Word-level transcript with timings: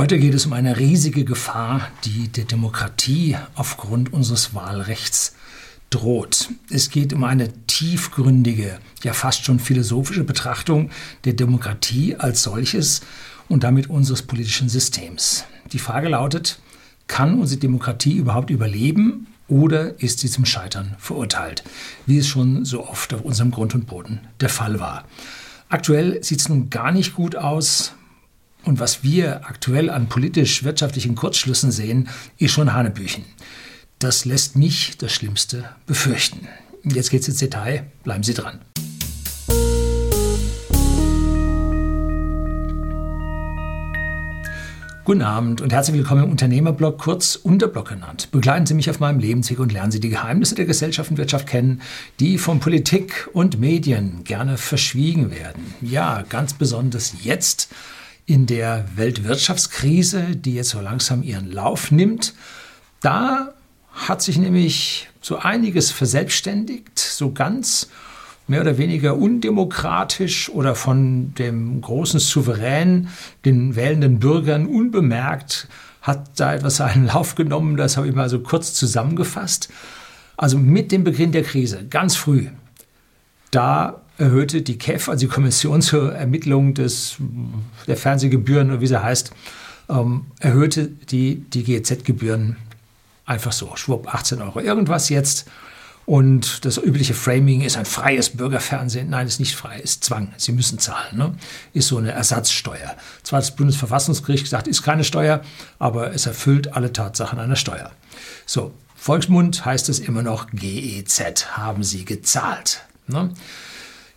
Heute 0.00 0.18
geht 0.18 0.32
es 0.32 0.46
um 0.46 0.54
eine 0.54 0.78
riesige 0.78 1.26
Gefahr, 1.26 1.86
die 2.04 2.28
der 2.28 2.46
Demokratie 2.46 3.36
aufgrund 3.54 4.14
unseres 4.14 4.54
Wahlrechts 4.54 5.34
droht. 5.90 6.48
Es 6.70 6.88
geht 6.88 7.12
um 7.12 7.22
eine 7.22 7.52
tiefgründige, 7.66 8.78
ja 9.02 9.12
fast 9.12 9.44
schon 9.44 9.58
philosophische 9.58 10.24
Betrachtung 10.24 10.88
der 11.26 11.34
Demokratie 11.34 12.16
als 12.16 12.42
solches 12.42 13.02
und 13.50 13.62
damit 13.62 13.90
unseres 13.90 14.22
politischen 14.22 14.70
Systems. 14.70 15.44
Die 15.70 15.78
Frage 15.78 16.08
lautet, 16.08 16.60
kann 17.06 17.38
unsere 17.38 17.60
Demokratie 17.60 18.16
überhaupt 18.16 18.48
überleben 18.48 19.26
oder 19.48 20.00
ist 20.00 20.20
sie 20.20 20.30
zum 20.30 20.46
Scheitern 20.46 20.96
verurteilt, 20.98 21.62
wie 22.06 22.16
es 22.16 22.26
schon 22.26 22.64
so 22.64 22.88
oft 22.88 23.12
auf 23.12 23.20
unserem 23.20 23.50
Grund 23.50 23.74
und 23.74 23.86
Boden 23.86 24.20
der 24.40 24.48
Fall 24.48 24.80
war. 24.80 25.04
Aktuell 25.68 26.24
sieht 26.24 26.40
es 26.40 26.48
nun 26.48 26.70
gar 26.70 26.90
nicht 26.90 27.14
gut 27.14 27.36
aus. 27.36 27.92
Und 28.64 28.78
was 28.78 29.02
wir 29.02 29.46
aktuell 29.48 29.90
an 29.90 30.08
politisch-wirtschaftlichen 30.08 31.14
Kurzschlüssen 31.14 31.70
sehen, 31.70 32.08
ist 32.38 32.52
schon 32.52 32.72
Hanebüchen. 32.72 33.24
Das 33.98 34.24
lässt 34.24 34.56
mich 34.56 34.96
das 34.98 35.12
Schlimmste 35.12 35.64
befürchten. 35.86 36.46
Jetzt 36.84 37.10
geht's 37.10 37.28
ins 37.28 37.38
Detail. 37.38 37.84
Bleiben 38.04 38.22
Sie 38.22 38.34
dran. 38.34 38.60
Guten 45.04 45.22
Abend 45.22 45.60
und 45.60 45.72
herzlich 45.72 45.96
willkommen 45.96 46.24
im 46.24 46.30
Unternehmerblog, 46.30 46.98
kurz 46.98 47.34
Unterblog 47.34 47.88
genannt. 47.88 48.28
Begleiten 48.30 48.66
Sie 48.66 48.74
mich 48.74 48.90
auf 48.90 49.00
meinem 49.00 49.18
Lebensweg 49.18 49.58
und 49.58 49.72
lernen 49.72 49.90
Sie 49.90 49.98
die 49.98 50.10
Geheimnisse 50.10 50.54
der 50.54 50.66
Gesellschaft 50.66 51.10
und 51.10 51.16
Wirtschaft 51.16 51.48
kennen, 51.48 51.80
die 52.20 52.38
von 52.38 52.60
Politik 52.60 53.28
und 53.32 53.58
Medien 53.58 54.22
gerne 54.22 54.56
verschwiegen 54.56 55.30
werden. 55.30 55.74
Ja, 55.80 56.22
ganz 56.28 56.52
besonders 56.52 57.14
jetzt 57.22 57.70
in 58.30 58.46
der 58.46 58.84
Weltwirtschaftskrise, 58.94 60.36
die 60.36 60.54
jetzt 60.54 60.70
so 60.70 60.80
langsam 60.80 61.24
ihren 61.24 61.50
Lauf 61.50 61.90
nimmt. 61.90 62.32
Da 63.00 63.54
hat 63.92 64.22
sich 64.22 64.38
nämlich 64.38 65.08
so 65.20 65.38
einiges 65.38 65.90
verselbstständigt, 65.90 66.96
so 66.96 67.32
ganz 67.32 67.88
mehr 68.46 68.60
oder 68.60 68.78
weniger 68.78 69.16
undemokratisch 69.16 70.48
oder 70.48 70.76
von 70.76 71.34
dem 71.34 71.80
großen 71.80 72.20
Souverän, 72.20 73.08
den 73.44 73.74
wählenden 73.74 74.20
Bürgern 74.20 74.66
unbemerkt, 74.66 75.66
hat 76.00 76.30
da 76.36 76.54
etwas 76.54 76.76
seinen 76.76 77.06
Lauf 77.06 77.34
genommen. 77.34 77.76
Das 77.76 77.96
habe 77.96 78.06
ich 78.08 78.14
mal 78.14 78.28
so 78.28 78.38
kurz 78.38 78.74
zusammengefasst. 78.74 79.70
Also 80.36 80.56
mit 80.56 80.92
dem 80.92 81.02
Beginn 81.02 81.32
der 81.32 81.42
Krise, 81.42 81.84
ganz 81.90 82.14
früh, 82.14 82.46
da 83.50 84.00
erhöhte 84.20 84.62
die 84.62 84.78
KEF, 84.78 85.08
also 85.08 85.26
die 85.26 85.32
Kommission 85.32 85.80
zur 85.82 86.14
Ermittlung 86.14 86.74
des, 86.74 87.16
der 87.86 87.96
Fernsehgebühren 87.96 88.70
oder 88.70 88.80
wie 88.80 88.86
sie 88.86 89.02
heißt, 89.02 89.32
ähm, 89.88 90.26
erhöhte 90.38 90.88
die, 90.88 91.36
die 91.36 91.64
GEZ-Gebühren 91.64 92.56
einfach 93.24 93.52
so. 93.52 93.74
Schwupp, 93.76 94.14
18 94.14 94.42
Euro 94.42 94.60
irgendwas 94.60 95.08
jetzt. 95.08 95.46
Und 96.04 96.64
das 96.64 96.76
übliche 96.76 97.14
Framing 97.14 97.60
ist 97.60 97.76
ein 97.76 97.84
freies 97.84 98.30
Bürgerfernsehen. 98.30 99.10
Nein, 99.10 99.26
ist 99.26 99.38
nicht 99.38 99.54
frei, 99.54 99.78
ist 99.78 100.02
Zwang. 100.04 100.32
Sie 100.36 100.52
müssen 100.52 100.78
zahlen. 100.78 101.16
Ne? 101.16 101.34
Ist 101.72 101.88
so 101.88 101.98
eine 101.98 102.10
Ersatzsteuer. 102.10 102.96
Zwar 103.22 103.38
hat 103.38 103.44
das 103.44 103.56
Bundesverfassungsgericht 103.56 104.44
gesagt, 104.44 104.66
ist 104.66 104.82
keine 104.82 105.04
Steuer, 105.04 105.42
aber 105.78 106.12
es 106.12 106.26
erfüllt 106.26 106.74
alle 106.74 106.92
Tatsachen 106.92 107.38
einer 107.38 107.56
Steuer. 107.56 107.92
So, 108.44 108.72
Volksmund 108.96 109.64
heißt 109.64 109.88
es 109.88 110.00
immer 110.00 110.22
noch 110.22 110.48
GEZ. 110.52 111.56
Haben 111.56 111.84
Sie 111.84 112.04
gezahlt? 112.04 112.82
Ne? 113.06 113.32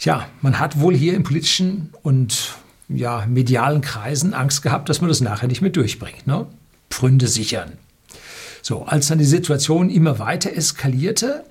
Tja, 0.04 0.28
man 0.42 0.60
hat 0.60 0.82
wohl 0.82 0.94
hier 0.94 1.14
in 1.14 1.24
politischen 1.24 1.94
und 2.02 2.56
ja, 2.90 3.26
medialen 3.26 3.80
Kreisen 3.80 4.34
Angst 4.34 4.62
gehabt, 4.62 4.90
dass 4.90 5.00
man 5.00 5.08
das 5.08 5.22
nachher 5.22 5.48
nicht 5.48 5.62
mehr 5.62 5.72
durchbringt. 5.72 6.28
Ne? 6.28 6.46
Pfründe 6.90 7.30
sichern. 7.30 7.78
So, 8.62 8.84
als 8.84 9.08
dann 9.08 9.18
die 9.18 9.24
Situation 9.24 9.90
immer 9.90 10.20
weiter 10.20 10.52
eskalierte, 10.58 11.46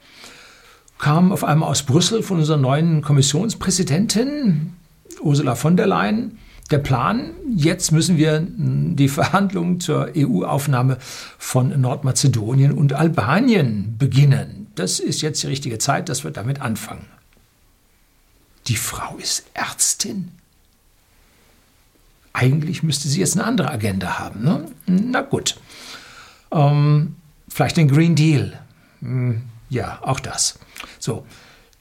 kam 0.98 1.32
auf 1.32 1.44
einmal 1.44 1.70
aus 1.70 1.84
Brüssel 1.84 2.22
von 2.22 2.40
unserer 2.40 2.58
neuen 2.58 3.00
Kommissionspräsidentin 3.00 4.74
Ursula 5.22 5.54
von 5.54 5.78
der 5.78 5.86
Leyen 5.86 6.36
der 6.70 6.78
Plan, 6.78 7.30
jetzt 7.56 7.90
müssen 7.90 8.18
wir 8.18 8.46
die 8.46 9.08
Verhandlungen 9.08 9.80
zur 9.80 10.10
EU-Aufnahme 10.14 10.98
von 11.38 11.80
Nordmazedonien 11.80 12.72
und 12.72 12.92
Albanien 12.92 13.96
beginnen. 13.96 14.66
Das 14.74 15.00
ist 15.00 15.22
jetzt 15.22 15.42
die 15.42 15.46
richtige 15.46 15.78
Zeit, 15.78 16.10
dass 16.10 16.22
wir 16.22 16.32
damit 16.32 16.60
anfangen 16.60 17.06
die 18.68 18.76
Frau 18.76 19.16
ist 19.16 19.44
Ärztin. 19.54 20.32
Eigentlich 22.32 22.82
müsste 22.82 23.08
sie 23.08 23.20
jetzt 23.20 23.36
eine 23.36 23.44
andere 23.44 23.70
Agenda 23.70 24.18
haben. 24.18 24.42
Ne? 24.42 24.66
Na 24.86 25.20
gut. 25.20 25.56
Ähm, 26.50 27.16
vielleicht 27.48 27.76
den 27.76 27.88
Green 27.88 28.14
Deal. 28.14 28.58
Hm, 29.00 29.42
ja, 29.68 29.98
auch 30.02 30.20
das. 30.20 30.58
So, 30.98 31.26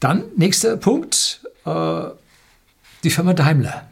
dann 0.00 0.24
nächster 0.36 0.76
Punkt. 0.76 1.40
Äh, 1.64 2.02
die 3.04 3.10
Firma 3.10 3.32
Daimler. 3.32 3.86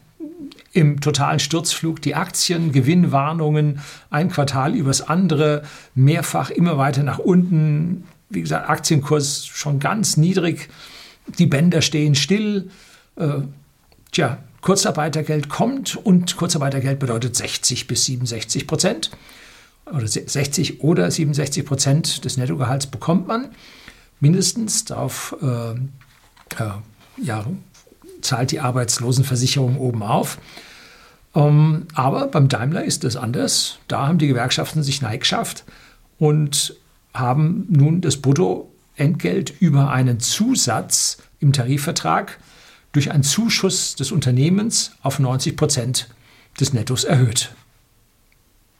Im 0.73 1.01
totalen 1.01 1.41
Sturzflug 1.41 2.01
die 2.01 2.15
Aktien, 2.15 2.71
Gewinnwarnungen, 2.71 3.81
ein 4.09 4.31
Quartal 4.31 4.77
übers 4.77 5.03
andere, 5.03 5.65
mehrfach 5.97 6.51
immer 6.51 6.79
weiter 6.79 7.03
nach 7.03 7.19
unten. 7.19 8.07
Wie 8.29 8.41
gesagt, 8.41 8.69
Aktienkurs 8.69 9.47
schon 9.47 9.81
ganz 9.81 10.17
niedrig 10.17 10.69
die 11.39 11.47
Bänder 11.47 11.83
stehen 11.83 12.15
still. 12.15 12.71
Äh, 13.17 13.41
tja, 14.13 14.39
Kurzarbeitergeld 14.61 15.49
kommt 15.49 15.97
und 15.97 16.37
Kurzarbeitergeld 16.37 16.99
bedeutet 16.99 17.37
60 17.37 17.87
bis 17.87 18.05
67 18.05 18.67
Prozent. 18.67 19.11
Oder 19.87 20.07
60 20.07 20.83
oder 20.83 21.11
67 21.11 21.65
Prozent 21.65 22.25
des 22.25 22.37
Nettogehalts 22.37 22.87
bekommt 22.87 23.27
man 23.27 23.49
mindestens. 24.21 24.85
Darauf 24.85 25.37
äh, 25.43 25.73
äh, 25.73 26.71
ja, 27.23 27.45
zahlt 28.21 28.51
die 28.51 28.61
Arbeitslosenversicherung 28.61 29.79
oben 29.79 30.03
auf. 30.03 30.39
Ähm, 31.35 31.87
aber 31.95 32.27
beim 32.29 32.49
Daimler 32.49 32.85
ist 32.85 33.05
das 33.05 33.17
anders. 33.17 33.79
Da 33.89 34.07
haben 34.07 34.19
die 34.19 34.29
Gewerkschaften 34.29 34.83
sich 34.83 35.01
neigeschafft 35.01 35.65
und 36.19 36.77
haben 37.15 37.67
nun 37.69 38.01
das 38.01 38.17
Bruttoentgelt 38.97 39.55
über 39.61 39.91
einen 39.91 40.21
Zusatz 40.21 41.19
im 41.41 41.53
Tarifvertrag 41.53 42.39
durch 42.93 43.11
einen 43.11 43.23
Zuschuss 43.23 43.95
des 43.95 44.13
Unternehmens 44.13 44.93
auf 45.03 45.19
90 45.19 45.57
Prozent 45.57 46.09
des 46.59 46.73
Nettos 46.73 47.05
erhöht. 47.05 47.55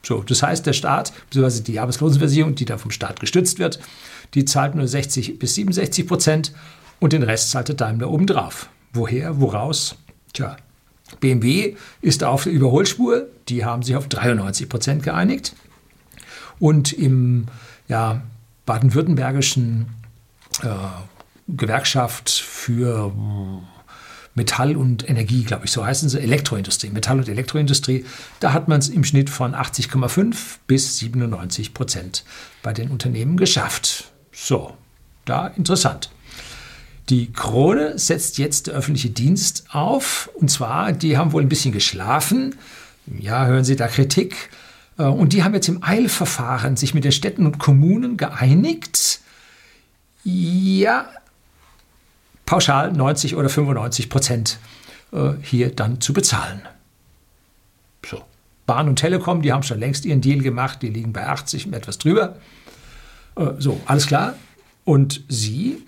So, 0.03 0.23
das 0.23 0.43
heißt, 0.43 0.67
der 0.67 0.73
Staat, 0.73 1.13
beziehungsweise 1.27 1.63
die 1.63 1.79
Arbeitslosenversicherung, 1.79 2.55
die 2.55 2.65
da 2.65 2.79
vom 2.79 2.91
Staat 2.91 3.21
gestützt 3.21 3.59
wird, 3.59 3.81
die 4.35 4.45
zahlt 4.45 4.75
nur 4.75 4.89
60 4.89 5.39
bis 5.39 5.55
67 5.55 6.07
Prozent 6.07 6.53
und 6.99 7.13
den 7.13 7.23
Rest 7.23 7.51
zahlt 7.51 7.69
der 7.69 7.77
Daimler 7.77 8.11
obendrauf. 8.11 8.69
Woher, 8.93 9.41
woraus? 9.41 9.97
Tja, 10.33 10.57
BMW 11.21 11.77
ist 12.01 12.25
auf 12.25 12.45
der 12.45 12.53
Überholspur, 12.53 13.27
die 13.49 13.65
haben 13.65 13.83
sich 13.83 13.95
auf 13.97 14.09
93 14.09 14.69
Prozent 14.69 15.03
geeinigt. 15.03 15.55
Und 16.59 16.93
im 16.93 17.47
ja, 17.89 18.23
baden-württembergischen 18.67 19.87
äh, 20.63 20.69
Gewerkschaft 21.49 22.31
für 22.31 23.13
Metall 24.35 24.77
und 24.77 25.09
Energie, 25.09 25.43
glaube 25.43 25.65
ich, 25.65 25.73
so 25.73 25.85
heißen 25.85 26.09
sie, 26.09 26.21
Elektroindustrie, 26.21 26.91
Metall- 26.91 27.19
und 27.19 27.29
Elektroindustrie, 27.29 28.05
da 28.39 28.53
hat 28.53 28.69
man 28.69 28.79
es 28.79 28.89
im 28.89 29.05
Schnitt 29.05 29.29
von 29.29 29.55
80,5 29.55 30.35
bis 30.67 30.99
97 30.99 31.75
Prozent 31.75 32.25
bei 32.63 32.73
den 32.73 32.91
Unternehmen 32.91 33.37
geschafft. 33.37 34.13
So, 34.33 34.75
da 35.25 35.49
interessant. 35.49 36.11
Die 37.09 37.33
Krone 37.33 37.99
setzt 37.99 38.39
jetzt 38.39 38.69
der 38.69 38.75
öffentliche 38.75 39.11
Dienst 39.11 39.65
auf. 39.71 40.31
Und 40.35 40.49
zwar, 40.49 40.93
die 40.93 41.19
haben 41.19 41.33
wohl 41.33 41.43
ein 41.43 41.49
bisschen 41.49 41.73
geschlafen. 41.73 42.55
Ja, 43.19 43.47
hören 43.47 43.65
Sie 43.65 43.75
da 43.75 43.89
Kritik. 43.89 44.51
Äh, 44.97 45.05
und 45.05 45.33
die 45.33 45.43
haben 45.43 45.55
jetzt 45.55 45.69
im 45.69 45.83
Eilverfahren 45.83 46.77
sich 46.77 46.95
mit 46.95 47.03
den 47.03 47.11
Städten 47.11 47.47
und 47.47 47.59
Kommunen 47.59 48.17
geeinigt. 48.17 49.21
Ja, 50.25 51.11
pauschal 52.47 52.93
90 52.93 53.37
oder 53.37 53.49
95 53.49 54.11
Prozent 54.11 54.59
äh, 55.13 55.31
hier 55.43 55.75
dann 55.75 56.01
zu 56.01 56.13
bezahlen. 56.13 56.63
So. 58.05 58.23
Bahn 58.67 58.89
und 58.89 58.97
Telekom, 58.97 59.43
die 59.43 59.53
haben 59.53 59.63
schon 59.63 59.81
längst 59.81 60.05
ihren 60.05 60.21
Deal 60.21 60.41
gemacht, 60.41 60.83
die 60.83 60.89
liegen 60.89 61.13
bei 61.13 61.27
80 61.27 61.67
und 61.67 61.75
etwas 61.75 61.99
drüber. 61.99 62.37
Äh, 63.37 63.53
so, 63.59 63.81
alles 63.87 64.07
klar. 64.07 64.35
Und 64.85 65.23
Sie, 65.29 65.85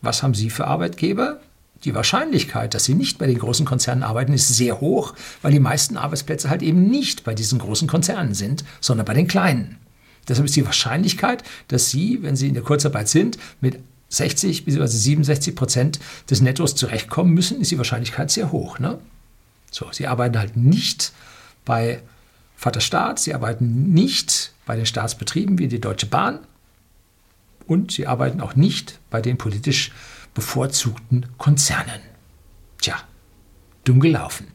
was 0.00 0.22
haben 0.22 0.34
Sie 0.34 0.50
für 0.50 0.66
Arbeitgeber? 0.66 1.40
Die 1.84 1.94
Wahrscheinlichkeit, 1.94 2.74
dass 2.74 2.84
Sie 2.84 2.94
nicht 2.94 3.18
bei 3.18 3.26
den 3.26 3.38
großen 3.38 3.66
Konzernen 3.66 4.04
arbeiten, 4.04 4.32
ist 4.32 4.48
sehr 4.48 4.80
hoch, 4.80 5.14
weil 5.42 5.52
die 5.52 5.60
meisten 5.60 5.96
Arbeitsplätze 5.96 6.48
halt 6.48 6.62
eben 6.62 6.88
nicht 6.88 7.24
bei 7.24 7.34
diesen 7.34 7.58
großen 7.58 7.88
Konzernen 7.88 8.34
sind, 8.34 8.64
sondern 8.80 9.04
bei 9.04 9.14
den 9.14 9.26
kleinen. 9.26 9.78
Deshalb 10.28 10.46
ist 10.46 10.56
die 10.56 10.64
Wahrscheinlichkeit, 10.64 11.42
dass 11.68 11.90
Sie, 11.90 12.22
wenn 12.22 12.36
Sie 12.36 12.48
in 12.48 12.54
der 12.54 12.62
Kurzarbeit 12.62 13.08
sind, 13.08 13.38
mit 13.60 13.80
60 14.12 14.64
bzw. 14.64 14.86
67 14.86 15.56
Prozent 15.56 15.98
des 16.28 16.42
Nettos 16.42 16.74
zurechtkommen 16.74 17.32
müssen, 17.32 17.60
ist 17.60 17.70
die 17.70 17.78
Wahrscheinlichkeit 17.78 18.30
sehr 18.30 18.52
hoch. 18.52 18.78
Ne? 18.78 18.98
So, 19.70 19.90
sie 19.90 20.06
arbeiten 20.06 20.38
halt 20.38 20.56
nicht 20.56 21.12
bei 21.64 22.02
Vaterstaat, 22.56 23.18
sie 23.18 23.34
arbeiten 23.34 23.92
nicht 23.92 24.52
bei 24.66 24.76
den 24.76 24.86
Staatsbetrieben 24.86 25.58
wie 25.58 25.66
die 25.66 25.80
Deutsche 25.80 26.06
Bahn 26.06 26.40
und 27.66 27.90
sie 27.90 28.06
arbeiten 28.06 28.40
auch 28.40 28.54
nicht 28.54 29.00
bei 29.10 29.22
den 29.22 29.38
politisch 29.38 29.92
bevorzugten 30.34 31.26
Konzernen. 31.38 32.00
Tja, 32.80 32.96
dumm 33.84 34.00
gelaufen. 34.00 34.48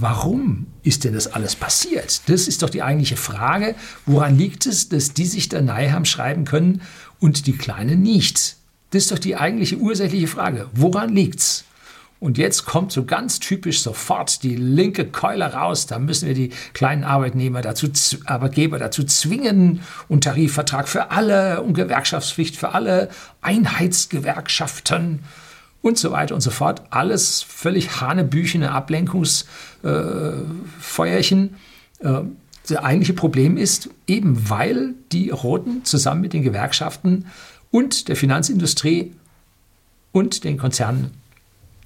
Warum 0.00 0.66
ist 0.82 1.04
denn 1.04 1.12
das 1.12 1.26
alles 1.26 1.54
passiert? 1.56 2.22
Das 2.26 2.48
ist 2.48 2.62
doch 2.62 2.70
die 2.70 2.82
eigentliche 2.82 3.18
Frage. 3.18 3.74
Woran 4.06 4.38
liegt 4.38 4.64
es, 4.64 4.88
dass 4.88 5.12
die 5.12 5.26
sich 5.26 5.50
da 5.50 5.60
nahe 5.60 5.92
haben 5.92 6.06
schreiben 6.06 6.46
können 6.46 6.80
und 7.18 7.46
die 7.46 7.52
Kleinen 7.52 8.00
nicht? 8.00 8.56
Das 8.92 9.02
ist 9.02 9.12
doch 9.12 9.18
die 9.18 9.36
eigentliche 9.36 9.76
ursächliche 9.76 10.26
Frage. 10.26 10.70
Woran 10.72 11.14
liegt's? 11.14 11.64
Und 12.18 12.38
jetzt 12.38 12.64
kommt 12.64 12.92
so 12.92 13.04
ganz 13.04 13.40
typisch 13.40 13.82
sofort 13.82 14.42
die 14.42 14.56
linke 14.56 15.04
Keule 15.04 15.52
raus. 15.52 15.86
Da 15.86 15.98
müssen 15.98 16.28
wir 16.28 16.34
die 16.34 16.50
kleinen 16.72 17.04
Arbeitnehmer 17.04 17.60
dazu, 17.60 17.88
Arbeitgeber 18.24 18.78
dazu 18.78 19.04
zwingen 19.04 19.80
und 20.08 20.24
Tarifvertrag 20.24 20.88
für 20.88 21.10
alle 21.10 21.62
und 21.62 21.74
Gewerkschaftspflicht 21.74 22.56
für 22.56 22.72
alle, 22.72 23.10
Einheitsgewerkschaften 23.42 25.20
und 25.82 25.98
so 25.98 26.10
weiter 26.10 26.34
und 26.34 26.40
so 26.40 26.50
fort. 26.50 26.82
Alles 26.90 27.42
völlig 27.42 28.00
hanebüchene 28.00 28.72
Ablenkungsfeuerchen. 28.72 31.54
Äh, 32.00 32.08
äh, 32.08 32.22
das 32.68 32.78
eigentliche 32.78 33.14
Problem 33.14 33.56
ist 33.56 33.90
eben, 34.06 34.48
weil 34.48 34.94
die 35.12 35.30
Roten 35.30 35.84
zusammen 35.84 36.20
mit 36.20 36.32
den 36.32 36.42
Gewerkschaften 36.42 37.26
und 37.70 38.08
der 38.08 38.16
Finanzindustrie 38.16 39.12
und 40.12 40.44
den 40.44 40.58
Konzernen 40.58 41.12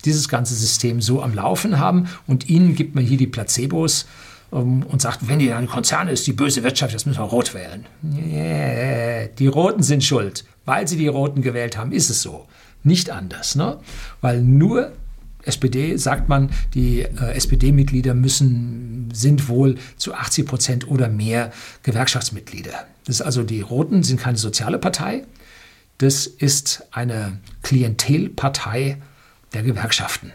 dieses 0.05 0.29
ganze 0.29 0.55
System 0.55 1.01
so 1.01 1.23
am 1.23 1.35
Laufen 1.35 1.79
haben 1.79 2.09
und 2.27 2.51
ihnen 2.51 2.75
gibt 2.75 2.95
man 2.95 3.05
hier 3.05 3.17
die 3.17 3.27
Placebos 3.27 4.07
um, 4.51 4.83
und 4.83 5.01
sagt, 5.01 5.29
wenn 5.29 5.41
ihr 5.41 5.57
ein 5.57 5.67
Konzern 5.67 6.09
ist, 6.09 6.27
die 6.27 6.33
böse 6.33 6.63
Wirtschaft, 6.63 6.95
das 6.95 7.07
müssen 7.07 7.19
wir 7.19 7.25
rot 7.25 7.55
wählen. 7.55 7.87
Yeah, 8.05 9.29
die 9.29 9.47
Roten 9.47 9.83
sind 9.83 10.05
schuld. 10.05 10.45
Weil 10.65 10.89
sie 10.89 10.97
die 10.97 11.09
Roten 11.09 11.43
gewählt 11.43 11.77
haben, 11.77 11.93
ist 11.93 12.09
es 12.09 12.23
so. 12.23 12.47
Nicht 12.85 13.11
anders. 13.11 13.57
Ne? 13.57 13.79
Weil 14.21 14.43
nur 14.43 14.93
SPD 15.43 15.97
sagt 15.97 16.29
man, 16.29 16.51
die 16.75 17.01
äh, 17.01 17.33
SPD-Mitglieder 17.35 18.15
müssen, 18.15 19.11
sind 19.13 19.49
wohl 19.49 19.77
zu 19.97 20.15
80 20.15 20.47
Prozent 20.47 20.89
oder 20.89 21.09
mehr 21.09 21.53
Gewerkschaftsmitglieder. 21.83 22.87
Das 23.07 23.17
ist 23.17 23.23
also 23.23 23.43
die 23.43 23.61
Roten 23.61 24.03
sind 24.03 24.21
keine 24.21 24.39
soziale 24.39 24.79
Partei. 24.79 25.25
Das 25.99 26.27
ist 26.27 26.85
eine 26.91 27.39
Klientelpartei 27.63 28.99
der 29.53 29.63
Gewerkschaften. 29.63 30.33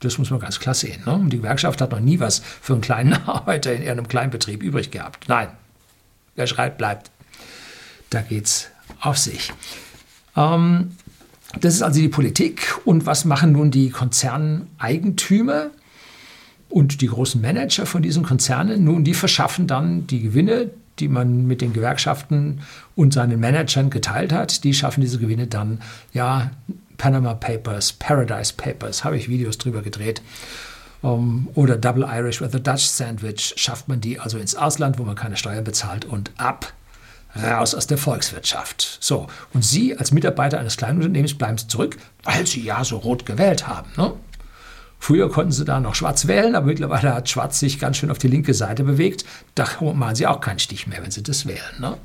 Das 0.00 0.18
muss 0.18 0.30
man 0.30 0.40
ganz 0.40 0.60
klar 0.60 0.74
sehen. 0.74 1.02
Ne? 1.04 1.20
Die 1.28 1.38
Gewerkschaft 1.38 1.80
hat 1.80 1.90
noch 1.90 2.00
nie 2.00 2.20
was 2.20 2.40
für 2.60 2.74
einen 2.74 2.82
kleinen 2.82 3.12
Arbeiter 3.26 3.74
in 3.74 3.82
ihrem 3.82 4.08
Kleinbetrieb 4.08 4.62
übrig 4.62 4.90
gehabt. 4.90 5.28
Nein, 5.28 5.48
wer 6.34 6.46
schreit, 6.46 6.78
bleibt. 6.78 7.10
Da 8.10 8.20
geht 8.22 8.46
es 8.46 8.68
auf 9.00 9.18
sich. 9.18 9.52
Ähm, 10.36 10.92
das 11.60 11.74
ist 11.74 11.82
also 11.82 12.00
die 12.00 12.08
Politik. 12.08 12.78
Und 12.84 13.06
was 13.06 13.24
machen 13.24 13.52
nun 13.52 13.70
die 13.70 13.90
Konzerneigentümer 13.90 15.70
und 16.68 17.00
die 17.00 17.06
großen 17.06 17.40
Manager 17.40 17.86
von 17.86 18.02
diesen 18.02 18.22
Konzernen? 18.22 18.84
Nun, 18.84 19.04
die 19.04 19.14
verschaffen 19.14 19.66
dann 19.66 20.06
die 20.06 20.22
Gewinne, 20.22 20.70
die 20.98 21.08
man 21.08 21.46
mit 21.46 21.60
den 21.60 21.72
Gewerkschaften 21.72 22.60
und 22.94 23.12
seinen 23.12 23.40
Managern 23.40 23.90
geteilt 23.90 24.32
hat. 24.32 24.64
Die 24.64 24.74
schaffen 24.74 25.00
diese 25.00 25.18
Gewinne 25.18 25.46
dann 25.46 25.80
ja 26.12 26.50
Panama 26.96 27.34
Papers, 27.34 27.92
Paradise 27.92 28.54
Papers, 28.56 29.04
habe 29.04 29.16
ich 29.16 29.28
Videos 29.28 29.58
drüber 29.58 29.82
gedreht. 29.82 30.22
Um, 31.02 31.48
oder 31.54 31.76
Double 31.76 32.06
Irish 32.08 32.40
with 32.40 32.54
a 32.54 32.58
Dutch 32.58 32.84
Sandwich 32.84 33.52
schafft 33.56 33.86
man 33.86 34.00
die 34.00 34.18
also 34.18 34.38
ins 34.38 34.54
Ausland, 34.54 34.98
wo 34.98 35.04
man 35.04 35.14
keine 35.14 35.36
Steuern 35.36 35.62
bezahlt 35.62 36.06
und 36.06 36.32
ab 36.38 36.72
raus 37.42 37.74
aus 37.74 37.86
der 37.86 37.98
Volkswirtschaft. 37.98 38.98
So, 39.00 39.26
und 39.52 39.64
Sie 39.64 39.96
als 39.96 40.12
Mitarbeiter 40.12 40.58
eines 40.58 40.76
kleinen 40.76 40.98
Unternehmens 40.98 41.34
bleiben 41.34 41.58
zurück, 41.58 41.96
weil 42.22 42.46
Sie 42.46 42.62
ja 42.62 42.84
so 42.84 42.98
rot 42.98 43.26
gewählt 43.26 43.66
haben. 43.66 43.90
Ne? 43.96 44.12
Früher 44.98 45.30
konnten 45.30 45.52
Sie 45.52 45.64
da 45.64 45.80
noch 45.80 45.94
schwarz 45.94 46.26
wählen, 46.26 46.54
aber 46.54 46.66
mittlerweile 46.66 47.14
hat 47.14 47.28
schwarz 47.28 47.60
sich 47.60 47.78
ganz 47.78 47.98
schön 47.98 48.10
auf 48.10 48.18
die 48.18 48.28
linke 48.28 48.54
Seite 48.54 48.82
bewegt. 48.84 49.24
Da 49.54 49.66
machen 49.80 50.16
Sie 50.16 50.26
auch 50.26 50.40
keinen 50.40 50.58
Stich 50.58 50.86
mehr, 50.86 51.02
wenn 51.02 51.10
Sie 51.10 51.22
das 51.22 51.46
wählen. 51.46 51.60
Ne? 51.78 51.96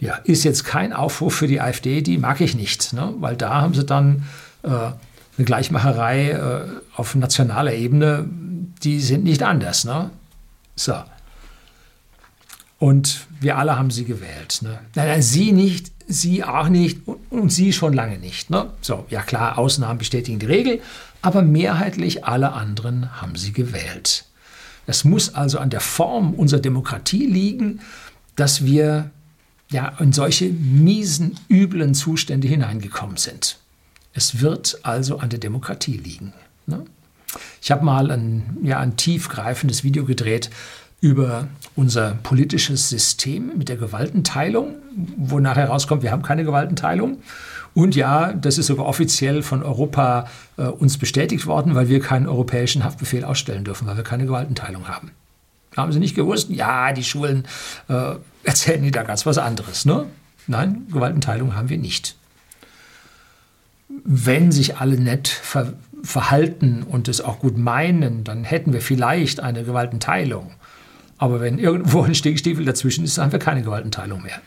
Ja, 0.00 0.14
ist 0.24 0.44
jetzt 0.44 0.64
kein 0.64 0.94
Aufruf 0.94 1.34
für 1.34 1.46
die 1.46 1.60
AfD, 1.60 2.00
die 2.00 2.16
mag 2.16 2.40
ich 2.40 2.54
nicht, 2.54 2.94
ne? 2.94 3.14
weil 3.18 3.36
da 3.36 3.60
haben 3.60 3.74
sie 3.74 3.84
dann 3.84 4.24
äh, 4.62 4.68
eine 4.68 5.44
Gleichmacherei 5.44 6.30
äh, 6.30 6.62
auf 6.96 7.14
nationaler 7.14 7.74
Ebene, 7.74 8.24
die 8.82 9.00
sind 9.00 9.24
nicht 9.24 9.42
anders. 9.42 9.84
Ne? 9.84 10.10
So. 10.74 10.94
Und 12.80 13.26
wir 13.40 13.58
alle 13.58 13.78
haben 13.78 13.90
sie 13.90 14.06
gewählt. 14.06 14.60
Ne? 14.62 14.78
Nein, 14.94 15.20
sie 15.20 15.52
nicht, 15.52 15.92
sie 16.08 16.42
auch 16.42 16.68
nicht 16.70 17.06
und, 17.06 17.18
und 17.30 17.52
sie 17.52 17.74
schon 17.74 17.92
lange 17.92 18.18
nicht. 18.18 18.48
Ne? 18.48 18.70
So, 18.80 19.04
ja 19.10 19.20
klar, 19.20 19.58
Ausnahmen 19.58 19.98
bestätigen 19.98 20.38
die 20.38 20.46
Regel, 20.46 20.80
aber 21.20 21.42
mehrheitlich 21.42 22.24
alle 22.24 22.52
anderen 22.52 23.20
haben 23.20 23.36
sie 23.36 23.52
gewählt. 23.52 24.24
Es 24.86 25.04
muss 25.04 25.34
also 25.34 25.58
an 25.58 25.68
der 25.68 25.80
Form 25.80 26.32
unserer 26.32 26.60
Demokratie 26.60 27.26
liegen, 27.26 27.80
dass 28.34 28.64
wir 28.64 29.10
ja, 29.70 29.92
in 30.00 30.14
solche 30.14 30.48
miesen, 30.48 31.38
üblen 31.50 31.94
Zustände 31.94 32.48
hineingekommen 32.48 33.18
sind. 33.18 33.58
Es 34.14 34.40
wird 34.40 34.80
also 34.84 35.18
an 35.18 35.28
der 35.28 35.38
Demokratie 35.38 35.98
liegen. 35.98 36.32
Ne? 36.64 36.86
Ich 37.60 37.70
habe 37.70 37.84
mal 37.84 38.10
ein, 38.10 38.56
ja, 38.62 38.80
ein 38.80 38.96
tiefgreifendes 38.96 39.84
Video 39.84 40.06
gedreht 40.06 40.48
über 41.00 41.48
unser 41.76 42.18
politisches 42.22 42.88
System 42.88 43.56
mit 43.56 43.68
der 43.68 43.76
Gewaltenteilung, 43.76 44.76
wo 45.16 45.38
nachher 45.38 45.68
rauskommt, 45.68 46.02
wir 46.02 46.12
haben 46.12 46.22
keine 46.22 46.44
Gewaltenteilung. 46.44 47.22
Und 47.72 47.94
ja, 47.94 48.32
das 48.32 48.58
ist 48.58 48.66
sogar 48.66 48.86
offiziell 48.86 49.42
von 49.42 49.62
Europa 49.62 50.26
äh, 50.56 50.64
uns 50.64 50.98
bestätigt 50.98 51.46
worden, 51.46 51.74
weil 51.74 51.88
wir 51.88 52.00
keinen 52.00 52.26
europäischen 52.26 52.84
Haftbefehl 52.84 53.24
ausstellen 53.24 53.64
dürfen, 53.64 53.86
weil 53.86 53.96
wir 53.96 54.04
keine 54.04 54.26
Gewaltenteilung 54.26 54.88
haben. 54.88 55.12
Haben 55.76 55.92
Sie 55.92 56.00
nicht 56.00 56.16
gewusst? 56.16 56.50
Ja, 56.50 56.92
die 56.92 57.04
Schulen 57.04 57.44
äh, 57.88 58.16
erzählen 58.42 58.82
Ihnen 58.82 58.92
da 58.92 59.04
ganz 59.04 59.24
was 59.24 59.38
anderes. 59.38 59.84
Ne? 59.84 60.06
Nein, 60.48 60.86
Gewaltenteilung 60.90 61.54
haben 61.54 61.68
wir 61.68 61.78
nicht. 61.78 62.16
Wenn 64.04 64.50
sich 64.50 64.78
alle 64.78 64.98
nett 64.98 65.28
ver 65.28 65.74
verhalten 66.02 66.82
und 66.82 67.08
es 67.08 67.20
auch 67.20 67.40
gut 67.40 67.58
meinen, 67.58 68.24
dann 68.24 68.42
hätten 68.42 68.72
wir 68.72 68.80
vielleicht 68.80 69.40
eine 69.40 69.64
Gewaltenteilung. 69.64 70.52
Aber 71.20 71.42
wenn 71.42 71.58
irgendwo 71.58 72.02
ein 72.02 72.14
Stinkstiefel 72.14 72.64
dazwischen 72.64 73.04
ist, 73.04 73.18
haben 73.18 73.30
wir 73.30 73.38
keine 73.38 73.60
Gewaltenteilung 73.60 74.22
mehr. 74.22 74.40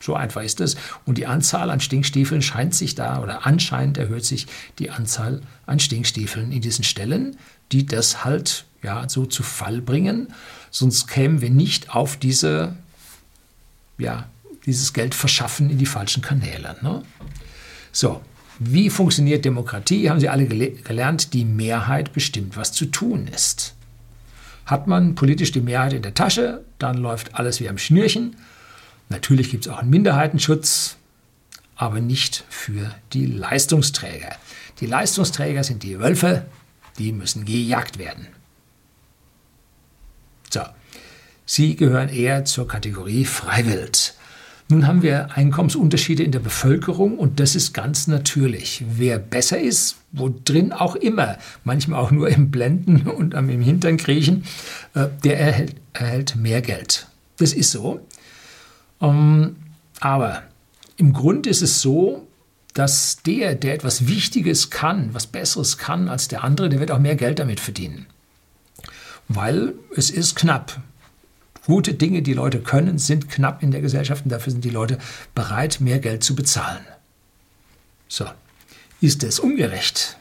So 0.00 0.14
einfach 0.14 0.42
ist 0.42 0.62
es. 0.62 0.76
Und 1.04 1.18
die 1.18 1.26
Anzahl 1.26 1.68
an 1.70 1.78
Stinkstiefeln 1.78 2.40
scheint 2.40 2.74
sich 2.74 2.94
da, 2.94 3.20
oder 3.22 3.44
anscheinend 3.44 3.98
erhöht 3.98 4.24
sich 4.24 4.46
die 4.78 4.90
Anzahl 4.90 5.42
an 5.66 5.78
Stinkstiefeln 5.78 6.52
in 6.52 6.62
diesen 6.62 6.84
Stellen, 6.84 7.36
die 7.70 7.84
das 7.84 8.24
halt 8.24 8.64
ja, 8.82 9.06
so 9.10 9.26
zu 9.26 9.42
Fall 9.42 9.82
bringen. 9.82 10.28
Sonst 10.70 11.06
kämen 11.06 11.42
wir 11.42 11.50
nicht 11.50 11.94
auf 11.94 12.16
diese, 12.16 12.74
ja, 13.98 14.26
dieses 14.64 14.94
Geld 14.94 15.14
verschaffen 15.14 15.68
in 15.68 15.76
die 15.76 15.84
falschen 15.84 16.22
Kanäle. 16.22 16.76
Ne? 16.80 17.02
So, 17.92 18.22
wie 18.58 18.88
funktioniert 18.88 19.44
Demokratie? 19.44 20.08
Haben 20.08 20.20
Sie 20.20 20.30
alle 20.30 20.46
gelernt, 20.46 21.34
die 21.34 21.44
Mehrheit 21.44 22.14
bestimmt, 22.14 22.56
was 22.56 22.72
zu 22.72 22.86
tun 22.86 23.28
ist. 23.28 23.75
Hat 24.66 24.88
man 24.88 25.14
politisch 25.14 25.52
die 25.52 25.60
Mehrheit 25.60 25.92
in 25.92 26.02
der 26.02 26.14
Tasche, 26.14 26.64
dann 26.78 26.98
läuft 26.98 27.34
alles 27.36 27.60
wie 27.60 27.68
am 27.68 27.78
Schnürchen. 27.78 28.36
Natürlich 29.08 29.50
gibt 29.50 29.66
es 29.66 29.72
auch 29.72 29.78
einen 29.78 29.90
Minderheitenschutz, 29.90 30.96
aber 31.76 32.00
nicht 32.00 32.44
für 32.48 32.92
die 33.12 33.26
Leistungsträger. 33.26 34.34
Die 34.80 34.86
Leistungsträger 34.86 35.62
sind 35.62 35.84
die 35.84 36.00
Wölfe, 36.00 36.46
die 36.98 37.12
müssen 37.12 37.44
gejagt 37.44 37.98
werden. 37.98 38.26
So, 40.50 40.62
sie 41.44 41.76
gehören 41.76 42.08
eher 42.08 42.44
zur 42.44 42.66
Kategorie 42.66 43.24
Freiwild. 43.24 44.15
Nun 44.68 44.86
haben 44.86 45.02
wir 45.02 45.36
Einkommensunterschiede 45.36 46.24
in 46.24 46.32
der 46.32 46.40
Bevölkerung 46.40 47.18
und 47.18 47.38
das 47.38 47.54
ist 47.54 47.72
ganz 47.72 48.08
natürlich. 48.08 48.84
Wer 48.88 49.18
besser 49.18 49.60
ist, 49.60 49.96
wo 50.10 50.28
drin 50.44 50.72
auch 50.72 50.96
immer, 50.96 51.38
manchmal 51.62 52.00
auch 52.00 52.10
nur 52.10 52.28
im 52.28 52.50
Blenden 52.50 53.06
und 53.08 53.34
im 53.34 53.60
Hintern 53.60 53.96
kriechen, 53.96 54.44
äh, 54.94 55.06
der 55.22 55.38
erhält, 55.38 55.76
erhält, 55.92 56.36
mehr 56.36 56.62
Geld. 56.62 57.06
Das 57.36 57.52
ist 57.52 57.70
so. 57.70 58.00
Ähm, 59.00 59.56
aber 60.00 60.42
im 60.96 61.12
Grunde 61.12 61.50
ist 61.50 61.62
es 61.62 61.80
so, 61.80 62.26
dass 62.74 63.18
der, 63.24 63.54
der 63.54 63.74
etwas 63.74 64.08
Wichtiges 64.08 64.70
kann, 64.70 65.14
was 65.14 65.26
Besseres 65.26 65.78
kann 65.78 66.08
als 66.08 66.28
der 66.28 66.42
andere, 66.42 66.68
der 66.68 66.80
wird 66.80 66.90
auch 66.90 66.98
mehr 66.98 67.16
Geld 67.16 67.38
damit 67.38 67.60
verdienen 67.60 68.06
weil 69.28 69.74
es 69.94 70.10
ist 70.10 70.36
knapp. 70.36 70.80
Gute 71.66 71.94
Dinge, 71.94 72.22
die 72.22 72.32
Leute 72.32 72.60
können, 72.60 72.98
sind 72.98 73.28
knapp 73.28 73.62
in 73.62 73.72
der 73.72 73.80
Gesellschaft 73.80 74.24
und 74.24 74.30
dafür 74.30 74.52
sind 74.52 74.64
die 74.64 74.70
Leute 74.70 74.98
bereit, 75.34 75.80
mehr 75.80 75.98
Geld 75.98 76.22
zu 76.22 76.36
bezahlen. 76.36 76.84
So, 78.08 78.24
ist 79.00 79.24
es 79.24 79.40
ungerecht? 79.40 80.16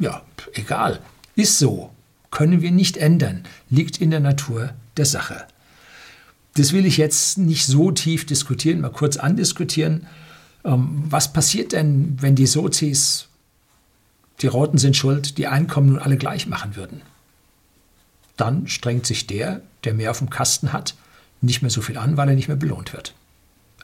Ja, 0.00 0.22
egal, 0.54 1.00
ist 1.36 1.58
so. 1.58 1.90
Können 2.30 2.60
wir 2.60 2.72
nicht 2.72 2.96
ändern, 2.96 3.44
liegt 3.70 4.00
in 4.00 4.10
der 4.10 4.20
Natur 4.20 4.74
der 4.96 5.06
Sache. 5.06 5.46
Das 6.54 6.72
will 6.72 6.84
ich 6.86 6.96
jetzt 6.96 7.38
nicht 7.38 7.64
so 7.64 7.92
tief 7.92 8.26
diskutieren, 8.26 8.80
mal 8.80 8.90
kurz 8.90 9.16
andiskutieren. 9.16 10.08
Ähm, 10.64 11.04
was 11.08 11.32
passiert 11.32 11.72
denn, 11.72 12.16
wenn 12.20 12.34
die 12.34 12.46
Sozis, 12.46 13.28
die 14.42 14.48
Roten 14.48 14.76
sind 14.76 14.96
schuld, 14.96 15.38
die 15.38 15.46
Einkommen 15.46 15.90
nun 15.90 15.98
alle 16.00 16.16
gleich 16.16 16.48
machen 16.48 16.74
würden? 16.74 17.00
Dann 18.38 18.66
strengt 18.68 19.04
sich 19.04 19.26
der, 19.26 19.60
der 19.84 19.92
mehr 19.92 20.10
auf 20.10 20.18
dem 20.18 20.30
Kasten 20.30 20.72
hat, 20.72 20.94
nicht 21.42 21.60
mehr 21.60 21.70
so 21.70 21.82
viel 21.82 21.98
an, 21.98 22.16
weil 22.16 22.30
er 22.30 22.34
nicht 22.34 22.48
mehr 22.48 22.56
belohnt 22.56 22.94
wird. 22.94 23.14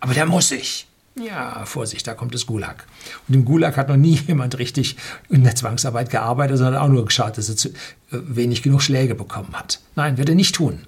Aber 0.00 0.14
der 0.14 0.24
muss 0.24 0.48
sich. 0.48 0.86
Ja, 1.16 1.64
Vorsicht, 1.64 2.06
da 2.08 2.14
kommt 2.14 2.34
das 2.34 2.46
Gulag. 2.46 2.86
Und 3.28 3.34
im 3.34 3.44
Gulag 3.44 3.76
hat 3.76 3.88
noch 3.88 3.96
nie 3.96 4.14
jemand 4.26 4.58
richtig 4.58 4.96
in 5.28 5.44
der 5.44 5.54
Zwangsarbeit 5.54 6.10
gearbeitet, 6.10 6.58
sondern 6.58 6.82
auch 6.82 6.88
nur 6.88 7.04
geschaut, 7.04 7.38
dass 7.38 7.48
er 7.48 7.56
zu, 7.56 7.68
äh, 7.68 7.72
wenig 8.10 8.62
genug 8.62 8.82
Schläge 8.82 9.14
bekommen 9.14 9.52
hat. 9.52 9.80
Nein, 9.94 10.16
wird 10.16 10.28
er 10.28 10.34
nicht 10.34 10.54
tun. 10.54 10.80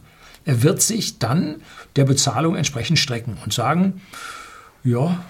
Er 0.44 0.62
wird 0.62 0.80
sich 0.80 1.18
dann 1.18 1.56
der 1.96 2.04
Bezahlung 2.04 2.56
entsprechend 2.56 2.98
strecken 2.98 3.36
und 3.44 3.52
sagen, 3.52 4.00
ja, 4.84 5.24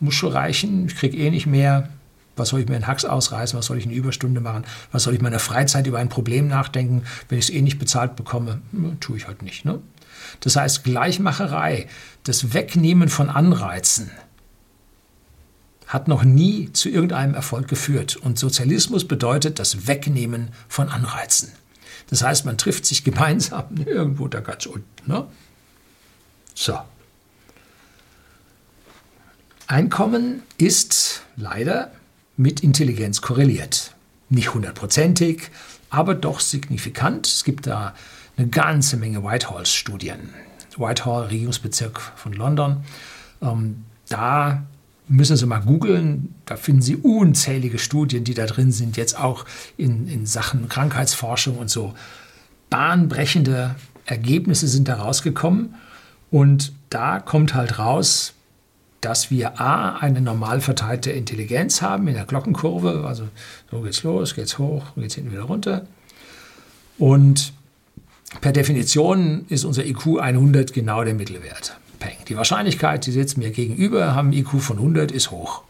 muss 0.00 0.14
schon 0.14 0.32
reichen, 0.32 0.86
ich 0.86 0.96
kriege 0.96 1.16
eh 1.16 1.30
nicht 1.30 1.46
mehr, 1.46 1.90
was 2.38 2.48
soll 2.50 2.60
ich 2.60 2.68
mir 2.68 2.76
in 2.76 2.86
Hacks 2.86 3.04
ausreißen, 3.04 3.58
was 3.58 3.66
soll 3.66 3.78
ich 3.78 3.84
in 3.84 3.90
Überstunde 3.90 4.40
machen, 4.40 4.64
was 4.92 5.02
soll 5.02 5.14
ich 5.14 5.20
in 5.20 5.24
meiner 5.24 5.38
Freizeit 5.38 5.86
über 5.86 5.98
ein 5.98 6.08
Problem 6.08 6.48
nachdenken, 6.48 7.02
wenn 7.28 7.38
ich 7.38 7.46
es 7.46 7.54
eh 7.54 7.62
nicht 7.62 7.78
bezahlt 7.78 8.16
bekomme, 8.16 8.60
tue 9.00 9.16
ich 9.16 9.26
halt 9.26 9.42
nicht. 9.42 9.64
Ne? 9.64 9.80
Das 10.40 10.56
heißt, 10.56 10.84
Gleichmacherei, 10.84 11.88
das 12.24 12.52
Wegnehmen 12.54 13.08
von 13.08 13.28
Anreizen, 13.30 14.10
hat 15.86 16.06
noch 16.06 16.22
nie 16.22 16.70
zu 16.72 16.90
irgendeinem 16.90 17.34
Erfolg 17.34 17.66
geführt. 17.66 18.16
Und 18.16 18.38
Sozialismus 18.38 19.08
bedeutet 19.08 19.58
das 19.58 19.86
Wegnehmen 19.86 20.50
von 20.68 20.90
Anreizen. 20.90 21.52
Das 22.10 22.22
heißt, 22.22 22.44
man 22.44 22.58
trifft 22.58 22.86
sich 22.86 23.04
gemeinsam 23.04 23.64
irgendwo 23.86 24.28
da 24.28 24.40
ganz 24.40 24.66
unten. 24.66 24.84
Ne? 25.06 25.26
So. 26.54 26.78
Einkommen 29.66 30.42
ist 30.56 31.22
leider 31.36 31.90
mit 32.38 32.60
Intelligenz 32.60 33.20
korreliert. 33.20 33.94
Nicht 34.30 34.54
hundertprozentig, 34.54 35.50
aber 35.90 36.14
doch 36.14 36.40
signifikant. 36.40 37.26
Es 37.26 37.44
gibt 37.44 37.66
da 37.66 37.94
eine 38.36 38.48
ganze 38.48 38.96
Menge 38.96 39.24
Whitehall-Studien. 39.24 40.30
Whitehall, 40.76 41.26
Regierungsbezirk 41.26 42.00
von 42.16 42.32
London. 42.32 42.84
Ähm, 43.42 43.84
da 44.08 44.62
müssen 45.08 45.36
Sie 45.36 45.46
mal 45.46 45.60
googeln. 45.60 46.34
Da 46.46 46.56
finden 46.56 46.82
Sie 46.82 46.96
unzählige 46.96 47.78
Studien, 47.78 48.22
die 48.22 48.34
da 48.34 48.46
drin 48.46 48.70
sind, 48.70 48.96
jetzt 48.96 49.18
auch 49.18 49.44
in, 49.76 50.06
in 50.06 50.24
Sachen 50.24 50.68
Krankheitsforschung 50.68 51.58
und 51.58 51.68
so. 51.70 51.94
Bahnbrechende 52.70 53.74
Ergebnisse 54.06 54.68
sind 54.68 54.86
da 54.86 54.94
rausgekommen. 54.94 55.74
Und 56.30 56.72
da 56.90 57.18
kommt 57.18 57.54
halt 57.54 57.78
raus, 57.80 58.34
dass 59.00 59.30
wir 59.30 59.60
A, 59.60 59.96
eine 59.96 60.20
normal 60.20 60.60
verteilte 60.60 61.10
Intelligenz 61.12 61.82
haben 61.82 62.08
in 62.08 62.14
der 62.14 62.24
Glockenkurve. 62.24 63.04
Also 63.06 63.28
so 63.70 63.80
geht's 63.80 64.02
los, 64.02 64.34
geht's 64.34 64.58
hoch, 64.58 64.84
geht's 64.96 65.14
hinten 65.14 65.32
wieder 65.32 65.42
runter. 65.42 65.86
Und 66.98 67.52
Per 68.40 68.52
Definition 68.52 69.46
ist 69.48 69.64
unser 69.64 69.86
IQ 69.86 70.18
100 70.20 70.72
genau 70.72 71.02
der 71.02 71.14
Mittelwert. 71.14 71.78
Peng. 71.98 72.16
Die 72.28 72.36
Wahrscheinlichkeit, 72.36 73.06
die 73.06 73.10
sitzen 73.10 73.40
mir 73.40 73.50
gegenüber, 73.50 74.14
haben 74.14 74.32
IQ 74.32 74.60
von 74.60 74.76
100, 74.76 75.10
ist 75.10 75.30
hoch. 75.30 75.62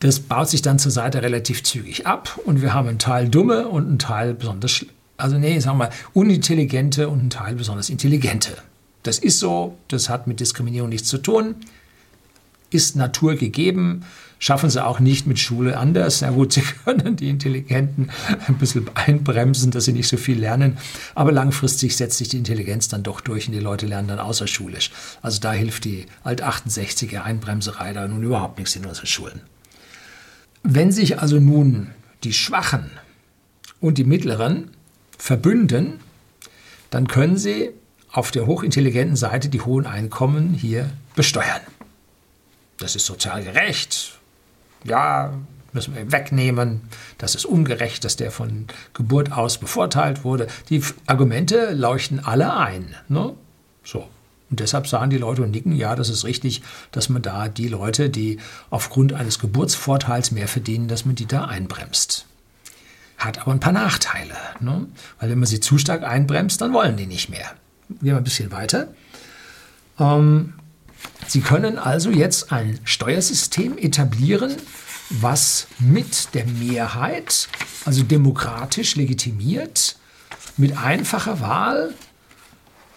Das 0.00 0.20
baut 0.20 0.48
sich 0.48 0.62
dann 0.62 0.78
zur 0.78 0.90
Seite 0.90 1.22
relativ 1.22 1.62
zügig 1.62 2.06
ab 2.06 2.38
und 2.44 2.62
wir 2.62 2.74
haben 2.74 2.88
einen 2.88 2.98
Teil 2.98 3.28
dumme 3.28 3.68
und 3.68 3.86
einen 3.86 3.98
Teil 3.98 4.34
besonders, 4.34 4.84
also 5.16 5.38
nee, 5.38 5.58
sagen 5.60 5.78
wir 5.78 5.86
mal, 5.86 5.94
unintelligente 6.12 7.08
und 7.08 7.20
einen 7.20 7.30
Teil 7.30 7.54
besonders 7.54 7.90
intelligente. 7.90 8.56
Das 9.06 9.18
ist 9.18 9.38
so, 9.38 9.78
das 9.88 10.08
hat 10.08 10.26
mit 10.26 10.40
Diskriminierung 10.40 10.88
nichts 10.88 11.08
zu 11.08 11.18
tun, 11.18 11.54
ist 12.70 12.96
Natur 12.96 13.36
gegeben, 13.36 14.04
schaffen 14.40 14.68
sie 14.68 14.84
auch 14.84 14.98
nicht 14.98 15.28
mit 15.28 15.38
Schule 15.38 15.78
anders. 15.78 16.22
Na 16.22 16.30
gut, 16.30 16.52
sie 16.54 16.62
können 16.62 17.14
die 17.14 17.30
Intelligenten 17.30 18.10
ein 18.48 18.58
bisschen 18.58 18.90
einbremsen, 18.94 19.70
dass 19.70 19.84
sie 19.84 19.92
nicht 19.92 20.08
so 20.08 20.16
viel 20.16 20.40
lernen. 20.40 20.78
Aber 21.14 21.30
langfristig 21.30 21.96
setzt 21.96 22.18
sich 22.18 22.28
die 22.28 22.38
Intelligenz 22.38 22.88
dann 22.88 23.04
doch 23.04 23.20
durch 23.20 23.46
und 23.46 23.52
die 23.54 23.60
Leute 23.60 23.86
lernen 23.86 24.08
dann 24.08 24.18
außerschulisch. 24.18 24.90
Also 25.22 25.40
da 25.40 25.52
hilft 25.52 25.84
die 25.84 26.06
Alt-68er 26.24 27.22
Einbremserei 27.22 27.92
da 27.92 28.08
nun 28.08 28.24
überhaupt 28.24 28.58
nichts 28.58 28.74
in 28.74 28.86
unseren 28.86 29.06
Schulen. 29.06 29.40
Wenn 30.64 30.90
sich 30.90 31.20
also 31.20 31.38
nun 31.38 31.92
die 32.24 32.32
Schwachen 32.32 32.90
und 33.80 33.98
die 33.98 34.04
Mittleren 34.04 34.72
verbünden, 35.16 36.00
dann 36.90 37.06
können 37.06 37.36
sie 37.36 37.70
auf 38.16 38.30
der 38.30 38.46
hochintelligenten 38.46 39.16
Seite 39.16 39.48
die 39.50 39.60
hohen 39.60 39.86
Einkommen 39.86 40.54
hier 40.54 40.90
besteuern. 41.14 41.60
Das 42.78 42.96
ist 42.96 43.04
sozial 43.04 43.44
gerecht, 43.44 44.18
ja, 44.84 45.34
müssen 45.72 45.94
wir 45.94 46.10
wegnehmen, 46.10 46.80
das 47.18 47.34
ist 47.34 47.44
ungerecht, 47.44 48.04
dass 48.04 48.16
der 48.16 48.30
von 48.30 48.66
Geburt 48.94 49.32
aus 49.32 49.58
bevorteilt 49.58 50.24
wurde. 50.24 50.46
Die 50.70 50.82
Argumente 51.06 51.74
leuchten 51.74 52.24
alle 52.24 52.56
ein. 52.56 52.94
Ne? 53.08 53.34
So. 53.84 54.08
Und 54.48 54.60
deshalb 54.60 54.86
sagen 54.86 55.10
die 55.10 55.18
Leute 55.18 55.42
und 55.42 55.50
nicken, 55.50 55.72
ja, 55.72 55.94
das 55.94 56.08
ist 56.08 56.24
richtig, 56.24 56.62
dass 56.92 57.08
man 57.08 57.20
da 57.20 57.48
die 57.48 57.68
Leute, 57.68 58.08
die 58.08 58.38
aufgrund 58.70 59.12
eines 59.12 59.38
Geburtsvorteils 59.40 60.30
mehr 60.30 60.48
verdienen, 60.48 60.88
dass 60.88 61.04
man 61.04 61.16
die 61.16 61.26
da 61.26 61.46
einbremst. 61.46 62.26
Hat 63.18 63.40
aber 63.40 63.52
ein 63.52 63.60
paar 63.60 63.72
Nachteile. 63.72 64.36
Ne? 64.60 64.86
Weil 65.18 65.30
wenn 65.30 65.38
man 65.38 65.46
sie 65.46 65.60
zu 65.60 65.76
stark 65.78 66.04
einbremst, 66.04 66.60
dann 66.60 66.72
wollen 66.72 66.96
die 66.96 67.06
nicht 67.06 67.28
mehr. 67.28 67.56
Gehen 67.88 67.98
wir 68.00 68.16
ein 68.16 68.24
bisschen 68.24 68.52
weiter. 68.52 68.88
Ähm, 69.98 70.54
Sie 71.28 71.40
können 71.40 71.78
also 71.78 72.10
jetzt 72.10 72.52
ein 72.52 72.78
Steuersystem 72.84 73.78
etablieren, 73.78 74.54
was 75.10 75.66
mit 75.78 76.34
der 76.34 76.46
Mehrheit, 76.46 77.48
also 77.84 78.02
demokratisch 78.02 78.96
legitimiert, 78.96 79.96
mit 80.56 80.76
einfacher 80.76 81.40
Wahl 81.40 81.94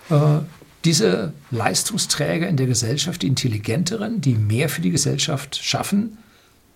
äh, 0.10 0.40
diese 0.86 1.34
Leistungsträger 1.52 2.48
in 2.48 2.58
der 2.58 2.68
Gesellschaft, 2.68 3.22
die 3.22 3.28
intelligenteren, 3.28 4.22
die 4.22 4.36
mehr 4.36 4.70
für 4.70 4.82
die 4.82 4.92
Gesellschaft 4.92 5.60
schaffen, 5.62 6.18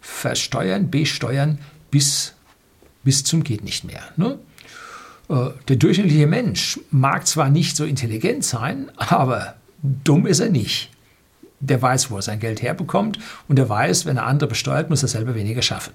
versteuern, 0.02 0.90
besteuern 0.92 1.60
bis, 1.90 2.34
bis 3.04 3.24
zum 3.24 3.44
geht 3.44 3.64
nicht 3.64 3.86
mehr. 3.86 4.04
Ne? 4.18 4.38
Äh, 5.34 5.52
der 5.68 5.76
durchschnittliche 5.78 6.28
Mensch 6.28 6.80
mag 6.92 7.26
zwar 7.28 7.50
nicht 7.50 7.76
so 7.76 7.86
intelligent 7.86 8.46
sein, 8.46 8.92
aber 8.98 9.56
dumm 9.82 10.28
ist 10.28 10.40
er 10.40 10.50
nicht 10.50 10.90
der 11.64 11.82
weiß, 11.82 12.12
wo 12.12 12.18
er 12.18 12.22
sein 12.22 12.40
Geld 12.40 12.62
herbekommt 12.62 13.20
und 13.48 13.56
der 13.56 13.70
weiß, 13.70 14.06
wenn 14.06 14.18
er 14.18 14.26
andere 14.26 14.50
besteuert, 14.50 14.90
muss 14.90 15.02
er 15.02 15.08
selber 15.08 15.34
weniger 15.34 15.62
schaffen. 15.62 15.94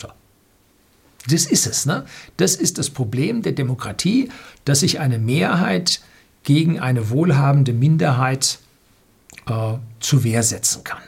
So. 0.00 0.08
Das 1.28 1.46
ist 1.46 1.66
es. 1.66 1.86
Ne? 1.86 2.04
Das 2.36 2.54
ist 2.54 2.76
das 2.78 2.90
Problem 2.90 3.42
der 3.42 3.52
Demokratie, 3.52 4.30
dass 4.64 4.80
sich 4.80 5.00
eine 5.00 5.18
Mehrheit 5.18 6.00
gegen 6.42 6.78
eine 6.80 7.08
wohlhabende 7.08 7.72
Minderheit 7.72 8.58
äh, 9.46 9.74
zur 10.00 10.22
Wehr 10.22 10.42
setzen 10.42 10.84
kann. 10.84 11.02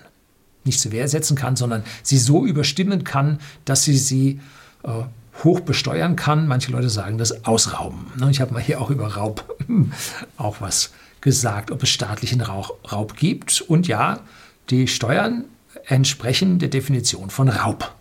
Nicht 0.64 0.80
zur 0.80 0.92
Wehr 0.92 1.06
setzen 1.06 1.36
kann, 1.36 1.54
sondern 1.54 1.84
sie 2.02 2.18
so 2.18 2.46
überstimmen 2.46 3.04
kann, 3.04 3.40
dass 3.66 3.84
sie 3.84 3.98
sie 3.98 4.40
äh, 4.84 5.02
hoch 5.44 5.60
besteuern 5.60 6.16
kann. 6.16 6.46
Manche 6.46 6.72
Leute 6.72 6.90
sagen 6.90 7.18
das 7.18 7.44
ausrauben. 7.44 8.06
Ne? 8.16 8.30
Ich 8.30 8.40
habe 8.40 8.54
mal 8.54 8.62
hier 8.62 8.80
auch 8.80 8.90
über 8.90 9.14
Raub 9.14 9.56
auch 10.36 10.60
was 10.60 10.92
gesagt, 11.20 11.70
ob 11.70 11.82
es 11.82 11.88
staatlichen 11.88 12.40
Raub 12.40 13.16
gibt. 13.16 13.60
Und 13.60 13.88
ja, 13.88 14.20
die 14.70 14.86
Steuern 14.86 15.44
entsprechen 15.86 16.58
der 16.58 16.68
Definition 16.68 17.30
von 17.30 17.48
Raub. 17.48 17.94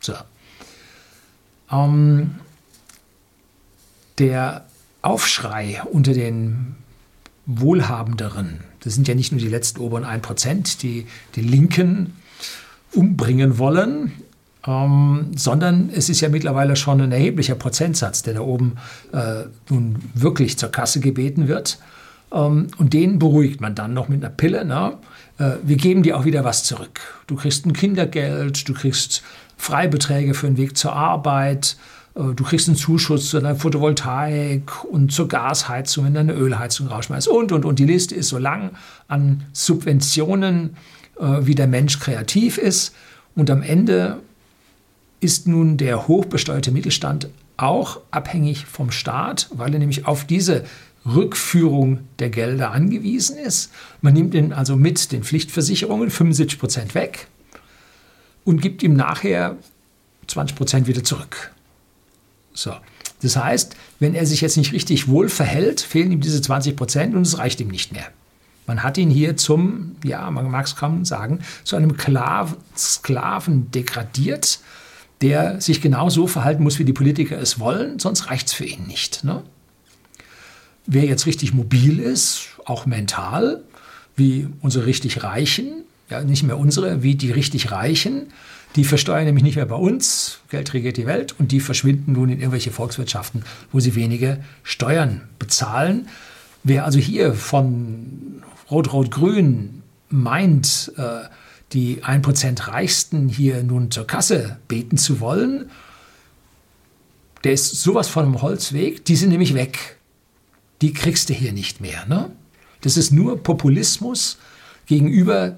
So. 0.00 0.14
Ähm, 1.70 2.36
der 4.18 4.66
Aufschrei 5.02 5.82
unter 5.90 6.12
den 6.12 6.76
Wohlhabenderen, 7.46 8.60
das 8.80 8.94
sind 8.94 9.08
ja 9.08 9.14
nicht 9.14 9.32
nur 9.32 9.40
die 9.40 9.48
letzten 9.48 9.80
oberen 9.80 10.04
1%, 10.04 10.80
die 10.80 11.06
die 11.34 11.40
Linken 11.40 12.16
umbringen 12.92 13.58
wollen, 13.58 14.12
ähm, 14.66 15.32
sondern 15.36 15.90
es 15.94 16.08
ist 16.08 16.20
ja 16.20 16.28
mittlerweile 16.28 16.76
schon 16.76 17.00
ein 17.00 17.12
erheblicher 17.12 17.54
Prozentsatz, 17.54 18.22
der 18.22 18.34
da 18.34 18.40
oben 18.40 18.76
äh, 19.12 19.44
nun 19.68 19.96
wirklich 20.14 20.58
zur 20.58 20.70
Kasse 20.70 21.00
gebeten 21.00 21.48
wird. 21.48 21.78
Ähm, 22.32 22.68
und 22.78 22.92
den 22.92 23.18
beruhigt 23.18 23.60
man 23.60 23.74
dann 23.74 23.94
noch 23.94 24.08
mit 24.08 24.24
einer 24.24 24.32
Pille. 24.32 24.64
Ne? 24.64 24.94
Äh, 25.38 25.52
wir 25.62 25.76
geben 25.76 26.02
dir 26.02 26.16
auch 26.16 26.24
wieder 26.24 26.44
was 26.44 26.64
zurück. 26.64 27.00
Du 27.26 27.36
kriegst 27.36 27.66
ein 27.66 27.72
Kindergeld, 27.72 28.68
du 28.68 28.74
kriegst 28.74 29.22
Freibeträge 29.56 30.34
für 30.34 30.46
den 30.46 30.56
Weg 30.56 30.76
zur 30.76 30.92
Arbeit, 30.92 31.76
äh, 32.14 32.34
du 32.34 32.44
kriegst 32.44 32.68
einen 32.68 32.76
Zuschuss 32.76 33.30
zu 33.30 33.40
deiner 33.40 33.56
Photovoltaik 33.56 34.84
und 34.84 35.12
zur 35.12 35.28
Gasheizung, 35.28 36.04
wenn 36.04 36.14
du 36.14 36.20
eine 36.20 36.34
Ölheizung 36.34 36.86
rausschmeißt 36.86 37.28
und, 37.28 37.52
und, 37.52 37.64
und. 37.64 37.78
Die 37.78 37.84
Liste 37.84 38.14
ist 38.14 38.28
so 38.28 38.38
lang 38.38 38.70
an 39.08 39.44
Subventionen, 39.52 40.76
äh, 41.18 41.38
wie 41.40 41.54
der 41.54 41.66
Mensch 41.66 41.98
kreativ 41.98 42.58
ist. 42.58 42.94
Und 43.34 43.50
am 43.50 43.62
Ende 43.62 44.18
ist 45.22 45.46
nun 45.46 45.76
der 45.76 46.08
hochbesteuerte 46.08 46.72
Mittelstand 46.72 47.28
auch 47.56 48.00
abhängig 48.10 48.66
vom 48.66 48.90
Staat, 48.90 49.48
weil 49.52 49.72
er 49.72 49.78
nämlich 49.78 50.06
auf 50.06 50.26
diese 50.26 50.64
Rückführung 51.06 52.00
der 52.18 52.30
Gelder 52.30 52.72
angewiesen 52.72 53.36
ist. 53.36 53.70
Man 54.00 54.14
nimmt 54.14 54.34
ihn 54.34 54.52
also 54.52 54.76
mit 54.76 55.12
den 55.12 55.22
Pflichtversicherungen 55.22 56.10
75 56.10 56.58
Prozent 56.58 56.94
weg 56.94 57.28
und 58.44 58.60
gibt 58.60 58.82
ihm 58.82 58.94
nachher 58.94 59.56
20 60.26 60.56
Prozent 60.56 60.86
wieder 60.86 61.04
zurück. 61.04 61.52
So. 62.52 62.72
Das 63.22 63.36
heißt, 63.36 63.76
wenn 64.00 64.14
er 64.14 64.26
sich 64.26 64.40
jetzt 64.40 64.56
nicht 64.56 64.72
richtig 64.72 65.06
wohl 65.06 65.28
verhält, 65.28 65.80
fehlen 65.80 66.10
ihm 66.10 66.20
diese 66.20 66.42
20 66.42 66.76
Prozent 66.76 67.14
und 67.14 67.22
es 67.22 67.38
reicht 67.38 67.60
ihm 67.60 67.68
nicht 67.68 67.92
mehr. 67.92 68.06
Man 68.66 68.82
hat 68.82 68.98
ihn 68.98 69.10
hier 69.10 69.36
zum, 69.36 69.96
ja, 70.04 70.28
man 70.30 70.50
mag 70.50 70.66
es 70.66 70.76
kaum 70.76 71.04
sagen, 71.04 71.40
zu 71.62 71.76
einem 71.76 71.96
Sklaven 72.76 73.70
degradiert, 73.70 74.60
der 75.22 75.60
sich 75.60 75.80
genau 75.80 76.10
so 76.10 76.26
verhalten 76.26 76.62
muss, 76.62 76.78
wie 76.78 76.84
die 76.84 76.92
Politiker 76.92 77.38
es 77.38 77.58
wollen, 77.58 77.98
sonst 77.98 78.28
reicht 78.28 78.48
es 78.48 78.52
für 78.52 78.64
ihn 78.64 78.86
nicht. 78.86 79.24
Ne? 79.24 79.42
Wer 80.86 81.04
jetzt 81.04 81.26
richtig 81.26 81.54
mobil 81.54 82.00
ist, 82.00 82.48
auch 82.64 82.86
mental, 82.86 83.62
wie 84.16 84.48
unsere 84.60 84.86
richtig 84.86 85.22
Reichen, 85.22 85.84
ja, 86.10 86.22
nicht 86.22 86.42
mehr 86.42 86.58
unsere, 86.58 87.02
wie 87.02 87.14
die 87.14 87.30
richtig 87.30 87.70
Reichen, 87.70 88.32
die 88.74 88.84
versteuern 88.84 89.24
nämlich 89.24 89.44
nicht 89.44 89.56
mehr 89.56 89.66
bei 89.66 89.76
uns, 89.76 90.40
Geld 90.50 90.74
regiert 90.74 90.96
die 90.96 91.06
Welt, 91.06 91.34
und 91.38 91.52
die 91.52 91.60
verschwinden 91.60 92.12
nun 92.12 92.28
in 92.28 92.38
irgendwelche 92.38 92.72
Volkswirtschaften, 92.72 93.44
wo 93.70 93.80
sie 93.80 93.94
wenige 93.94 94.42
Steuern 94.62 95.22
bezahlen. 95.38 96.08
Wer 96.64 96.84
also 96.84 96.98
hier 96.98 97.34
von 97.34 98.42
Rot-Rot-Grün 98.70 99.82
meint, 100.08 100.92
äh, 100.96 101.24
die 101.72 102.02
1% 102.02 102.68
Reichsten 102.68 103.28
hier 103.28 103.62
nun 103.62 103.90
zur 103.90 104.06
Kasse 104.06 104.58
beten 104.68 104.96
zu 104.98 105.20
wollen, 105.20 105.70
der 107.44 107.52
ist 107.52 107.82
sowas 107.82 108.08
von 108.08 108.26
einem 108.26 108.42
Holzweg, 108.42 109.04
die 109.04 109.16
sind 109.16 109.30
nämlich 109.30 109.54
weg. 109.54 109.96
Die 110.80 110.92
kriegst 110.92 111.28
du 111.28 111.34
hier 111.34 111.52
nicht 111.52 111.80
mehr. 111.80 112.06
Ne? 112.06 112.30
Das 112.82 112.96
ist 112.96 113.12
nur 113.12 113.42
Populismus 113.42 114.38
gegenüber 114.86 115.56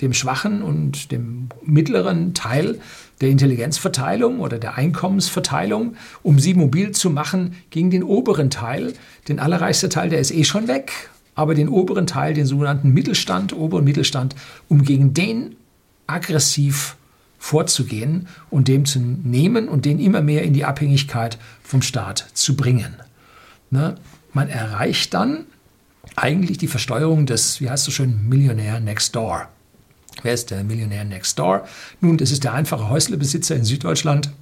dem 0.00 0.12
schwachen 0.12 0.62
und 0.62 1.10
dem 1.10 1.48
mittleren 1.64 2.34
Teil 2.34 2.80
der 3.20 3.30
Intelligenzverteilung 3.30 4.40
oder 4.40 4.58
der 4.58 4.74
Einkommensverteilung, 4.74 5.96
um 6.22 6.38
sie 6.38 6.54
mobil 6.54 6.90
zu 6.90 7.08
machen 7.08 7.54
gegen 7.70 7.90
den 7.90 8.02
oberen 8.02 8.50
Teil. 8.50 8.92
Den 9.28 9.38
allerreichste 9.40 9.88
Teil, 9.88 10.10
der 10.10 10.20
ist 10.20 10.32
eh 10.32 10.44
schon 10.44 10.68
weg, 10.68 10.92
aber 11.36 11.54
den 11.54 11.68
oberen 11.68 12.08
Teil, 12.08 12.34
den 12.34 12.46
sogenannten 12.46 12.92
Mittelstand, 12.92 13.52
oberen 13.52 13.84
Mittelstand, 13.84 14.34
um 14.68 14.82
gegen 14.82 15.14
den 15.14 15.54
aggressiv 16.08 16.96
vorzugehen 17.38 18.26
und 18.50 18.66
dem 18.66 18.86
zu 18.86 18.98
nehmen 18.98 19.68
und 19.68 19.84
den 19.84 20.00
immer 20.00 20.22
mehr 20.22 20.42
in 20.42 20.54
die 20.54 20.64
Abhängigkeit 20.64 21.38
vom 21.62 21.82
Staat 21.82 22.26
zu 22.32 22.56
bringen. 22.56 22.96
Ne? 23.70 23.96
Man 24.32 24.48
erreicht 24.48 25.14
dann 25.14 25.44
eigentlich 26.16 26.58
die 26.58 26.68
Versteuerung 26.68 27.26
des, 27.26 27.60
wie 27.60 27.68
heißt 27.68 27.84
so 27.84 27.90
schön, 27.90 28.28
Millionär 28.28 28.80
Next 28.80 29.14
Door. 29.14 29.48
Wer 30.22 30.32
ist 30.32 30.50
der 30.50 30.64
Millionär 30.64 31.04
Next 31.04 31.38
Door? 31.38 31.68
Nun, 32.00 32.16
das 32.16 32.30
ist 32.30 32.44
der 32.44 32.54
einfache 32.54 32.88
Häuslebesitzer 32.88 33.54
in 33.54 33.64
Süddeutschland, 33.64 34.32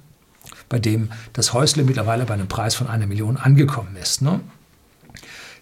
bei 0.69 0.79
dem 0.79 1.09
das 1.33 1.53
Häusle 1.53 1.83
mittlerweile 1.83 2.25
bei 2.25 2.33
einem 2.33 2.47
Preis 2.47 2.75
von 2.75 2.87
einer 2.87 3.07
Million 3.07 3.35
angekommen 3.35 3.97
ist. 4.01 4.21
Ne? 4.21 4.39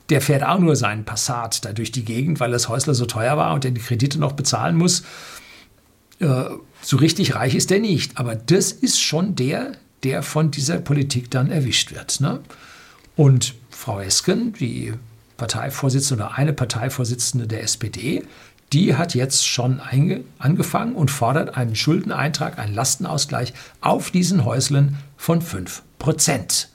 Der 0.09 0.21
fährt 0.21 0.43
auch 0.43 0.59
nur 0.59 0.75
seinen 0.75 1.05
Passat 1.05 1.63
da 1.65 1.73
durch 1.73 1.91
die 1.91 2.05
Gegend, 2.05 2.39
weil 2.39 2.51
das 2.51 2.69
Häusle 2.69 2.93
so 2.93 3.05
teuer 3.05 3.37
war 3.37 3.53
und 3.53 3.63
der 3.63 3.71
die 3.71 3.81
Kredite 3.81 4.19
noch 4.19 4.33
bezahlen 4.33 4.75
muss. 4.75 5.03
Äh, 6.19 6.45
so 6.81 6.97
richtig 6.97 7.35
reich 7.35 7.55
ist 7.55 7.69
der 7.69 7.79
nicht. 7.79 8.17
Aber 8.17 8.35
das 8.35 8.71
ist 8.71 9.01
schon 9.01 9.35
der, 9.35 9.73
der 10.03 10.23
von 10.23 10.51
dieser 10.51 10.79
Politik 10.79 11.31
dann 11.31 11.49
erwischt 11.51 11.93
wird. 11.93 12.19
Ne? 12.19 12.41
Und 13.15 13.55
Frau 13.69 13.99
Esken, 13.99 14.53
die 14.53 14.93
Parteivorsitzende 15.37 16.23
oder 16.23 16.37
eine 16.37 16.53
Parteivorsitzende 16.53 17.47
der 17.47 17.63
SPD, 17.63 18.23
die 18.71 18.95
hat 18.95 19.13
jetzt 19.13 19.47
schon 19.47 19.81
angefangen 20.39 20.95
und 20.95 21.11
fordert 21.11 21.55
einen 21.55 21.75
Schuldeneintrag, 21.75 22.57
einen 22.57 22.73
Lastenausgleich 22.73 23.53
auf 23.81 24.09
diesen 24.09 24.45
Häuslen 24.45 24.97
von 25.15 25.41
5 25.41 25.83
Prozent. 25.99 26.69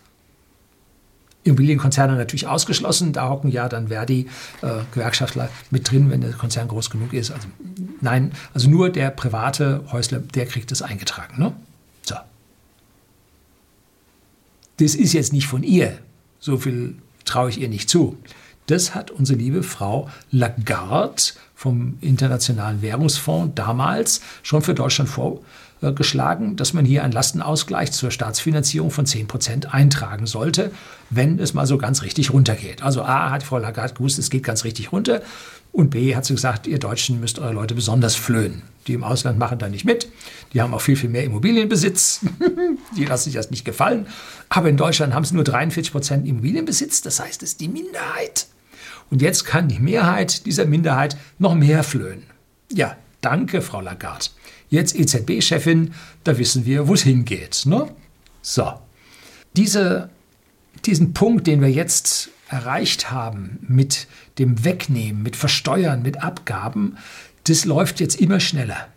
Immobilienkonzerne 1.48 2.16
natürlich 2.16 2.46
ausgeschlossen. 2.46 3.12
Da 3.12 3.28
hocken 3.28 3.50
ja 3.50 3.68
dann 3.68 3.88
Verdi, 3.88 4.28
äh, 4.62 4.80
Gewerkschaftler 4.92 5.48
mit 5.70 5.90
drin, 5.90 6.11
wenn 6.11 6.20
der 6.20 6.32
Konzern 6.32 6.68
groß 6.68 6.90
genug 6.90 7.12
ist. 7.12 7.30
Also 7.30 7.48
nein, 8.00 8.32
also 8.54 8.68
nur 8.70 8.90
der 8.90 9.11
private 9.11 9.84
Häusler, 9.90 10.20
der 10.20 10.46
kriegt 10.46 10.70
es 10.72 10.82
eingetragen. 10.82 11.40
Ne? 11.40 11.52
So. 12.02 12.16
Das 14.78 14.94
ist 14.94 15.12
jetzt 15.12 15.32
nicht 15.32 15.46
von 15.46 15.62
ihr. 15.62 15.98
So 16.40 16.58
viel 16.58 16.96
traue 17.24 17.50
ich 17.50 17.61
ihr 17.61 17.68
nicht 17.68 17.90
zu. 17.90 18.16
Das 18.66 18.94
hat 18.94 19.11
unsere 19.11 19.38
liebe 19.38 19.62
Frau 19.62 20.08
Lagarde 20.30 21.22
vom 21.54 21.98
Internationalen 22.00 22.82
Währungsfonds 22.82 23.54
damals 23.54 24.20
schon 24.42 24.62
für 24.62 24.74
Deutschland 24.74 25.11
vorgeschlagen, 25.11 25.46
dass 25.80 26.72
man 26.72 26.84
hier 26.84 27.04
einen 27.04 27.12
Lastenausgleich 27.12 27.92
zur 27.92 28.10
Staatsfinanzierung 28.10 28.90
von 28.90 29.06
10 29.06 29.28
Prozent 29.28 29.74
eintragen 29.74 30.26
sollte, 30.26 30.72
wenn 31.10 31.38
es 31.38 31.54
mal 31.54 31.66
so 31.66 31.78
ganz 31.78 32.02
richtig 32.02 32.32
runtergeht. 32.32 32.82
Also 32.82 33.02
A 33.02 33.30
hat 33.30 33.42
Frau 33.42 33.58
Lagarde 33.58 33.94
gewusst, 33.94 34.18
es 34.18 34.30
geht 34.30 34.42
ganz 34.42 34.64
richtig 34.64 34.92
runter. 34.92 35.22
Und 35.70 35.90
B 35.90 36.16
hat 36.16 36.24
sie 36.24 36.34
gesagt, 36.34 36.66
ihr 36.66 36.78
Deutschen 36.78 37.20
müsst 37.20 37.38
eure 37.38 37.52
Leute 37.52 37.74
besonders 37.74 38.16
flöhen. 38.16 38.62
Die 38.86 38.94
im 38.94 39.04
Ausland 39.04 39.38
machen 39.38 39.58
da 39.58 39.68
nicht 39.68 39.84
mit. 39.84 40.08
Die 40.52 40.60
haben 40.60 40.74
auch 40.74 40.80
viel, 40.80 40.96
viel 40.96 41.10
mehr 41.10 41.24
Immobilienbesitz. 41.24 42.20
die 42.96 43.04
lassen 43.04 43.24
sich 43.24 43.34
das 43.34 43.50
nicht 43.50 43.64
gefallen. 43.64 44.06
Aber 44.48 44.68
in 44.68 44.76
Deutschland 44.76 45.14
haben 45.14 45.24
sie 45.24 45.34
nur 45.34 45.44
43 45.44 45.92
Prozent 45.92 46.26
Immobilienbesitz. 46.26 47.02
Das 47.02 47.20
heißt, 47.20 47.42
es 47.42 47.50
ist 47.50 47.60
die 47.60 47.68
Minderheit. 47.68 48.46
Und 49.10 49.22
jetzt 49.22 49.44
kann 49.44 49.68
die 49.68 49.78
Mehrheit 49.78 50.46
dieser 50.46 50.64
Minderheit 50.64 51.16
noch 51.38 51.54
mehr 51.54 51.82
flöhen. 51.84 52.24
Ja, 52.72 52.96
danke, 53.20 53.62
Frau 53.62 53.81
Lagarde. 53.81 54.26
Jetzt 54.70 54.94
EZB-Chefin, 54.94 55.94
da 56.24 56.38
wissen 56.38 56.66
wir, 56.66 56.88
wo 56.88 56.94
es 56.94 57.02
hingeht. 57.02 57.62
Ne? 57.64 57.88
So, 58.42 58.74
Diese, 59.57 60.11
diesen 60.85 61.14
Punkt, 61.14 61.46
den 61.46 61.61
wir 61.61 61.70
jetzt 61.70 62.31
erreicht 62.48 63.11
haben 63.11 63.59
mit 63.62 64.07
dem 64.38 64.64
Wegnehmen, 64.64 65.22
mit 65.22 65.37
Versteuern, 65.37 66.02
mit 66.02 66.22
Abgaben, 66.22 66.96
das 67.44 67.64
läuft 67.64 68.00
jetzt 68.00 68.20
immer 68.20 68.40
schneller. 68.40 68.88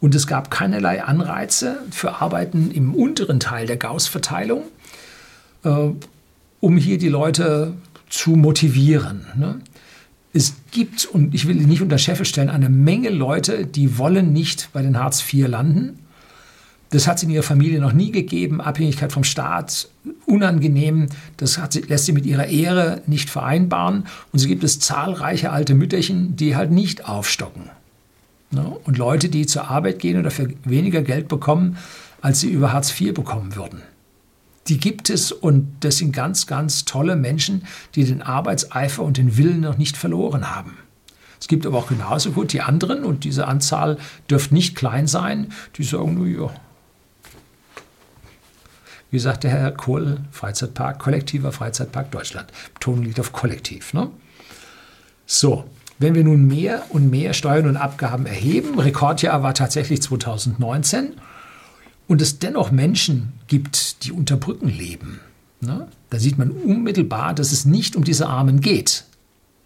Und 0.00 0.14
es 0.14 0.26
gab 0.26 0.50
keinerlei 0.50 1.02
Anreize 1.02 1.78
für 1.90 2.20
Arbeiten 2.20 2.70
im 2.70 2.94
unteren 2.94 3.40
Teil 3.40 3.66
der 3.66 3.76
Gauss-Verteilung, 3.76 4.64
äh, 5.64 5.88
um 6.60 6.76
hier 6.76 6.98
die 6.98 7.08
Leute 7.08 7.74
zu 8.10 8.32
motivieren. 8.32 9.26
Ne? 9.36 9.60
Es 10.36 10.54
gibt, 10.72 11.06
und 11.06 11.32
ich 11.32 11.46
will 11.46 11.54
nicht 11.54 11.80
unter 11.80 11.96
Scheffel 11.96 12.26
stellen, 12.26 12.50
eine 12.50 12.68
Menge 12.68 13.08
Leute, 13.08 13.66
die 13.66 13.98
wollen 13.98 14.32
nicht 14.32 14.68
bei 14.72 14.82
den 14.82 14.98
Hartz 14.98 15.22
IV 15.32 15.46
landen. 15.46 16.00
Das 16.90 17.06
hat 17.06 17.18
es 17.18 17.22
in 17.22 17.30
ihrer 17.30 17.44
Familie 17.44 17.80
noch 17.80 17.92
nie 17.92 18.10
gegeben. 18.10 18.60
Abhängigkeit 18.60 19.12
vom 19.12 19.22
Staat, 19.22 19.88
unangenehm. 20.26 21.06
Das 21.36 21.60
sie, 21.70 21.82
lässt 21.82 22.06
sie 22.06 22.12
mit 22.12 22.26
ihrer 22.26 22.46
Ehre 22.46 23.00
nicht 23.06 23.30
vereinbaren. 23.30 24.06
Und 24.32 24.40
so 24.40 24.48
gibt 24.48 24.64
es 24.64 24.80
zahlreiche 24.80 25.52
alte 25.52 25.76
Mütterchen, 25.76 26.34
die 26.34 26.56
halt 26.56 26.72
nicht 26.72 27.08
aufstocken. 27.08 27.70
Ne? 28.50 28.76
Und 28.84 28.98
Leute, 28.98 29.28
die 29.28 29.46
zur 29.46 29.70
Arbeit 29.70 30.00
gehen 30.00 30.16
und 30.16 30.24
dafür 30.24 30.48
weniger 30.64 31.02
Geld 31.02 31.28
bekommen, 31.28 31.76
als 32.22 32.40
sie 32.40 32.48
über 32.48 32.72
Hartz 32.72 33.00
IV 33.00 33.14
bekommen 33.14 33.54
würden 33.54 33.82
die 34.68 34.78
gibt 34.78 35.10
es 35.10 35.32
und 35.32 35.76
das 35.80 35.98
sind 35.98 36.12
ganz, 36.12 36.46
ganz 36.46 36.84
tolle 36.84 37.16
Menschen, 37.16 37.66
die 37.94 38.04
den 38.04 38.22
Arbeitseifer 38.22 39.02
und 39.02 39.16
den 39.16 39.36
Willen 39.36 39.60
noch 39.60 39.76
nicht 39.76 39.96
verloren 39.96 40.54
haben. 40.54 40.78
Es 41.40 41.48
gibt 41.48 41.66
aber 41.66 41.76
auch 41.76 41.88
genauso 41.88 42.32
gut 42.32 42.52
die 42.52 42.62
anderen 42.62 43.04
und 43.04 43.24
diese 43.24 43.46
Anzahl 43.46 43.98
dürfte 44.30 44.54
nicht 44.54 44.74
klein 44.74 45.06
sein, 45.06 45.52
die 45.76 45.84
sagen, 45.84 46.14
nur, 46.14 46.26
ja, 46.26 46.50
wie 49.10 49.18
sagt 49.18 49.44
der 49.44 49.50
Herr 49.50 49.70
Kohl, 49.70 50.18
Freizeitpark, 50.32 50.98
kollektiver 50.98 51.52
Freizeitpark 51.52 52.10
Deutschland. 52.10 52.50
Betonung 52.72 53.04
liegt 53.04 53.20
auf 53.20 53.32
kollektiv. 53.32 53.92
Ne? 53.92 54.10
So, 55.26 55.64
wenn 55.98 56.14
wir 56.14 56.24
nun 56.24 56.46
mehr 56.46 56.82
und 56.88 57.10
mehr 57.10 57.32
Steuern 57.32 57.68
und 57.68 57.76
Abgaben 57.76 58.26
erheben, 58.26 58.78
Rekordjahr 58.78 59.42
war 59.42 59.54
tatsächlich 59.54 60.02
2019, 60.02 61.12
und 62.06 62.20
es 62.20 62.38
dennoch 62.38 62.70
Menschen 62.70 63.32
gibt, 63.46 64.04
die 64.04 64.12
unter 64.12 64.36
Brücken 64.36 64.68
leben, 64.68 65.20
ne? 65.60 65.88
da 66.10 66.18
sieht 66.18 66.38
man 66.38 66.50
unmittelbar, 66.50 67.34
dass 67.34 67.52
es 67.52 67.64
nicht 67.64 67.96
um 67.96 68.04
diese 68.04 68.28
Armen 68.28 68.60
geht. 68.60 69.04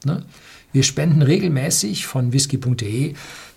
Ne? 0.04 0.24
Wir 0.72 0.82
spenden 0.82 1.22
regelmäßig 1.22 2.06
von 2.06 2.32
whisky.de, 2.32 3.14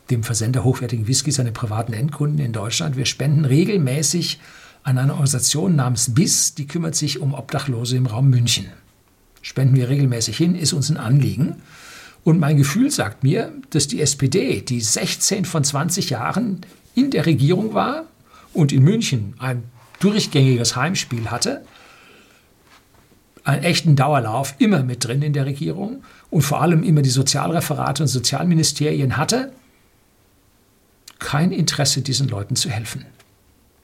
dem 0.09 0.23
Versender 0.23 0.63
hochwertigen 0.63 1.07
Whiskys 1.07 1.39
an 1.39 1.51
privaten 1.53 1.93
Endkunden 1.93 2.39
in 2.39 2.53
Deutschland, 2.53 2.97
wir 2.97 3.05
spenden 3.05 3.45
regelmäßig 3.45 4.39
an 4.83 4.97
eine 4.97 5.13
Organisation 5.13 5.75
namens 5.75 6.13
BIS, 6.13 6.55
die 6.55 6.67
kümmert 6.67 6.95
sich 6.95 7.19
um 7.19 7.33
Obdachlose 7.33 7.97
im 7.97 8.07
Raum 8.07 8.29
München. 8.29 8.65
Spenden 9.41 9.75
wir 9.75 9.89
regelmäßig 9.89 10.37
hin, 10.37 10.55
ist 10.55 10.73
uns 10.73 10.89
ein 10.89 10.97
Anliegen. 10.97 11.55
Und 12.23 12.39
mein 12.39 12.57
Gefühl 12.57 12.91
sagt 12.91 13.23
mir, 13.23 13.51
dass 13.71 13.87
die 13.87 14.01
SPD, 14.01 14.61
die 14.61 14.81
16 14.81 15.45
von 15.45 15.63
20 15.63 16.11
Jahren 16.11 16.61
in 16.93 17.09
der 17.11 17.25
Regierung 17.25 17.73
war, 17.73 18.05
und 18.53 18.71
in 18.71 18.83
München 18.83 19.35
ein 19.39 19.63
durchgängiges 19.99 20.75
Heimspiel 20.75 21.29
hatte, 21.29 21.63
einen 23.43 23.63
echten 23.63 23.95
Dauerlauf 23.95 24.55
immer 24.59 24.83
mit 24.83 25.05
drin 25.05 25.21
in 25.21 25.33
der 25.33 25.45
Regierung 25.45 26.03
und 26.29 26.41
vor 26.41 26.61
allem 26.61 26.83
immer 26.83 27.01
die 27.01 27.09
Sozialreferate 27.09 28.03
und 28.03 28.07
Sozialministerien 28.07 29.17
hatte, 29.17 29.51
kein 31.19 31.51
Interesse, 31.51 32.01
diesen 32.01 32.27
Leuten 32.27 32.55
zu 32.55 32.69
helfen. 32.69 33.05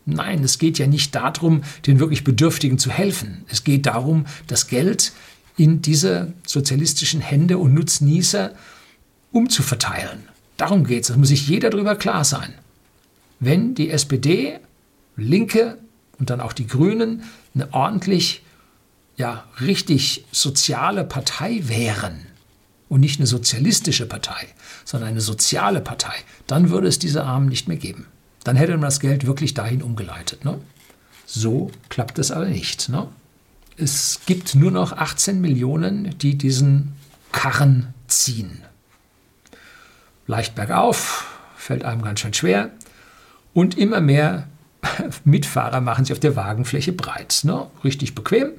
Nein, 0.05 0.43
es 0.43 0.57
geht 0.57 0.79
ja 0.79 0.87
nicht 0.87 1.13
darum, 1.15 1.63
den 1.85 1.99
wirklich 1.99 2.23
Bedürftigen 2.23 2.79
zu 2.79 2.89
helfen. 2.89 3.45
Es 3.49 3.63
geht 3.63 3.85
darum, 3.85 4.25
das 4.47 4.67
Geld 4.67 5.11
in 5.57 5.81
diese 5.81 6.33
sozialistischen 6.45 7.19
Hände 7.19 7.57
und 7.57 7.73
Nutznießer 7.73 8.53
umzuverteilen. 9.31 10.23
Darum 10.55 10.85
geht 10.85 11.01
es. 11.01 11.07
Das 11.07 11.17
muss 11.17 11.27
sich 11.27 11.47
jeder 11.47 11.69
darüber 11.69 11.95
klar 11.95 12.23
sein. 12.23 12.53
Wenn 13.39 13.75
die 13.75 13.89
SPD, 13.89 14.59
Linke 15.15 15.77
und 16.19 16.29
dann 16.29 16.41
auch 16.41 16.53
die 16.53 16.67
Grünen 16.67 17.23
eine 17.53 17.73
ordentlich, 17.73 18.43
ja, 19.15 19.45
richtig 19.61 20.25
soziale 20.31 21.03
Partei 21.03 21.61
wären 21.63 22.25
und 22.89 22.99
nicht 22.99 23.19
eine 23.19 23.27
sozialistische 23.27 24.05
Partei, 24.05 24.47
sondern 24.85 25.09
eine 25.09 25.21
soziale 25.21 25.81
Partei, 25.81 26.15
dann 26.45 26.69
würde 26.69 26.87
es 26.87 26.99
diese 26.99 27.23
Armen 27.23 27.49
nicht 27.49 27.67
mehr 27.67 27.77
geben. 27.77 28.05
Dann 28.43 28.55
hätte 28.55 28.71
man 28.73 28.81
das 28.81 28.99
Geld 28.99 29.25
wirklich 29.25 29.53
dahin 29.53 29.81
umgeleitet. 29.81 30.45
Ne? 30.45 30.59
So 31.25 31.71
klappt 31.89 32.17
es 32.19 32.31
aber 32.31 32.45
nicht. 32.45 32.89
Ne? 32.89 33.07
Es 33.75 34.21
gibt 34.25 34.55
nur 34.55 34.71
noch 34.71 34.93
18 34.93 35.41
Millionen, 35.41 36.17
die 36.19 36.37
diesen 36.37 36.95
Karren 37.31 37.93
ziehen. 38.07 38.63
Leicht 40.25 40.55
bergauf, 40.55 41.27
fällt 41.57 41.83
einem 41.83 42.01
ganz 42.01 42.21
schön 42.21 42.33
schwer. 42.33 42.71
Und 43.57 43.75
immer 43.75 44.01
mehr 44.01 44.47
Mitfahrer 45.25 45.81
machen 45.81 46.05
sich 46.05 46.13
auf 46.13 46.19
der 46.19 46.35
Wagenfläche 46.35 46.91
breit. 46.93 47.39
Ne? 47.41 47.65
Richtig 47.83 48.13
bequem. 48.13 48.51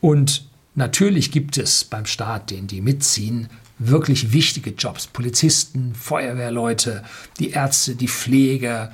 Und 0.00 0.48
natürlich 0.74 1.30
gibt 1.30 1.58
es 1.58 1.84
beim 1.84 2.04
Staat, 2.04 2.50
den 2.50 2.66
die 2.66 2.80
mitziehen, 2.80 3.48
wirklich 3.78 4.32
wichtige 4.32 4.70
Jobs. 4.70 5.06
Polizisten, 5.06 5.94
Feuerwehrleute, 5.94 7.04
die 7.38 7.50
Ärzte, 7.50 7.94
die 7.94 8.08
Pfleger 8.08 8.90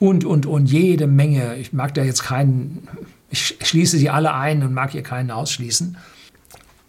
und, 0.00 0.24
und, 0.24 0.46
und 0.46 0.66
jede 0.66 1.06
Menge. 1.06 1.54
Ich 1.54 1.72
mag 1.72 1.94
da 1.94 2.02
jetzt 2.02 2.24
keinen, 2.24 2.88
ich 3.30 3.56
schließe 3.62 3.98
sie 3.98 4.10
alle 4.10 4.34
ein 4.34 4.64
und 4.64 4.74
mag 4.74 4.90
hier 4.90 5.04
keinen 5.04 5.30
ausschließen. 5.30 5.96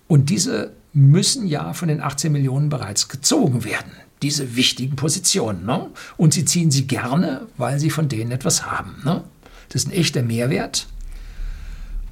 Und 0.07 0.31
diese 0.31 0.71
müssen 0.93 1.45
ja 1.45 1.73
von 1.73 1.89
den 1.89 2.01
18 2.01 2.31
Millionen 2.31 2.69
bereits 2.69 3.07
gezogen 3.07 3.63
werden. 3.63 3.91
Diese 4.21 4.55
wichtigen 4.55 4.95
Positionen. 4.95 5.65
Ne? 5.65 5.89
Und 6.17 6.33
sie 6.33 6.45
ziehen 6.45 6.71
sie 6.71 6.87
gerne, 6.87 7.47
weil 7.57 7.79
sie 7.79 7.89
von 7.89 8.07
denen 8.07 8.31
etwas 8.31 8.65
haben. 8.65 9.01
Ne? 9.03 9.23
Das 9.69 9.83
ist 9.83 9.87
ein 9.87 9.93
echter 9.93 10.21
Mehrwert. 10.21 10.87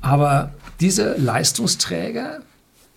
Aber 0.01 0.53
diese 0.79 1.15
Leistungsträger, 1.17 2.41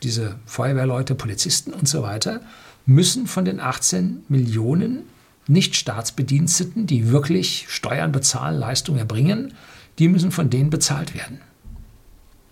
diese 0.03 0.37
Feuerwehrleute, 0.47 1.15
Polizisten 1.15 1.73
und 1.73 1.89
so 1.89 2.03
weiter, 2.03 2.41
müssen 2.87 3.27
von 3.27 3.45
den 3.45 3.61
18 3.61 4.25
Millionen 4.29 5.03
Nicht-Staatsbediensteten, 5.47 6.87
die 6.87 7.11
wirklich 7.11 7.67
Steuern 7.69 8.13
bezahlen, 8.13 8.59
Leistungen 8.59 8.99
erbringen, 8.99 9.55
die 9.99 10.09
müssen 10.09 10.31
von 10.31 10.51
denen 10.51 10.71
bezahlt 10.71 11.15
werden. 11.15 11.41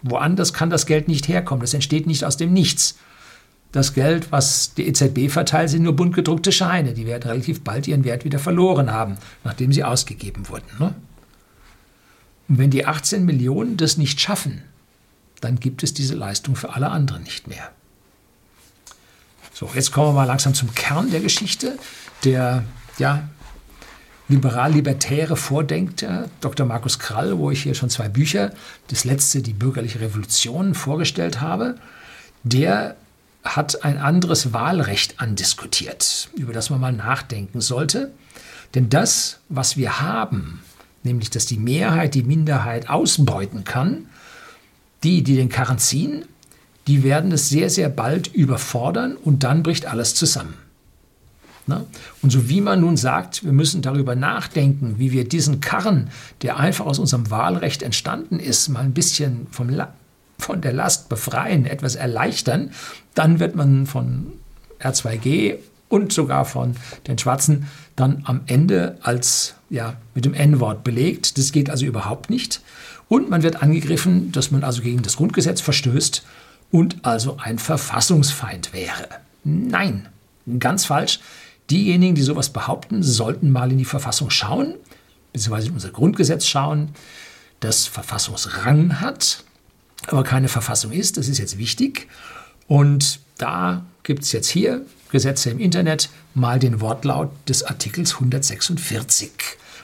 Woanders 0.03 0.53
kann 0.53 0.71
das 0.71 0.87
Geld 0.87 1.09
nicht 1.09 1.29
herkommen. 1.29 1.61
Das 1.61 1.75
entsteht 1.75 2.07
nicht 2.07 2.25
aus 2.25 2.37
dem 2.37 2.53
Nichts. 2.53 2.99
Das 3.73 3.95
Geld, 3.95 4.33
was 4.33 4.75
die 4.75 4.89
EZB 4.89 5.31
verteilt, 5.31 5.71
sind 5.71 5.85
nur 5.85 5.95
bunt 5.95 6.15
gedruckte 6.15 6.51
Scheine. 6.51 6.93
Die 6.93 7.07
werden 7.07 7.29
relativ 7.31 7.63
bald 7.63 7.87
ihren 7.87 8.05
Wert 8.05 8.25
wieder 8.25 8.41
verloren 8.41 8.91
haben, 8.91 9.17
nachdem 9.45 9.73
sie 9.73 9.85
ausgegeben 9.85 10.49
wurden. 10.49 10.67
Ne? 10.79 10.95
Und 12.49 12.59
wenn 12.59 12.71
die 12.71 12.85
18 12.85 13.25
Millionen 13.25 13.77
das 13.77 13.97
nicht 13.97 14.21
schaffen, 14.21 14.63
dann 15.41 15.61
gibt 15.61 15.85
es 15.85 15.95
diese 15.95 16.15
Leistung 16.15 16.57
für 16.57 16.75
alle 16.75 16.91
anderen 16.91 17.23
nicht 17.23 17.47
mehr. 17.47 17.71
So, 19.53 19.71
jetzt 19.75 19.93
kommen 19.93 20.09
wir 20.09 20.13
mal 20.15 20.25
langsam 20.25 20.55
zum 20.55 20.75
Kern 20.75 21.11
der 21.11 21.21
Geschichte. 21.21 21.79
Der 22.25 22.65
ja, 22.99 23.29
liberal-libertäre 24.29 25.37
Vordenker 25.37 26.29
Dr. 26.41 26.67
Markus 26.67 26.99
Krall, 26.99 27.39
wo 27.39 27.51
ich 27.51 27.63
hier 27.63 27.75
schon 27.75 27.91
zwei 27.91 28.09
Bücher, 28.09 28.53
das 28.89 29.05
letzte, 29.05 29.43
die 29.43 29.53
bürgerliche 29.53 30.01
Revolution, 30.01 30.75
vorgestellt 30.75 31.41
habe, 31.41 31.77
der 32.43 32.97
hat 33.43 33.85
ein 33.85 33.99
anderes 33.99 34.53
Wahlrecht 34.53 35.21
andiskutiert, 35.21 36.29
über 36.37 36.53
das 36.53 36.71
man 36.71 36.81
mal 36.81 36.93
nachdenken 36.93 37.61
sollte. 37.61 38.13
Denn 38.75 38.89
das, 38.89 39.41
was 39.49 39.77
wir 39.77 40.01
haben, 40.01 40.63
nämlich 41.03 41.31
dass 41.31 41.47
die 41.47 41.59
Mehrheit 41.59 42.15
die 42.15 42.23
Minderheit 42.23 42.89
ausbeuten 42.89 43.65
kann, 43.65 44.07
die, 45.03 45.23
die 45.23 45.37
den 45.37 45.49
Karren 45.49 45.79
ziehen, 45.79 46.25
die 46.87 47.03
werden 47.03 47.33
es 47.33 47.49
sehr, 47.49 47.71
sehr 47.71 47.89
bald 47.89 48.29
überfordern 48.29 49.17
und 49.17 49.43
dann 49.43 49.63
bricht 49.63 49.87
alles 49.87 50.15
zusammen. 50.15 50.55
Na? 51.67 51.85
Und 52.23 52.31
so 52.31 52.49
wie 52.49 52.61
man 52.61 52.81
nun 52.81 52.97
sagt, 52.97 53.45
wir 53.45 53.53
müssen 53.53 53.83
darüber 53.83 54.15
nachdenken, 54.15 54.99
wie 54.99 55.13
wir 55.13 55.29
diesen 55.29 55.61
Karren, 55.61 56.11
der 56.43 56.59
einfach 56.59 56.87
aus 56.87 56.99
unserem 56.99 57.31
Wahlrecht 57.31 57.83
entstanden 57.83 58.41
ist, 58.41 58.69
mal 58.69 58.81
ein 58.81 58.93
bisschen 58.93 59.47
vom 59.51 59.69
La 59.69 59.95
von 60.39 60.63
der 60.63 60.73
Last 60.73 61.11
befreien, 61.11 61.67
etwas 61.67 61.97
erleichtern, 61.97 62.71
dann 63.15 63.41
wird 63.41 63.57
man 63.57 63.87
von 63.87 64.33
R2G 64.81 65.57
und 65.89 66.13
sogar 66.13 66.45
von 66.45 66.77
den 67.07 67.19
Schwarzen 67.19 67.67
dann 67.97 68.23
am 68.25 68.43
Ende 68.47 68.99
als 69.03 69.55
ja, 69.69 69.97
mit 70.15 70.25
dem 70.25 70.35
N-Wort 70.35 70.85
belegt. 70.85 71.37
Das 71.39 71.53
geht 71.53 71.71
also 71.71 71.85
überhaupt 71.85 72.31
nicht. 72.31 72.61
Und 73.09 73.29
man 73.29 73.43
wird 73.43 73.63
angegriffen, 73.63 74.33
dass 74.33 74.51
man 74.51 74.63
also 74.63 74.83
gegen 74.83 75.03
das 75.03 75.17
Grundgesetz 75.17 75.61
verstößt 75.61 76.25
und 76.71 77.05
also 77.05 77.39
ein 77.39 77.59
Verfassungsfeind 77.59 78.73
wäre. 78.73 79.09
Nein, 79.43 80.09
ganz 80.59 80.85
falsch. 80.85 81.21
Diejenigen, 81.71 82.15
die 82.15 82.23
sowas 82.23 82.51
behaupten, 82.51 83.03
sollten 83.03 83.51
mal 83.51 83.71
in 83.71 83.79
die 83.79 83.85
Verfassung 83.85 84.31
schauen, 84.31 84.75
beziehungsweise 85.33 85.69
in 85.69 85.75
unser 85.75 85.91
Grundgesetz 85.91 86.47
schauen, 86.47 86.91
das 87.61 87.87
Verfassungsrang 87.87 89.01
hat, 89.01 89.45
aber 90.07 90.25
keine 90.25 90.49
Verfassung 90.49 90.93
ist. 90.93 91.17
Das 91.17 91.29
ist 91.29 91.39
jetzt 91.39 91.59
wichtig. 91.59 92.09
Und 92.71 93.19
da 93.37 93.85
gibt 94.05 94.23
es 94.23 94.31
jetzt 94.31 94.49
hier 94.49 94.83
Gesetze 95.11 95.51
im 95.51 95.59
Internet 95.59 96.09
mal 96.35 96.61
den 96.61 96.81
Wortlaut 96.81 97.33
des 97.49 97.65
Artikels 97.65 98.15
146. 98.15 99.33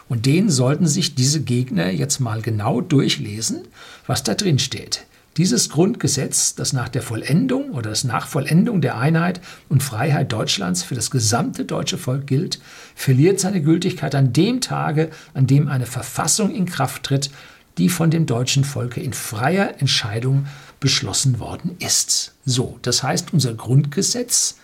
Und 0.08 0.24
den 0.24 0.50
sollten 0.50 0.86
sich 0.86 1.16
diese 1.16 1.40
Gegner 1.40 1.90
jetzt 1.90 2.20
mal 2.20 2.42
genau 2.42 2.80
durchlesen, 2.80 3.66
was 4.06 4.22
da 4.22 4.34
drin 4.34 4.60
steht. 4.60 5.04
Dieses 5.36 5.68
Grundgesetz, 5.68 6.54
das 6.54 6.72
nach 6.72 6.88
der 6.88 7.02
Vollendung 7.02 7.70
oder 7.72 7.90
das 7.90 8.04
nach 8.04 8.28
Vollendung 8.28 8.80
der 8.80 8.96
Einheit 8.98 9.40
und 9.68 9.82
Freiheit 9.82 10.30
Deutschlands 10.30 10.84
für 10.84 10.94
das 10.94 11.10
gesamte 11.10 11.64
deutsche 11.64 11.98
Volk 11.98 12.28
gilt, 12.28 12.60
verliert 12.94 13.40
seine 13.40 13.62
Gültigkeit 13.62 14.14
an 14.14 14.32
dem 14.32 14.60
Tage, 14.60 15.10
an 15.34 15.48
dem 15.48 15.66
eine 15.66 15.86
Verfassung 15.86 16.54
in 16.54 16.66
Kraft 16.66 17.02
tritt, 17.02 17.32
die 17.78 17.88
von 17.88 18.10
dem 18.10 18.26
deutschen 18.26 18.62
Volke 18.62 19.00
in 19.00 19.12
freier 19.12 19.80
Entscheidung 19.80 20.46
beschlossen 20.86 21.40
worden 21.40 21.74
ist. 21.80 22.36
So, 22.44 22.78
das 22.82 23.02
heißt, 23.02 23.32
unser 23.32 23.54
Grundgesetz 23.54 24.54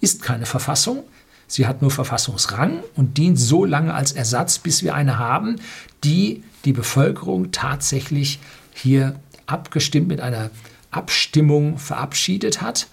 ist 0.00 0.22
keine 0.22 0.46
Verfassung, 0.46 1.02
Sie 1.48 1.66
hat 1.66 1.82
nur 1.82 1.90
Verfassungsrang 1.90 2.84
und 2.94 3.18
dient 3.18 3.40
so 3.40 3.64
lange 3.64 3.92
als 3.92 4.12
Ersatz, 4.12 4.58
bis 4.58 4.84
wir 4.84 4.94
eine 4.94 5.18
haben, 5.18 5.56
die 6.04 6.44
die 6.64 6.72
Bevölkerung 6.72 7.50
tatsächlich 7.50 8.38
hier 8.72 9.18
abgestimmt 9.46 10.06
mit 10.06 10.20
einer 10.20 10.50
Abstimmung 10.92 11.76
verabschiedet 11.76 12.62
hat. 12.62 12.86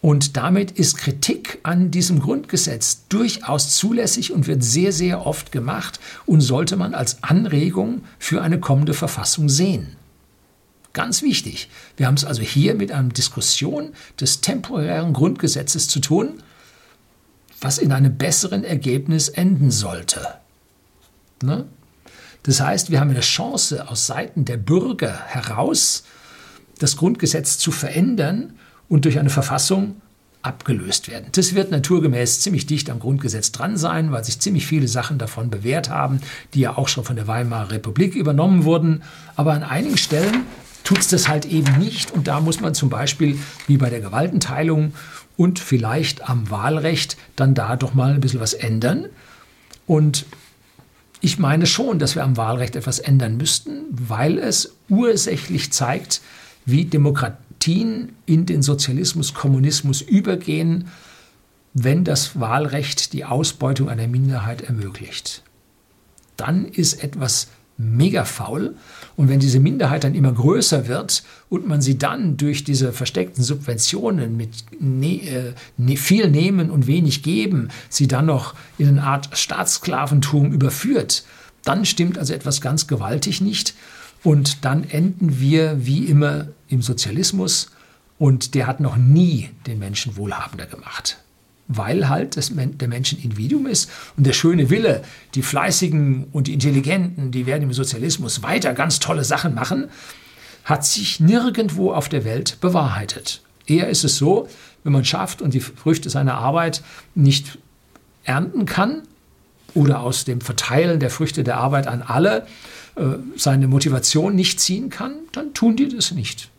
Und 0.00 0.36
damit 0.36 0.70
ist 0.70 0.98
Kritik 0.98 1.58
an 1.64 1.90
diesem 1.90 2.20
Grundgesetz 2.20 3.08
durchaus 3.08 3.74
zulässig 3.74 4.32
und 4.32 4.46
wird 4.46 4.62
sehr, 4.62 4.92
sehr 4.92 5.26
oft 5.26 5.50
gemacht 5.50 5.98
und 6.26 6.42
sollte 6.42 6.76
man 6.76 6.94
als 6.94 7.24
Anregung 7.24 8.04
für 8.20 8.40
eine 8.40 8.60
kommende 8.60 8.94
Verfassung 8.94 9.48
sehen. 9.48 9.96
Ganz 10.94 11.20
wichtig. 11.20 11.68
Wir 11.98 12.06
haben 12.06 12.14
es 12.14 12.24
also 12.24 12.40
hier 12.40 12.74
mit 12.74 12.90
einer 12.90 13.10
Diskussion 13.10 13.92
des 14.18 14.40
temporären 14.40 15.12
Grundgesetzes 15.12 15.88
zu 15.88 16.00
tun 16.00 16.42
was 17.64 17.78
in 17.78 17.92
einem 17.92 18.16
besseren 18.16 18.62
Ergebnis 18.62 19.28
enden 19.28 19.70
sollte. 19.70 20.20
Ne? 21.42 21.64
Das 22.42 22.60
heißt, 22.60 22.90
wir 22.90 23.00
haben 23.00 23.10
eine 23.10 23.20
Chance 23.20 23.88
aus 23.88 24.06
Seiten 24.06 24.44
der 24.44 24.58
Bürger 24.58 25.18
heraus, 25.26 26.04
das 26.78 26.96
Grundgesetz 26.96 27.56
zu 27.56 27.70
verändern 27.70 28.58
und 28.90 29.06
durch 29.06 29.18
eine 29.18 29.30
Verfassung 29.30 30.02
abgelöst 30.42 31.10
werden. 31.10 31.28
Das 31.32 31.54
wird 31.54 31.70
naturgemäß 31.70 32.42
ziemlich 32.42 32.66
dicht 32.66 32.90
am 32.90 33.00
Grundgesetz 33.00 33.50
dran 33.50 33.78
sein, 33.78 34.12
weil 34.12 34.24
sich 34.24 34.40
ziemlich 34.40 34.66
viele 34.66 34.88
Sachen 34.88 35.16
davon 35.16 35.48
bewährt 35.48 35.88
haben, 35.88 36.20
die 36.52 36.60
ja 36.60 36.76
auch 36.76 36.88
schon 36.88 37.04
von 37.04 37.16
der 37.16 37.26
Weimarer 37.26 37.70
Republik 37.70 38.14
übernommen 38.14 38.64
wurden. 38.64 39.02
Aber 39.36 39.54
an 39.54 39.62
einigen 39.62 39.96
Stellen 39.96 40.44
tut 40.84 40.98
es 41.00 41.08
das 41.08 41.28
halt 41.28 41.46
eben 41.46 41.78
nicht. 41.78 42.12
Und 42.12 42.28
da 42.28 42.40
muss 42.40 42.60
man 42.60 42.74
zum 42.74 42.90
Beispiel, 42.90 43.38
wie 43.66 43.76
bei 43.76 43.90
der 43.90 44.00
Gewaltenteilung 44.00 44.94
und 45.36 45.58
vielleicht 45.58 46.28
am 46.28 46.50
Wahlrecht 46.50 47.16
dann 47.34 47.54
da 47.54 47.74
doch 47.76 47.94
mal 47.94 48.12
ein 48.12 48.20
bisschen 48.20 48.40
was 48.40 48.54
ändern. 48.54 49.06
Und 49.86 50.26
ich 51.20 51.38
meine 51.38 51.66
schon, 51.66 51.98
dass 51.98 52.14
wir 52.14 52.22
am 52.22 52.36
Wahlrecht 52.36 52.76
etwas 52.76 52.98
ändern 52.98 53.36
müssten, 53.36 53.84
weil 53.90 54.38
es 54.38 54.76
ursächlich 54.88 55.72
zeigt, 55.72 56.20
wie 56.66 56.84
Demokratien 56.84 58.12
in 58.26 58.46
den 58.46 58.62
Sozialismus, 58.62 59.34
Kommunismus 59.34 60.02
übergehen, 60.02 60.88
wenn 61.72 62.04
das 62.04 62.38
Wahlrecht 62.38 63.12
die 63.12 63.24
Ausbeutung 63.24 63.88
einer 63.88 64.06
Minderheit 64.06 64.62
ermöglicht. 64.62 65.42
Dann 66.36 66.66
ist 66.66 67.02
etwas 67.02 67.48
mega 67.76 68.24
faul. 68.24 68.74
Und 69.16 69.28
wenn 69.28 69.40
diese 69.40 69.60
Minderheit 69.60 70.04
dann 70.04 70.14
immer 70.14 70.32
größer 70.32 70.88
wird 70.88 71.22
und 71.48 71.66
man 71.66 71.80
sie 71.80 71.98
dann 71.98 72.36
durch 72.36 72.64
diese 72.64 72.92
versteckten 72.92 73.42
Subventionen 73.42 74.36
mit 74.36 74.50
ne, 74.80 75.20
äh, 75.22 75.52
ne, 75.76 75.96
viel 75.96 76.30
nehmen 76.30 76.70
und 76.70 76.86
wenig 76.86 77.22
geben, 77.22 77.68
sie 77.88 78.08
dann 78.08 78.26
noch 78.26 78.54
in 78.78 78.88
eine 78.88 79.02
Art 79.02 79.36
Staatssklaventum 79.36 80.52
überführt, 80.52 81.24
dann 81.64 81.84
stimmt 81.84 82.18
also 82.18 82.34
etwas 82.34 82.60
ganz 82.60 82.86
gewaltig 82.86 83.40
nicht. 83.40 83.74
Und 84.22 84.64
dann 84.64 84.84
enden 84.84 85.38
wir 85.38 85.84
wie 85.84 86.06
immer 86.06 86.48
im 86.68 86.80
Sozialismus 86.80 87.70
und 88.18 88.54
der 88.54 88.66
hat 88.66 88.80
noch 88.80 88.96
nie 88.96 89.50
den 89.66 89.78
Menschen 89.78 90.16
wohlhabender 90.16 90.66
gemacht 90.66 91.18
weil 91.68 92.08
halt 92.08 92.36
das, 92.36 92.52
der 92.54 92.88
Mensch 92.88 93.12
ein 93.12 93.20
Individuum 93.20 93.66
ist 93.66 93.90
und 94.16 94.26
der 94.26 94.32
schöne 94.32 94.70
Wille, 94.70 95.02
die 95.34 95.42
Fleißigen 95.42 96.26
und 96.32 96.46
die 96.46 96.54
Intelligenten, 96.54 97.30
die 97.30 97.46
werden 97.46 97.62
im 97.62 97.72
Sozialismus 97.72 98.42
weiter 98.42 98.74
ganz 98.74 99.00
tolle 99.00 99.24
Sachen 99.24 99.54
machen, 99.54 99.88
hat 100.64 100.84
sich 100.84 101.20
nirgendwo 101.20 101.92
auf 101.92 102.08
der 102.08 102.24
Welt 102.24 102.58
bewahrheitet. 102.60 103.42
Eher 103.66 103.88
ist 103.88 104.04
es 104.04 104.16
so, 104.16 104.48
wenn 104.82 104.92
man 104.92 105.04
schafft 105.04 105.40
und 105.40 105.54
die 105.54 105.60
Früchte 105.60 106.10
seiner 106.10 106.34
Arbeit 106.34 106.82
nicht 107.14 107.58
ernten 108.24 108.66
kann 108.66 109.02
oder 109.74 110.00
aus 110.00 110.24
dem 110.24 110.40
Verteilen 110.40 111.00
der 111.00 111.10
Früchte 111.10 111.44
der 111.44 111.56
Arbeit 111.56 111.86
an 111.86 112.02
alle 112.02 112.46
äh, 112.96 113.04
seine 113.36 113.68
Motivation 113.68 114.34
nicht 114.34 114.60
ziehen 114.60 114.90
kann, 114.90 115.14
dann 115.32 115.54
tun 115.54 115.76
die 115.76 115.88
das 115.88 116.12
nicht. 116.12 116.50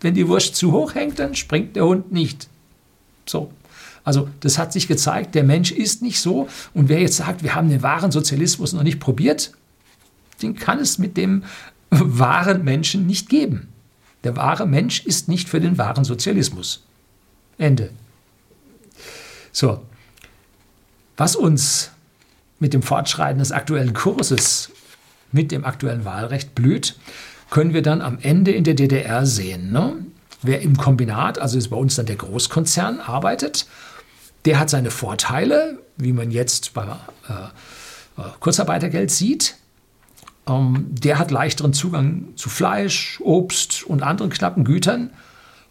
Wenn 0.00 0.14
die 0.14 0.28
Wurst 0.28 0.56
zu 0.56 0.72
hoch 0.72 0.94
hängt, 0.94 1.18
dann 1.18 1.34
springt 1.34 1.76
der 1.76 1.86
Hund 1.86 2.12
nicht. 2.12 2.48
So. 3.26 3.52
Also 4.04 4.28
das 4.40 4.58
hat 4.58 4.72
sich 4.72 4.86
gezeigt, 4.86 5.34
der 5.34 5.44
Mensch 5.44 5.72
ist 5.72 6.02
nicht 6.02 6.20
so. 6.20 6.48
Und 6.74 6.88
wer 6.88 7.00
jetzt 7.00 7.16
sagt, 7.16 7.42
wir 7.42 7.54
haben 7.54 7.70
den 7.70 7.82
wahren 7.82 8.12
Sozialismus 8.12 8.72
noch 8.72 8.82
nicht 8.82 9.00
probiert, 9.00 9.52
den 10.42 10.54
kann 10.54 10.78
es 10.78 10.98
mit 10.98 11.16
dem 11.16 11.44
wahren 11.90 12.64
Menschen 12.64 13.06
nicht 13.06 13.28
geben. 13.28 13.68
Der 14.24 14.36
wahre 14.36 14.66
Mensch 14.66 15.04
ist 15.04 15.28
nicht 15.28 15.48
für 15.48 15.60
den 15.60 15.78
wahren 15.78 16.04
Sozialismus. 16.04 16.82
Ende. 17.58 17.90
So, 19.52 19.84
was 21.16 21.36
uns 21.36 21.90
mit 22.58 22.74
dem 22.74 22.82
Fortschreiten 22.82 23.38
des 23.38 23.52
aktuellen 23.52 23.92
Kurses, 23.92 24.72
mit 25.30 25.52
dem 25.52 25.64
aktuellen 25.64 26.04
Wahlrecht 26.04 26.54
blüht, 26.54 26.96
können 27.50 27.74
wir 27.74 27.82
dann 27.82 28.00
am 28.00 28.18
Ende 28.20 28.50
in 28.50 28.64
der 28.64 28.74
DDR 28.74 29.26
sehen. 29.26 29.70
Ne? 29.70 29.96
Wer 30.44 30.60
im 30.60 30.76
Kombinat, 30.76 31.38
also 31.38 31.56
ist 31.56 31.70
bei 31.70 31.76
uns 31.76 31.94
dann 31.94 32.04
der 32.04 32.16
Großkonzern, 32.16 33.00
arbeitet, 33.00 33.66
der 34.44 34.58
hat 34.58 34.68
seine 34.68 34.90
Vorteile, 34.90 35.78
wie 35.96 36.12
man 36.12 36.30
jetzt 36.30 36.74
beim 36.74 36.90
äh, 36.90 37.32
äh, 38.20 38.28
Kurzarbeitergeld 38.40 39.10
sieht. 39.10 39.56
Ähm, 40.46 40.86
der 40.90 41.18
hat 41.18 41.30
leichteren 41.30 41.72
Zugang 41.72 42.28
zu 42.36 42.50
Fleisch, 42.50 43.20
Obst 43.22 43.84
und 43.84 44.02
anderen 44.02 44.30
knappen 44.30 44.64
Gütern. 44.64 45.10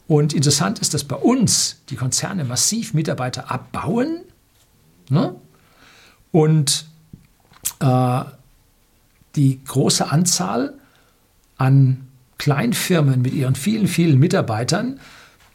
Und 0.07 0.33
interessant 0.33 0.79
ist, 0.79 0.95
dass 0.95 1.03
bei 1.03 1.17
uns 1.17 1.83
die 1.89 1.95
Konzerne 1.95 2.43
massiv 2.43 2.95
Mitarbeiter 2.95 3.51
abbauen 3.51 4.21
ne? 5.09 5.36
und 6.31 6.88
äh, 7.79 8.21
die 9.36 9.63
große 9.63 10.12
Anzahl 10.12 10.73
an 11.57 12.07
Kleinfirmen 12.43 13.21
mit 13.21 13.34
ihren 13.34 13.56
vielen, 13.56 13.88
vielen 13.88 14.19
Mitarbeitern 14.19 14.99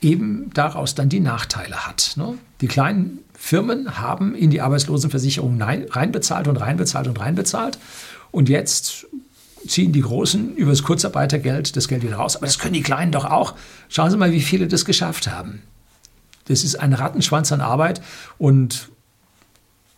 eben 0.01 0.51
daraus 0.55 0.95
dann 0.95 1.11
die 1.11 1.21
Nachteile 1.21 1.87
hat. 1.87 2.15
Ne? 2.17 2.39
Die 2.63 2.67
kleinen 2.67 3.19
Firmen 3.35 3.99
haben 3.99 4.35
in 4.35 4.49
die 4.49 4.63
Arbeitslosenversicherung 4.63 5.61
reinbezahlt 5.61 6.49
und 6.49 6.57
reinbezahlt 6.57 7.07
und 7.07 7.21
reinbezahlt. 7.21 7.79
Und 8.31 8.49
jetzt 8.49 9.07
ziehen 9.67 9.93
die 9.93 10.01
Großen 10.01 10.57
über 10.57 10.71
das 10.71 10.83
Kurzarbeitergeld 10.83 11.77
das 11.77 11.89
Geld 11.89 12.05
wieder 12.05 12.17
raus. 12.17 12.37
Aber 12.37 12.47
das 12.47 12.59
können 12.59 12.73
die 12.73 12.83
Kleinen 12.83 13.13
doch 13.13 13.27
auch. 13.27 13.55
Schauen 13.91 14.11
Sie 14.11 14.17
mal, 14.17 14.33
wie 14.33 14.41
viele 14.41 14.67
das 14.67 14.87
geschafft 14.87 15.31
haben. 15.31 15.61
Das 16.47 16.65
ist 16.65 16.77
ein 16.77 16.95
Rattenschwanz 16.95 17.53
an 17.53 17.61
Arbeit. 17.61 18.01
Und 18.39 18.89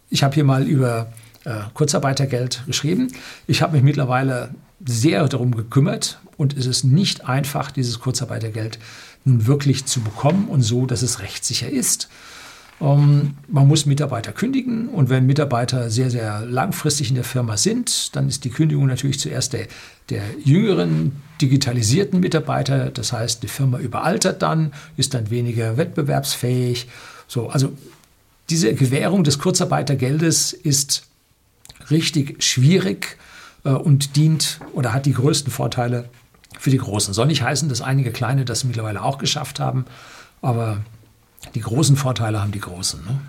ich 0.09 0.25
habe 0.25 0.35
hier 0.35 0.43
mal 0.43 0.67
über 0.67 1.13
äh, 1.45 1.53
Kurzarbeitergeld 1.73 2.65
geschrieben. 2.67 3.13
Ich 3.47 3.63
habe 3.63 3.75
mich 3.75 3.85
mittlerweile 3.85 4.51
sehr 4.85 5.27
darum 5.29 5.55
gekümmert 5.55 6.21
und 6.37 6.57
es 6.57 6.67
ist 6.67 6.85
nicht 6.85 7.29
einfach, 7.29 7.71
dieses 7.71 8.01
Kurzarbeitergeld 8.01 8.79
nun 9.25 9.47
wirklich 9.47 9.85
zu 9.87 10.01
bekommen 10.01 10.49
und 10.49 10.63
so, 10.63 10.87
dass 10.87 11.03
es 11.03 11.21
rechtssicher 11.21 11.69
ist. 11.69 12.09
Ähm, 12.81 13.35
man 13.49 13.69
muss 13.69 13.85
Mitarbeiter 13.85 14.33
kündigen 14.33 14.89
und 14.89 15.11
wenn 15.11 15.27
Mitarbeiter 15.27 15.91
sehr, 15.91 16.11
sehr 16.11 16.41
langfristig 16.47 17.11
in 17.11 17.15
der 17.15 17.25
Firma 17.25 17.57
sind, 17.57 18.17
dann 18.17 18.29
ist 18.29 18.45
die 18.45 18.51
Kündigung 18.51 18.87
natürlich 18.87 19.21
zuerst 19.21 19.53
der, 19.53 19.67
der 20.09 20.23
jüngeren, 20.43 21.13
digitalisierten 21.41 22.21
Mitarbeiter. 22.21 22.91
Das 22.91 23.13
heißt, 23.13 23.43
die 23.43 23.49
Firma 23.49 23.79
überaltert 23.79 24.41
dann, 24.43 24.73
ist 24.97 25.13
dann 25.15 25.31
weniger 25.31 25.77
wettbewerbsfähig. 25.77 26.89
So, 27.29 27.49
also 27.49 27.73
diese 28.49 28.75
Gewährung 28.75 29.25
des 29.25 29.39
Kurzarbeitergeldes 29.39 30.53
ist 30.55 31.05
richtig 31.91 32.43
schwierig 32.43 33.19
und 33.69 34.17
dient 34.17 34.61
oder 34.73 34.93
hat 34.93 35.07
die 35.07 35.13
größten 35.13 35.53
Vorteile 35.53 36.09
für 36.59 36.71
die 36.71 36.79
Großen. 36.79 37.15
Soll 37.15 37.27
nicht 37.27 37.43
heißen, 37.43 37.69
dass 37.69 37.81
einige 37.81 38.13
Kleine 38.13 38.45
das 38.45 38.65
mittlerweile 38.65 39.03
auch 39.03 39.19
geschafft 39.19 39.61
haben, 39.61 39.85
aber 40.43 40.79
die 41.55 41.61
großen 41.61 41.97
Vorteile 41.97 42.41
haben 42.41 42.53
die 42.53 42.61
Großen. 42.61 43.01
Ne? 43.05 43.21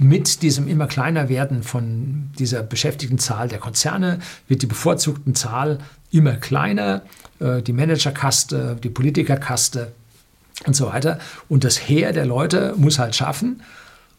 Mit 0.00 0.42
diesem 0.42 0.68
immer 0.68 0.86
kleiner 0.86 1.28
werden 1.28 1.64
von 1.64 2.30
dieser 2.38 2.62
beschäftigten 2.62 3.18
Zahl 3.18 3.48
der 3.48 3.58
Konzerne 3.58 4.20
wird 4.46 4.62
die 4.62 4.66
bevorzugten 4.66 5.34
Zahl 5.34 5.78
immer 6.12 6.34
kleiner, 6.34 7.02
äh, 7.40 7.62
die 7.62 7.72
Managerkaste, 7.72 8.76
die 8.82 8.90
Politikerkaste 8.90 9.92
und 10.66 10.76
so 10.76 10.86
weiter. 10.86 11.18
Und 11.48 11.64
das 11.64 11.88
Heer 11.88 12.12
der 12.12 12.26
Leute 12.26 12.74
muss 12.76 13.00
halt 13.00 13.16
schaffen, 13.16 13.62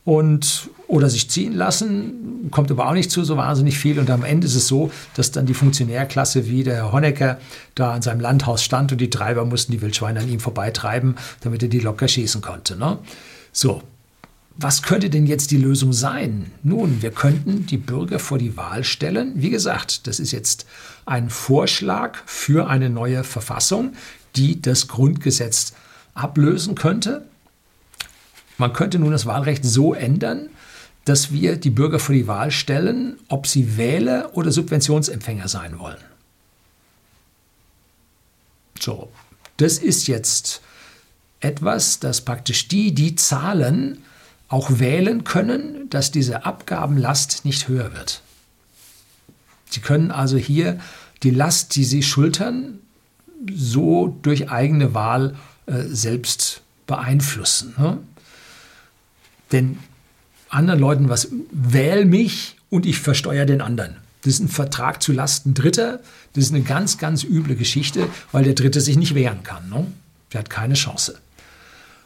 und 0.10 0.72
oder 0.88 1.08
sich 1.08 1.30
ziehen 1.30 1.54
lassen, 1.54 2.50
kommt 2.50 2.72
aber 2.72 2.89
auch 2.89 2.93
nicht 2.93 3.12
zu 3.12 3.24
so 3.24 3.38
wahnsinnig 3.38 3.78
viel. 3.78 4.00
Und 4.00 4.10
am 4.10 4.24
Ende 4.24 4.48
ist 4.48 4.56
es 4.56 4.67
so, 4.67 4.89
dass 5.13 5.32
dann 5.32 5.45
die 5.45 5.54
Funktionärklasse 5.54 6.48
wie 6.48 6.63
der 6.63 6.78
Herr 6.78 6.91
Honecker 6.91 7.38
da 7.76 7.93
an 7.93 8.02
seinem 8.02 8.19
Landhaus 8.19 8.63
stand 8.63 8.91
und 8.91 9.00
die 9.00 9.12
Treiber 9.12 9.45
mussten 9.45 9.72
die 9.72 9.84
Wildschweine 9.84 10.22
an 10.22 10.28
ihm 10.28 10.39
vorbeitreiben, 10.39 11.15
damit 11.41 11.62
er 11.62 11.69
die 11.69 11.80
locker 11.80 12.08
schießen 12.08 12.41
konnte. 12.41 12.76
Ne? 12.76 12.98
So, 13.52 13.84
was 14.58 14.82
könnte 14.82 15.12
denn 15.12 15.28
jetzt 15.28 15.52
die 15.52 15.58
Lösung 15.58 15.93
sein? 15.93 16.52
Nun, 16.63 17.04
wir 17.04 17.12
könnten 17.12 17.67
die 17.67 17.78
Bürger 17.78 18.17
vor 18.17 18.39
die 18.39 18.58
Wahl 18.58 18.84
stellen. 18.84 19.34
Wie 19.36 19.52
gesagt, 19.52 20.08
das 20.08 20.19
ist 20.19 20.32
jetzt 20.32 20.65
ein 21.06 21.30
Vorschlag 21.30 22.17
für 22.26 22.67
eine 22.67 22.89
neue 22.89 23.24
Verfassung, 23.24 23.93
die 24.36 24.60
das 24.60 24.88
Grundgesetz 24.88 25.74
ablösen 26.15 26.74
könnte. 26.74 27.28
Man 28.60 28.74
könnte 28.74 29.00
nun 29.00 29.12
das 29.12 29.26
Wahlrecht 29.26 29.65
so 29.65 29.93
ändern, 29.93 30.50
dass 31.06 31.32
wir 31.32 31.56
die 31.56 31.69
Bürger 31.69 31.98
vor 31.98 32.13
die 32.13 32.28
Wahl 32.28 32.52
stellen, 32.52 33.17
ob 33.30 33.48
sie 33.48 33.78
Wähler 33.78 34.32
oder 34.34 34.52
Subventionsempfänger 34.52 35.48
sein 35.48 35.80
wollen. 35.80 35.98
So, 38.80 39.10
das 39.58 39.78
ist 39.78 40.08
jetzt 40.08 40.62
etwas, 41.39 42.00
dass 42.00 42.22
praktisch 42.22 42.67
die, 42.67 42.93
die 42.93 43.15
zahlen, 43.15 44.04
auch 44.50 44.80
wählen 44.80 45.24
können, 45.24 45.89
dass 45.89 46.12
diese 46.12 46.45
Abgabenlast 46.45 47.45
nicht 47.45 47.67
höher 47.67 47.93
wird. 47.93 48.22
Sie 49.69 49.80
können 49.80 50.12
also 50.12 50.38
hier 50.38 50.80
die 51.24 51.32
Last, 51.32 51.76
die 51.76 51.86
sie 51.86 52.04
schultern, 52.04 52.80
so 53.54 54.17
durch 54.22 54.50
eigene 54.50 54.93
Wahl 54.93 55.36
äh, 55.65 55.84
selbst 55.84 56.62
beeinflussen. 56.88 57.76
Ne? 57.78 58.00
Den 59.52 59.80
anderen 60.50 60.80
Leuten 60.80 61.10
was, 61.10 61.30
wähl 61.52 62.06
mich 62.06 62.58
und 62.70 62.86
ich 62.86 63.00
versteuere 63.00 63.46
den 63.46 63.62
anderen. 63.62 63.96
Das 64.22 64.34
ist 64.34 64.40
ein 64.40 64.50
Vertrag 64.50 65.02
zu 65.02 65.14
Lasten 65.14 65.54
Dritter. 65.54 66.00
Das 66.34 66.44
ist 66.46 66.54
eine 66.54 66.64
ganz, 66.64 66.98
ganz 66.98 67.24
üble 67.24 67.56
Geschichte, 67.56 68.10
weil 68.32 68.44
der 68.44 68.54
Dritte 68.54 68.82
sich 68.82 68.98
nicht 68.98 69.16
wehren 69.16 69.44
kann. 69.44 69.70
Ne? 69.70 69.88
Der 70.34 70.40
hat 70.40 70.50
keine 70.50 70.74
Chance. 70.74 71.20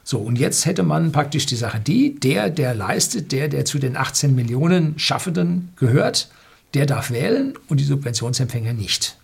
So, 0.04 0.20
und 0.20 0.38
jetzt 0.38 0.66
hätte 0.66 0.84
man 0.84 1.12
praktisch 1.12 1.46
die 1.46 1.56
Sache 1.56 1.80
die, 1.80 2.20
der, 2.20 2.50
der 2.50 2.76
leistet, 2.76 3.32
der, 3.32 3.48
der 3.48 3.66
zu 3.66 3.80
den 3.80 3.96
18 3.96 4.36
Millionen 4.36 5.00
Schaffenden 5.00 5.72
gehört, 5.78 6.30
der 6.74 6.86
darf 6.86 7.10
wählen 7.10 7.54
und 7.68 7.80
die 7.80 7.86
Subventionsempfänger 7.86 8.74
nicht. 8.74 9.18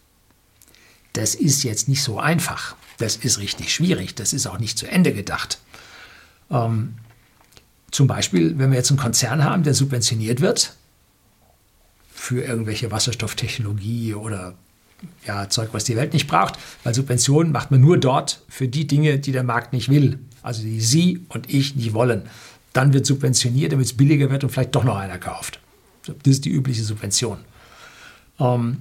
Das 1.14 1.36
ist 1.36 1.64
jetzt 1.64 1.90
nicht 1.90 2.02
so 2.02 2.20
einfach. 2.20 2.76
Das 2.98 3.18
ist 3.18 3.40
richtig 3.40 3.74
schwierig. 3.74 4.16
Das 4.16 4.34
ist 4.34 4.48
auch 4.48 4.60
nicht 4.60 4.78
zu 4.78 4.88
Ende 4.88 5.14
gedacht. 5.14 5.60
Ähm, 6.50 6.96
zum 7.92 8.08
Beispiel, 8.08 8.58
wenn 8.58 8.72
wir 8.72 8.78
jetzt 8.78 8.92
einen 8.92 9.00
Konzern 9.00 9.44
haben, 9.44 9.64
der 9.64 9.74
subventioniert 9.74 10.42
wird, 10.42 10.76
für 12.14 12.42
irgendwelche 12.42 12.92
Wasserstofftechnologie 12.92 14.14
oder 14.14 14.56
ja, 15.26 15.50
Zeug, 15.50 15.70
was 15.72 15.86
die 15.86 15.96
Welt 15.96 16.14
nicht 16.14 16.28
braucht, 16.28 16.56
weil 16.84 16.94
Subventionen 16.94 17.52
macht 17.52 17.72
man 17.72 17.80
nur 17.82 17.98
dort 17.98 18.44
für 18.50 18.68
die 18.68 18.86
Dinge, 18.86 19.20
die 19.20 19.32
der 19.32 19.44
Markt 19.44 19.74
nicht 19.74 19.90
will, 19.90 20.20
also 20.42 20.62
die 20.62 20.82
Sie 20.82 21.26
und 21.30 21.50
ich 21.50 21.76
nicht 21.76 21.94
wollen. 21.94 22.24
Dann 22.74 22.94
wird 22.94 23.06
subventioniert, 23.06 23.72
damit 23.72 23.86
es 23.86 23.98
billiger 23.98 24.30
wird 24.30 24.44
und 24.44 24.50
vielleicht 24.50 24.76
doch 24.76 24.84
noch 24.84 24.98
einer 24.98 25.18
kauft. 25.18 25.60
Das 26.06 26.34
ist 26.34 26.46
die 26.46 26.52
übliche 26.52 26.84
Subvention. 26.84 27.40
Ähm, 28.40 28.80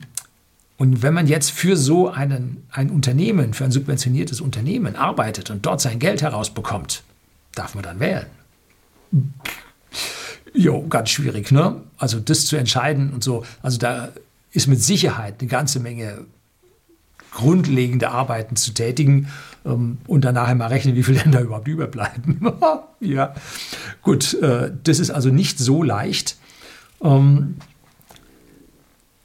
und 0.76 1.02
wenn 1.02 1.14
man 1.14 1.26
jetzt 1.26 1.50
für 1.50 1.76
so 1.76 2.08
einen, 2.08 2.64
ein 2.70 2.90
Unternehmen, 2.90 3.54
für 3.54 3.64
ein 3.64 3.72
subventioniertes 3.72 4.40
Unternehmen 4.40 4.94
arbeitet 4.94 5.50
und 5.50 5.66
dort 5.66 5.80
sein 5.80 5.98
Geld 5.98 6.22
herausbekommt, 6.22 7.02
darf 7.54 7.74
man 7.74 7.82
dann 7.82 7.98
wählen. 7.98 8.26
Jo, 10.54 10.86
ganz 10.88 11.10
schwierig, 11.10 11.52
ne? 11.52 11.82
Also 11.98 12.20
das 12.20 12.46
zu 12.46 12.56
entscheiden 12.56 13.12
und 13.12 13.22
so. 13.22 13.44
Also 13.62 13.78
da 13.78 14.08
ist 14.52 14.66
mit 14.66 14.82
Sicherheit 14.82 15.36
eine 15.40 15.48
ganze 15.48 15.80
Menge 15.80 16.26
grundlegende 17.32 18.10
Arbeiten 18.10 18.56
zu 18.56 18.72
tätigen 18.72 19.28
ähm, 19.64 19.98
und 20.06 20.24
danach 20.24 20.52
mal 20.54 20.66
rechnen, 20.66 20.96
wie 20.96 21.02
viele 21.02 21.18
Länder 21.20 21.40
überhaupt 21.42 21.68
überbleiben. 21.68 22.40
ja, 23.00 23.34
gut, 24.02 24.34
äh, 24.34 24.72
das 24.84 24.98
ist 24.98 25.10
also 25.10 25.30
nicht 25.30 25.58
so 25.58 25.82
leicht. 25.82 26.36
Ähm, 27.02 27.56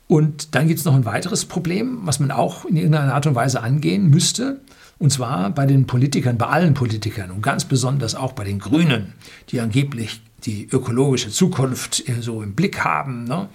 und 0.08 0.54
dann 0.54 0.68
gibt 0.68 0.80
es 0.80 0.86
noch 0.86 0.96
ein 0.96 1.06
weiteres 1.06 1.46
Problem, 1.46 2.02
was 2.04 2.20
man 2.20 2.30
auch 2.30 2.66
in 2.66 2.76
irgendeiner 2.76 3.16
Art 3.16 3.26
und 3.26 3.36
Weise 3.36 3.62
angehen 3.64 4.10
müsste. 4.10 4.60
Und 5.04 5.10
zwar 5.10 5.50
bei 5.50 5.66
den 5.66 5.86
Politikern, 5.86 6.38
bei 6.38 6.46
allen 6.46 6.76
Politikern 6.76 7.30
und 7.30 7.42
ganz 7.42 7.66
besonders 7.66 8.16
auch 8.16 8.32
bei 8.32 8.46
den 8.46 8.58
Grünen, 8.58 9.12
die 9.50 9.60
angeblich 9.60 10.22
die 10.46 10.66
ökologische 10.72 11.30
Zukunft 11.30 12.06
so 12.22 12.42
im 12.42 12.56
Blick 12.56 12.86
haben. 12.86 13.26
Ne? 13.26 13.50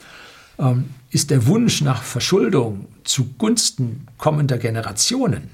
Ähm, 0.58 0.90
ist 1.08 1.30
der 1.30 1.46
Wunsch 1.46 1.80
nach 1.80 2.02
Verschuldung 2.02 2.84
zugunsten 3.02 4.06
kommender 4.18 4.58
Generationen 4.58 5.48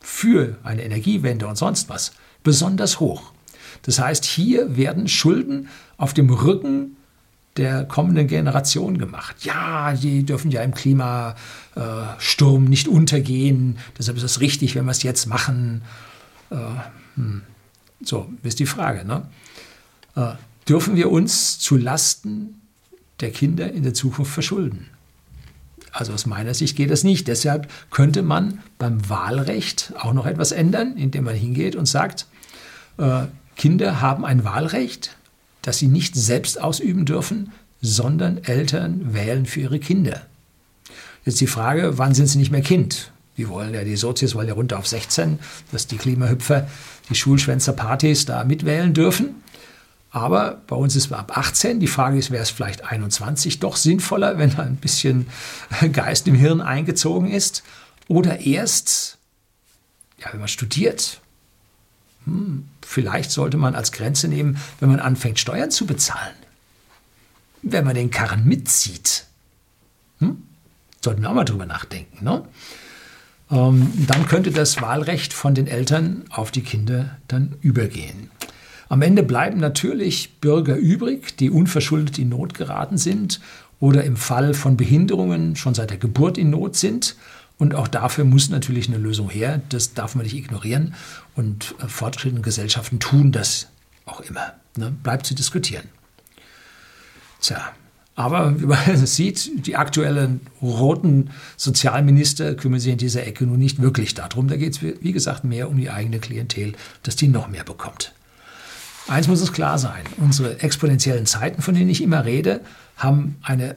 für 0.00 0.58
eine 0.62 0.84
Energiewende 0.84 1.46
und 1.46 1.56
sonst 1.56 1.88
was 1.88 2.12
besonders 2.42 3.00
hoch. 3.00 3.32
Das 3.80 3.98
heißt, 3.98 4.26
hier 4.26 4.76
werden 4.76 5.08
Schulden 5.08 5.68
auf 5.96 6.12
dem 6.12 6.28
Rücken 6.28 6.98
der 7.56 7.84
kommenden 7.84 8.26
Generation 8.26 8.98
gemacht. 8.98 9.36
Ja, 9.44 9.92
die 9.92 10.24
dürfen 10.24 10.50
ja 10.50 10.62
im 10.62 10.72
Klimasturm 10.72 12.64
nicht 12.64 12.88
untergehen, 12.88 13.78
deshalb 13.98 14.16
ist 14.16 14.22
es 14.22 14.40
richtig, 14.40 14.74
wenn 14.74 14.84
wir 14.84 14.92
es 14.92 15.02
jetzt 15.02 15.26
machen. 15.26 15.82
Äh, 16.50 16.56
hm. 17.16 17.42
So, 18.02 18.32
ist 18.42 18.58
die 18.60 18.66
Frage. 18.66 19.04
Ne? 19.04 19.22
Äh, 20.16 20.32
dürfen 20.68 20.96
wir 20.96 21.10
uns 21.10 21.58
zu 21.58 21.76
Lasten 21.76 22.60
der 23.20 23.30
Kinder 23.30 23.70
in 23.70 23.82
der 23.82 23.94
Zukunft 23.94 24.32
verschulden. 24.32 24.86
Also 25.92 26.12
aus 26.12 26.24
meiner 26.24 26.54
Sicht 26.54 26.76
geht 26.76 26.90
das 26.90 27.04
nicht. 27.04 27.28
Deshalb 27.28 27.68
könnte 27.90 28.22
man 28.22 28.60
beim 28.78 29.08
Wahlrecht 29.08 29.92
auch 29.98 30.12
noch 30.12 30.26
etwas 30.26 30.52
ändern, 30.52 30.96
indem 30.96 31.24
man 31.24 31.34
hingeht 31.34 31.76
und 31.76 31.86
sagt, 31.86 32.26
äh, 32.96 33.24
Kinder 33.56 34.00
haben 34.00 34.24
ein 34.24 34.44
Wahlrecht, 34.44 35.16
das 35.62 35.78
sie 35.78 35.88
nicht 35.88 36.14
selbst 36.14 36.60
ausüben 36.60 37.04
dürfen, 37.04 37.52
sondern 37.80 38.38
Eltern 38.44 39.14
wählen 39.14 39.46
für 39.46 39.60
ihre 39.60 39.78
Kinder. 39.78 40.22
Jetzt 41.24 41.40
die 41.40 41.46
Frage, 41.46 41.98
wann 41.98 42.14
sind 42.14 42.26
sie 42.26 42.38
nicht 42.38 42.50
mehr 42.50 42.62
Kind? 42.62 43.12
Die 43.36 43.48
wollen 43.48 43.72
ja, 43.72 43.84
die 43.84 43.96
Sozios 43.96 44.34
wollen 44.34 44.48
ja 44.48 44.54
runter 44.54 44.78
auf 44.78 44.86
16, 44.86 45.38
dass 45.72 45.86
die 45.86 45.96
Klimahüpfer, 45.96 46.68
die 47.08 47.14
Schulschwänzer-Partys 47.14 48.26
da 48.26 48.44
mitwählen 48.44 48.92
dürfen. 48.92 49.36
Aber 50.10 50.60
bei 50.66 50.76
uns 50.76 50.96
ist 50.96 51.06
es 51.06 51.12
ab 51.12 51.36
18. 51.36 51.78
Die 51.78 51.86
Frage 51.86 52.18
ist, 52.18 52.30
wäre 52.30 52.42
es 52.42 52.50
vielleicht 52.50 52.84
21 52.84 53.60
doch 53.60 53.76
sinnvoller, 53.76 54.38
wenn 54.38 54.50
da 54.50 54.62
ein 54.62 54.76
bisschen 54.76 55.28
Geist 55.92 56.26
im 56.26 56.34
Hirn 56.34 56.60
eingezogen 56.60 57.30
ist? 57.30 57.62
Oder 58.08 58.40
erst, 58.40 59.18
ja, 60.18 60.32
wenn 60.32 60.40
man 60.40 60.48
studiert. 60.48 61.20
Hm, 62.30 62.68
vielleicht 62.82 63.30
sollte 63.30 63.56
man 63.56 63.74
als 63.74 63.92
Grenze 63.92 64.28
nehmen, 64.28 64.56
wenn 64.78 64.88
man 64.88 65.00
anfängt, 65.00 65.38
Steuern 65.38 65.70
zu 65.70 65.86
bezahlen. 65.86 66.34
Wenn 67.62 67.84
man 67.84 67.94
den 67.94 68.10
Karren 68.10 68.44
mitzieht. 68.44 69.26
Hm? 70.20 70.42
Sollten 71.02 71.22
wir 71.22 71.30
auch 71.30 71.34
mal 71.34 71.44
drüber 71.44 71.66
nachdenken. 71.66 72.24
Ne? 72.24 72.44
Ähm, 73.50 73.92
dann 74.06 74.28
könnte 74.28 74.52
das 74.52 74.80
Wahlrecht 74.80 75.32
von 75.32 75.54
den 75.54 75.66
Eltern 75.66 76.24
auf 76.30 76.50
die 76.50 76.62
Kinder 76.62 77.16
dann 77.26 77.56
übergehen. 77.60 78.30
Am 78.88 79.02
Ende 79.02 79.22
bleiben 79.22 79.58
natürlich 79.58 80.38
Bürger 80.40 80.76
übrig, 80.76 81.36
die 81.36 81.50
unverschuldet 81.50 82.18
in 82.18 82.28
Not 82.28 82.54
geraten 82.54 82.98
sind 82.98 83.40
oder 83.78 84.04
im 84.04 84.16
Fall 84.16 84.54
von 84.54 84.76
Behinderungen 84.76 85.56
schon 85.56 85.74
seit 85.74 85.90
der 85.90 85.96
Geburt 85.96 86.38
in 86.38 86.50
Not 86.50 86.76
sind. 86.76 87.16
Und 87.60 87.74
auch 87.74 87.88
dafür 87.88 88.24
muss 88.24 88.48
natürlich 88.48 88.88
eine 88.88 88.96
Lösung 88.96 89.28
her. 89.28 89.60
Das 89.68 89.92
darf 89.92 90.14
man 90.14 90.24
nicht 90.24 90.34
ignorieren. 90.34 90.94
Und 91.34 91.74
äh, 91.78 91.88
fortschrittende 91.88 92.40
Gesellschaften 92.40 93.00
tun 93.00 93.32
das 93.32 93.68
auch 94.06 94.20
immer. 94.22 94.54
Ne? 94.78 94.90
Bleibt 95.02 95.26
zu 95.26 95.34
diskutieren. 95.34 95.84
Tja, 97.42 97.70
aber 98.14 98.58
wie 98.58 98.64
man 98.64 98.78
sieht, 99.06 99.66
die 99.66 99.76
aktuellen 99.76 100.40
roten 100.62 101.30
Sozialminister 101.58 102.54
kümmern 102.54 102.80
sich 102.80 102.92
in 102.92 102.98
dieser 102.98 103.26
Ecke 103.26 103.44
nun 103.44 103.58
nicht 103.58 103.82
wirklich 103.82 104.14
darum. 104.14 104.48
Da 104.48 104.56
geht 104.56 104.76
es, 104.76 104.82
wie 104.82 105.12
gesagt, 105.12 105.44
mehr 105.44 105.68
um 105.68 105.76
die 105.76 105.90
eigene 105.90 106.18
Klientel, 106.18 106.72
dass 107.02 107.14
die 107.16 107.28
noch 107.28 107.48
mehr 107.48 107.64
bekommt. 107.64 108.14
Eins 109.06 109.28
muss 109.28 109.42
es 109.42 109.52
klar 109.52 109.78
sein, 109.78 110.04
unsere 110.16 110.62
exponentiellen 110.62 111.26
Zeiten, 111.26 111.60
von 111.60 111.74
denen 111.74 111.90
ich 111.90 112.02
immer 112.02 112.24
rede, 112.24 112.62
haben 112.96 113.36
ein 113.42 113.74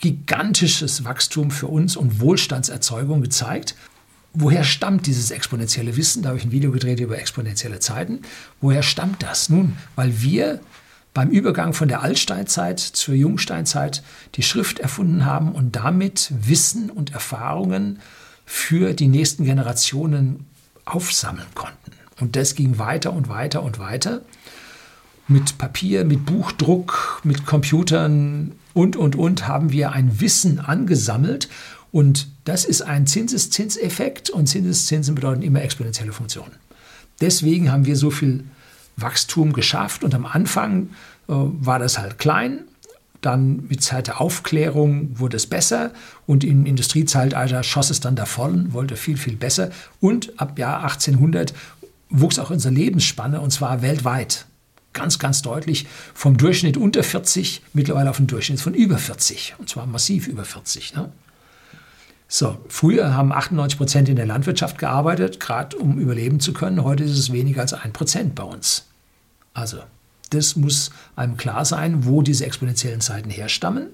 gigantisches 0.00 1.04
Wachstum 1.04 1.50
für 1.50 1.66
uns 1.66 1.96
und 1.96 2.20
Wohlstandserzeugung 2.20 3.20
gezeigt. 3.20 3.74
Woher 4.32 4.64
stammt 4.64 5.06
dieses 5.06 5.30
exponentielle 5.30 5.96
Wissen? 5.96 6.22
Da 6.22 6.30
habe 6.30 6.38
ich 6.38 6.44
ein 6.44 6.52
Video 6.52 6.70
gedreht 6.70 7.00
über 7.00 7.18
exponentielle 7.18 7.80
Zeiten. 7.80 8.22
Woher 8.60 8.82
stammt 8.82 9.22
das? 9.22 9.48
Nun, 9.48 9.76
weil 9.96 10.20
wir 10.22 10.60
beim 11.14 11.30
Übergang 11.30 11.72
von 11.72 11.88
der 11.88 12.02
Altsteinzeit 12.02 12.78
zur 12.78 13.14
Jungsteinzeit 13.14 14.02
die 14.36 14.42
Schrift 14.42 14.78
erfunden 14.78 15.24
haben 15.24 15.52
und 15.52 15.74
damit 15.74 16.32
Wissen 16.40 16.90
und 16.90 17.12
Erfahrungen 17.12 17.98
für 18.44 18.92
die 18.94 19.08
nächsten 19.08 19.44
Generationen 19.44 20.46
aufsammeln 20.84 21.48
konnten. 21.54 21.92
Und 22.20 22.36
das 22.36 22.54
ging 22.54 22.78
weiter 22.78 23.12
und 23.12 23.28
weiter 23.28 23.62
und 23.62 23.78
weiter 23.78 24.22
mit 25.26 25.58
Papier, 25.58 26.04
mit 26.04 26.24
Buchdruck, 26.24 27.20
mit 27.24 27.44
Computern 27.46 28.52
und, 28.74 28.96
und, 28.96 29.16
und 29.16 29.48
haben 29.48 29.72
wir 29.72 29.92
ein 29.92 30.20
Wissen 30.20 30.60
angesammelt. 30.60 31.48
Und 31.90 32.28
das 32.44 32.64
ist 32.64 32.82
ein 32.82 33.06
Zinseszinseffekt 33.06 34.30
und 34.30 34.46
Zinseszinsen 34.46 35.14
bedeuten 35.14 35.42
immer 35.42 35.62
exponentielle 35.62 36.12
Funktionen. 36.12 36.52
Deswegen 37.20 37.72
haben 37.72 37.86
wir 37.86 37.96
so 37.96 38.10
viel 38.10 38.44
Wachstum 38.96 39.52
geschafft 39.52 40.04
und 40.04 40.14
am 40.14 40.26
Anfang 40.26 40.90
äh, 41.28 41.32
war 41.32 41.78
das 41.78 41.98
halt 41.98 42.18
klein. 42.18 42.60
Dann 43.20 43.64
mit 43.68 43.82
Zeit 43.82 44.06
der 44.06 44.20
Aufklärung 44.20 45.18
wurde 45.18 45.36
es 45.36 45.46
besser 45.46 45.92
und 46.26 46.44
im 46.44 46.66
Industriezeitalter 46.66 47.64
schoss 47.64 47.90
es 47.90 48.00
dann 48.00 48.14
davon, 48.14 48.72
wollte 48.72 48.94
viel, 48.96 49.16
viel 49.16 49.36
besser. 49.36 49.70
Und 50.00 50.38
ab 50.40 50.58
Jahr 50.58 50.84
1800 50.84 51.52
wuchs 52.10 52.38
auch 52.38 52.50
unsere 52.50 52.74
Lebensspanne 52.74 53.40
und 53.40 53.50
zwar 53.50 53.82
weltweit 53.82 54.46
ganz, 54.98 55.18
ganz 55.18 55.42
deutlich 55.42 55.86
vom 56.14 56.36
Durchschnitt 56.36 56.76
unter 56.76 57.02
40 57.02 57.62
mittlerweile 57.72 58.10
auf 58.10 58.16
den 58.16 58.26
Durchschnitt 58.26 58.60
von 58.60 58.74
über 58.74 58.98
40. 58.98 59.54
Und 59.58 59.68
zwar 59.68 59.86
massiv 59.86 60.26
über 60.26 60.44
40. 60.44 60.94
Ne? 60.94 61.12
So, 62.26 62.58
früher 62.68 63.14
haben 63.14 63.32
98 63.32 63.78
Prozent 63.78 64.08
in 64.08 64.16
der 64.16 64.26
Landwirtschaft 64.26 64.78
gearbeitet, 64.78 65.40
gerade 65.40 65.76
um 65.78 65.98
überleben 65.98 66.40
zu 66.40 66.52
können. 66.52 66.84
Heute 66.84 67.04
ist 67.04 67.18
es 67.18 67.32
weniger 67.32 67.62
als 67.62 67.72
ein 67.72 67.92
Prozent 67.92 68.34
bei 68.34 68.42
uns. 68.42 68.84
Also, 69.54 69.78
das 70.30 70.56
muss 70.56 70.90
einem 71.16 71.36
klar 71.36 71.64
sein, 71.64 72.04
wo 72.04 72.20
diese 72.22 72.44
exponentiellen 72.44 73.00
Zeiten 73.00 73.30
herstammen. 73.30 73.88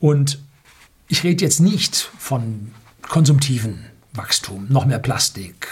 Und 0.00 0.38
ich 1.08 1.22
rede 1.22 1.44
jetzt 1.44 1.60
nicht 1.60 1.96
von 1.96 2.70
konsumtiven 3.02 3.84
Wachstum, 4.14 4.66
noch 4.70 4.86
mehr 4.86 4.98
Plastik, 4.98 5.68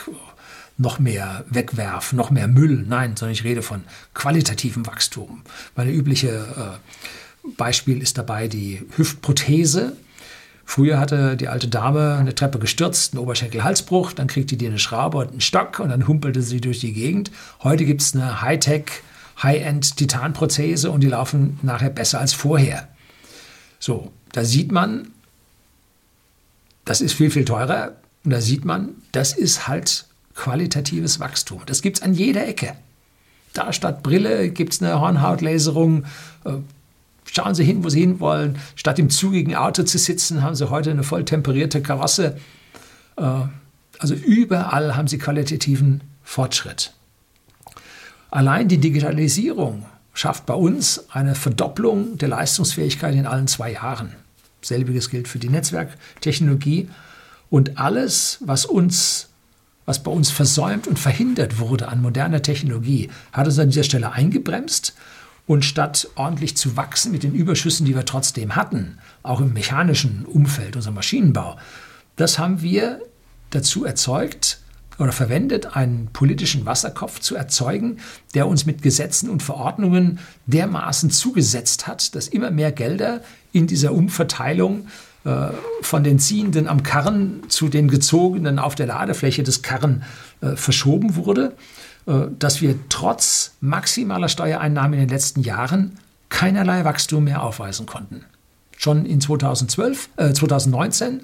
noch 0.82 0.98
mehr 0.98 1.44
Wegwerf, 1.48 2.12
noch 2.12 2.30
mehr 2.30 2.48
Müll. 2.48 2.84
Nein, 2.86 3.16
sondern 3.16 3.32
ich 3.32 3.44
rede 3.44 3.62
von 3.62 3.84
qualitativem 4.14 4.86
Wachstum. 4.86 5.42
Mein 5.74 5.88
übliches 5.88 6.30
äh, 6.30 7.50
Beispiel 7.56 8.02
ist 8.02 8.18
dabei 8.18 8.48
die 8.48 8.82
Hüftprothese. 8.96 9.96
Früher 10.64 10.98
hatte 10.98 11.36
die 11.36 11.48
alte 11.48 11.68
Dame 11.68 12.16
eine 12.16 12.34
Treppe 12.34 12.58
gestürzt, 12.58 13.14
einen 13.14 13.22
Oberschenkel-Halsbruch, 13.22 14.12
dann 14.12 14.28
kriegte 14.28 14.56
die 14.56 14.66
eine 14.66 14.78
Schraube 14.78 15.18
und 15.18 15.30
einen 15.30 15.40
Stock 15.40 15.80
und 15.80 15.88
dann 15.88 16.06
humpelte 16.06 16.40
sie 16.42 16.60
durch 16.60 16.80
die 16.80 16.92
Gegend. 16.92 17.30
Heute 17.62 17.84
gibt 17.84 18.00
es 18.00 18.14
eine 18.14 18.42
Hightech, 18.42 18.84
High-End-Titanprothese 19.42 20.90
und 20.90 21.00
die 21.00 21.08
laufen 21.08 21.58
nachher 21.62 21.90
besser 21.90 22.20
als 22.20 22.32
vorher. 22.32 22.88
So, 23.80 24.12
da 24.32 24.44
sieht 24.44 24.70
man, 24.70 25.08
das 26.84 27.00
ist 27.00 27.14
viel, 27.14 27.30
viel 27.30 27.44
teurer. 27.44 27.96
Und 28.24 28.30
da 28.30 28.40
sieht 28.40 28.64
man, 28.64 28.90
das 29.10 29.32
ist 29.32 29.66
halt 29.66 30.06
qualitatives 30.34 31.20
Wachstum. 31.20 31.62
Das 31.66 31.82
gibt 31.82 31.98
es 31.98 32.02
an 32.02 32.14
jeder 32.14 32.46
Ecke. 32.46 32.74
Da 33.52 33.72
statt 33.72 34.02
Brille 34.02 34.48
gibt 34.50 34.72
es 34.72 34.82
eine 34.82 35.00
Hornhautlaserung. 35.00 36.04
Äh, 36.44 36.52
Schauen 37.30 37.54
Sie 37.54 37.64
hin, 37.64 37.82
wo 37.82 37.88
Sie 37.88 38.00
hinwollen. 38.00 38.58
Statt 38.74 38.98
im 38.98 39.08
zugigen 39.08 39.54
Auto 39.54 39.84
zu 39.84 39.96
sitzen, 39.96 40.42
haben 40.42 40.54
Sie 40.54 40.68
heute 40.68 40.90
eine 40.90 41.02
voll 41.02 41.24
temperierte 41.24 41.80
Karosse. 41.80 42.36
Äh, 43.16 43.22
also 43.98 44.14
überall 44.14 44.96
haben 44.96 45.08
Sie 45.08 45.18
qualitativen 45.18 46.02
Fortschritt. 46.22 46.92
Allein 48.30 48.68
die 48.68 48.78
Digitalisierung 48.78 49.86
schafft 50.14 50.46
bei 50.46 50.54
uns 50.54 51.10
eine 51.10 51.34
Verdopplung 51.34 52.18
der 52.18 52.28
Leistungsfähigkeit 52.28 53.14
in 53.14 53.26
allen 53.26 53.46
zwei 53.46 53.72
Jahren. 53.72 54.12
Selbiges 54.60 55.08
gilt 55.08 55.28
für 55.28 55.38
die 55.38 55.48
Netzwerktechnologie. 55.48 56.90
Und 57.50 57.78
alles, 57.78 58.38
was 58.40 58.64
uns 58.64 59.28
was 59.86 60.02
bei 60.02 60.10
uns 60.10 60.30
versäumt 60.30 60.86
und 60.86 60.98
verhindert 60.98 61.58
wurde 61.58 61.88
an 61.88 62.02
moderner 62.02 62.42
Technologie, 62.42 63.10
hat 63.32 63.46
uns 63.46 63.58
an 63.58 63.70
dieser 63.70 63.84
Stelle 63.84 64.12
eingebremst. 64.12 64.94
Und 65.44 65.64
statt 65.64 66.08
ordentlich 66.14 66.56
zu 66.56 66.76
wachsen 66.76 67.10
mit 67.10 67.24
den 67.24 67.34
Überschüssen, 67.34 67.84
die 67.84 67.96
wir 67.96 68.04
trotzdem 68.04 68.54
hatten, 68.54 68.98
auch 69.24 69.40
im 69.40 69.52
mechanischen 69.52 70.24
Umfeld, 70.24 70.76
unser 70.76 70.92
Maschinenbau, 70.92 71.56
das 72.14 72.38
haben 72.38 72.62
wir 72.62 73.00
dazu 73.50 73.84
erzeugt, 73.84 74.62
oder 74.98 75.12
verwendet, 75.12 75.76
einen 75.76 76.08
politischen 76.12 76.66
Wasserkopf 76.66 77.20
zu 77.20 77.34
erzeugen, 77.34 77.98
der 78.34 78.46
uns 78.46 78.66
mit 78.66 78.82
Gesetzen 78.82 79.30
und 79.30 79.42
Verordnungen 79.42 80.20
dermaßen 80.46 81.10
zugesetzt 81.10 81.86
hat, 81.86 82.14
dass 82.14 82.28
immer 82.28 82.50
mehr 82.50 82.72
Gelder 82.72 83.22
in 83.52 83.66
dieser 83.66 83.92
Umverteilung 83.92 84.86
äh, 84.86 85.11
von 85.82 86.02
den 86.02 86.18
Ziehenden 86.18 86.66
am 86.66 86.82
Karren 86.82 87.42
zu 87.48 87.68
den 87.68 87.88
Gezogenen 87.88 88.58
auf 88.58 88.74
der 88.74 88.86
Ladefläche 88.86 89.44
des 89.44 89.62
Karren 89.62 90.02
äh, 90.40 90.56
verschoben 90.56 91.14
wurde, 91.14 91.52
äh, 92.06 92.26
dass 92.38 92.60
wir 92.60 92.74
trotz 92.88 93.52
maximaler 93.60 94.28
Steuereinnahmen 94.28 94.94
in 94.94 95.00
den 95.00 95.08
letzten 95.08 95.42
Jahren 95.42 95.98
keinerlei 96.28 96.84
Wachstum 96.84 97.24
mehr 97.24 97.42
aufweisen 97.42 97.86
konnten. 97.86 98.24
Schon 98.76 99.06
in 99.06 99.20
2012, 99.20 100.08
äh, 100.16 100.32
2019, 100.32 101.20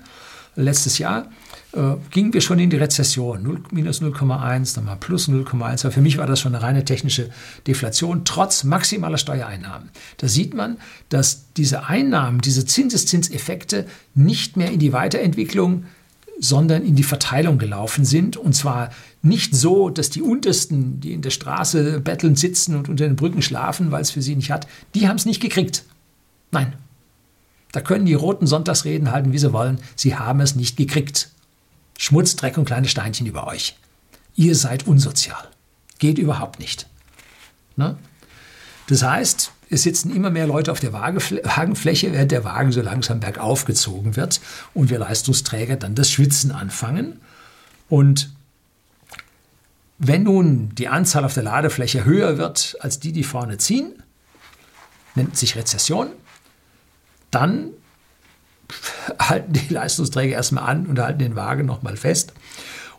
letztes 0.56 0.98
Jahr, 0.98 1.30
äh, 1.72 1.96
gingen 2.10 2.32
wir 2.32 2.40
schon 2.40 2.58
in 2.58 2.70
die 2.70 2.76
Rezession. 2.76 3.42
0, 3.42 3.62
minus 3.72 4.00
0,1, 4.00 4.74
dann 4.74 4.84
mal 4.84 4.96
plus 4.96 5.28
0,1. 5.28 5.84
Aber 5.84 5.92
für 5.92 6.00
mich 6.00 6.18
war 6.18 6.26
das 6.26 6.40
schon 6.40 6.54
eine 6.54 6.64
reine 6.64 6.84
technische 6.84 7.30
Deflation, 7.66 8.24
trotz 8.24 8.64
maximaler 8.64 9.18
Steuereinnahmen. 9.18 9.90
Da 10.16 10.28
sieht 10.28 10.54
man, 10.54 10.78
dass 11.08 11.52
diese 11.56 11.86
Einnahmen, 11.86 12.40
diese 12.40 12.64
Zinseszinseffekte 12.64 13.86
nicht 14.14 14.56
mehr 14.56 14.70
in 14.70 14.78
die 14.78 14.92
Weiterentwicklung, 14.92 15.84
sondern 16.40 16.84
in 16.84 16.94
die 16.94 17.02
Verteilung 17.02 17.58
gelaufen 17.58 18.04
sind. 18.04 18.36
Und 18.36 18.54
zwar 18.54 18.90
nicht 19.22 19.54
so, 19.54 19.90
dass 19.90 20.10
die 20.10 20.22
Untersten, 20.22 21.00
die 21.00 21.12
in 21.12 21.22
der 21.22 21.30
Straße 21.30 22.00
bettelnd 22.00 22.38
sitzen 22.38 22.76
und 22.76 22.88
unter 22.88 23.06
den 23.06 23.16
Brücken 23.16 23.42
schlafen, 23.42 23.90
weil 23.90 24.02
es 24.02 24.10
für 24.10 24.22
sie 24.22 24.36
nicht 24.36 24.50
hat, 24.50 24.66
die 24.94 25.08
haben 25.08 25.16
es 25.16 25.26
nicht 25.26 25.40
gekriegt. 25.40 25.84
Nein. 26.50 26.74
Da 27.78 27.84
können 27.84 28.06
die 28.06 28.14
roten 28.14 28.48
Sonntagsreden 28.48 29.12
halten, 29.12 29.32
wie 29.32 29.38
sie 29.38 29.52
wollen. 29.52 29.78
Sie 29.94 30.16
haben 30.16 30.40
es 30.40 30.56
nicht 30.56 30.76
gekriegt. 30.76 31.30
Schmutz, 31.96 32.34
Dreck 32.34 32.58
und 32.58 32.64
kleine 32.64 32.88
Steinchen 32.88 33.24
über 33.24 33.46
euch. 33.46 33.76
Ihr 34.34 34.56
seid 34.56 34.88
unsozial. 34.88 35.48
Geht 36.00 36.18
überhaupt 36.18 36.58
nicht. 36.58 36.88
Ne? 37.76 37.96
Das 38.88 39.04
heißt, 39.04 39.52
es 39.70 39.84
sitzen 39.84 40.12
immer 40.12 40.30
mehr 40.30 40.48
Leute 40.48 40.72
auf 40.72 40.80
der 40.80 40.92
Wagenfläche, 40.92 42.12
während 42.12 42.32
der 42.32 42.42
Wagen 42.42 42.72
so 42.72 42.82
langsam 42.82 43.20
bergauf 43.20 43.64
gezogen 43.64 44.16
wird 44.16 44.40
und 44.74 44.90
wir 44.90 44.98
Leistungsträger 44.98 45.76
dann 45.76 45.94
das 45.94 46.10
Schwitzen 46.10 46.50
anfangen. 46.50 47.20
Und 47.88 48.32
wenn 49.98 50.24
nun 50.24 50.74
die 50.74 50.88
Anzahl 50.88 51.24
auf 51.24 51.34
der 51.34 51.44
Ladefläche 51.44 52.04
höher 52.04 52.38
wird 52.38 52.76
als 52.80 52.98
die, 52.98 53.12
die 53.12 53.22
vorne 53.22 53.56
ziehen, 53.58 54.02
nennt 55.14 55.36
sich 55.36 55.54
Rezession, 55.54 56.08
dann 57.30 57.70
halten 59.18 59.52
die 59.52 59.72
Leistungsträger 59.72 60.34
erstmal 60.34 60.64
an 60.64 60.86
und 60.86 60.98
halten 60.98 61.18
den 61.18 61.36
Wagen 61.36 61.66
nochmal 61.66 61.96
fest 61.96 62.32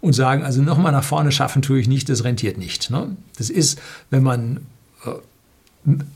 und 0.01 0.13
sagen, 0.13 0.43
also 0.43 0.61
nochmal 0.61 0.91
nach 0.91 1.03
vorne 1.03 1.31
schaffen 1.31 1.61
tue 1.61 1.79
ich 1.79 1.87
nicht, 1.87 2.09
das 2.09 2.23
rentiert 2.23 2.57
nicht. 2.57 2.89
Ne? 2.89 3.15
Das 3.37 3.49
ist, 3.49 3.79
wenn 4.09 4.23
man 4.23 4.65
äh, 5.05 5.11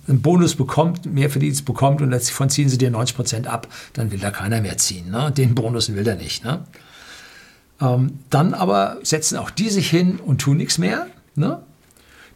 einen 0.07 0.22
Bonus 0.22 0.55
bekommt, 0.55 1.05
mehr 1.05 1.30
Verdienst 1.30 1.66
bekommt 1.66 2.01
und 2.01 2.11
davon 2.11 2.49
ziehen 2.49 2.70
sie 2.70 2.78
dir 2.78 2.91
90 2.91 3.16
Prozent 3.16 3.47
ab, 3.47 3.68
dann 3.93 4.11
will 4.11 4.20
da 4.20 4.32
keiner 4.32 4.61
mehr 4.61 4.78
ziehen. 4.78 5.09
Ne? 5.09 5.32
Den 5.32 5.55
Bonus 5.55 5.93
will 5.93 6.07
er 6.07 6.16
nicht. 6.16 6.43
Ne? 6.43 6.64
Ähm, 7.82 8.20
dann 8.30 8.53
aber 8.53 8.97
setzen 9.03 9.38
auch 9.38 9.49
die 9.49 9.70
sich 9.70 9.89
hin 9.89 10.20
und 10.20 10.39
tun 10.39 10.57
nichts 10.57 10.78
mehr. 10.78 11.07
Ne? 11.36 11.59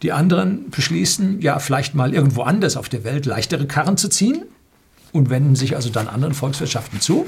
Die 0.01 0.11
anderen 0.11 0.69
beschließen, 0.69 1.41
ja, 1.41 1.59
vielleicht 1.59 1.95
mal 1.95 2.13
irgendwo 2.13 2.43
anders 2.43 2.77
auf 2.77 2.89
der 2.89 3.03
Welt 3.03 3.25
leichtere 3.25 3.65
Karren 3.65 3.97
zu 3.97 4.09
ziehen 4.09 4.43
und 5.11 5.29
wenden 5.29 5.55
sich 5.55 5.75
also 5.75 5.89
dann 5.89 6.07
anderen 6.07 6.33
Volkswirtschaften 6.33 7.01
zu. 7.01 7.25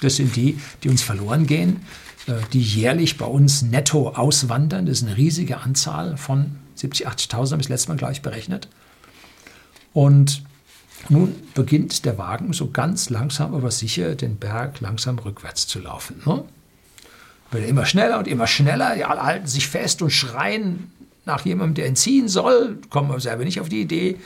Das 0.00 0.16
sind 0.16 0.36
die, 0.36 0.58
die 0.82 0.88
uns 0.88 1.02
verloren 1.02 1.46
gehen, 1.46 1.84
äh, 2.26 2.34
die 2.52 2.62
jährlich 2.62 3.18
bei 3.18 3.26
uns 3.26 3.62
netto 3.62 4.10
auswandern. 4.10 4.86
Das 4.86 4.98
ist 4.98 5.06
eine 5.06 5.16
riesige 5.16 5.58
Anzahl 5.58 6.16
von 6.16 6.56
70.000, 6.76 7.06
80.000, 7.06 7.50
habe 7.52 7.60
ich 7.60 7.66
das 7.66 7.68
letzte 7.68 7.88
Mal, 7.88 7.96
glaube 7.96 8.12
ich, 8.12 8.22
berechnet. 8.22 8.68
Und 9.92 10.42
nun 11.08 11.34
beginnt 11.54 12.04
der 12.04 12.18
Wagen 12.18 12.52
so 12.52 12.70
ganz 12.70 13.10
langsam, 13.10 13.54
aber 13.54 13.70
sicher 13.70 14.14
den 14.14 14.36
Berg 14.36 14.80
langsam 14.80 15.18
rückwärts 15.18 15.66
zu 15.66 15.80
laufen. 15.80 16.22
Ne? 16.26 16.44
Wird 17.50 17.68
immer 17.68 17.86
schneller 17.86 18.18
und 18.18 18.28
immer 18.28 18.46
schneller. 18.46 18.94
Die 18.94 19.04
alle 19.04 19.22
halten 19.22 19.46
sich 19.46 19.68
fest 19.68 20.02
und 20.02 20.10
schreien 20.10 20.92
nach 21.24 21.44
jemandem, 21.44 21.74
der 21.74 21.88
ihn 21.88 21.96
ziehen 21.96 22.28
soll. 22.28 22.78
Kommen 22.90 23.10
aber 23.10 23.20
selber 23.20 23.44
nicht 23.44 23.60
auf 23.60 23.68
die 23.68 23.80
Idee, 23.80 24.18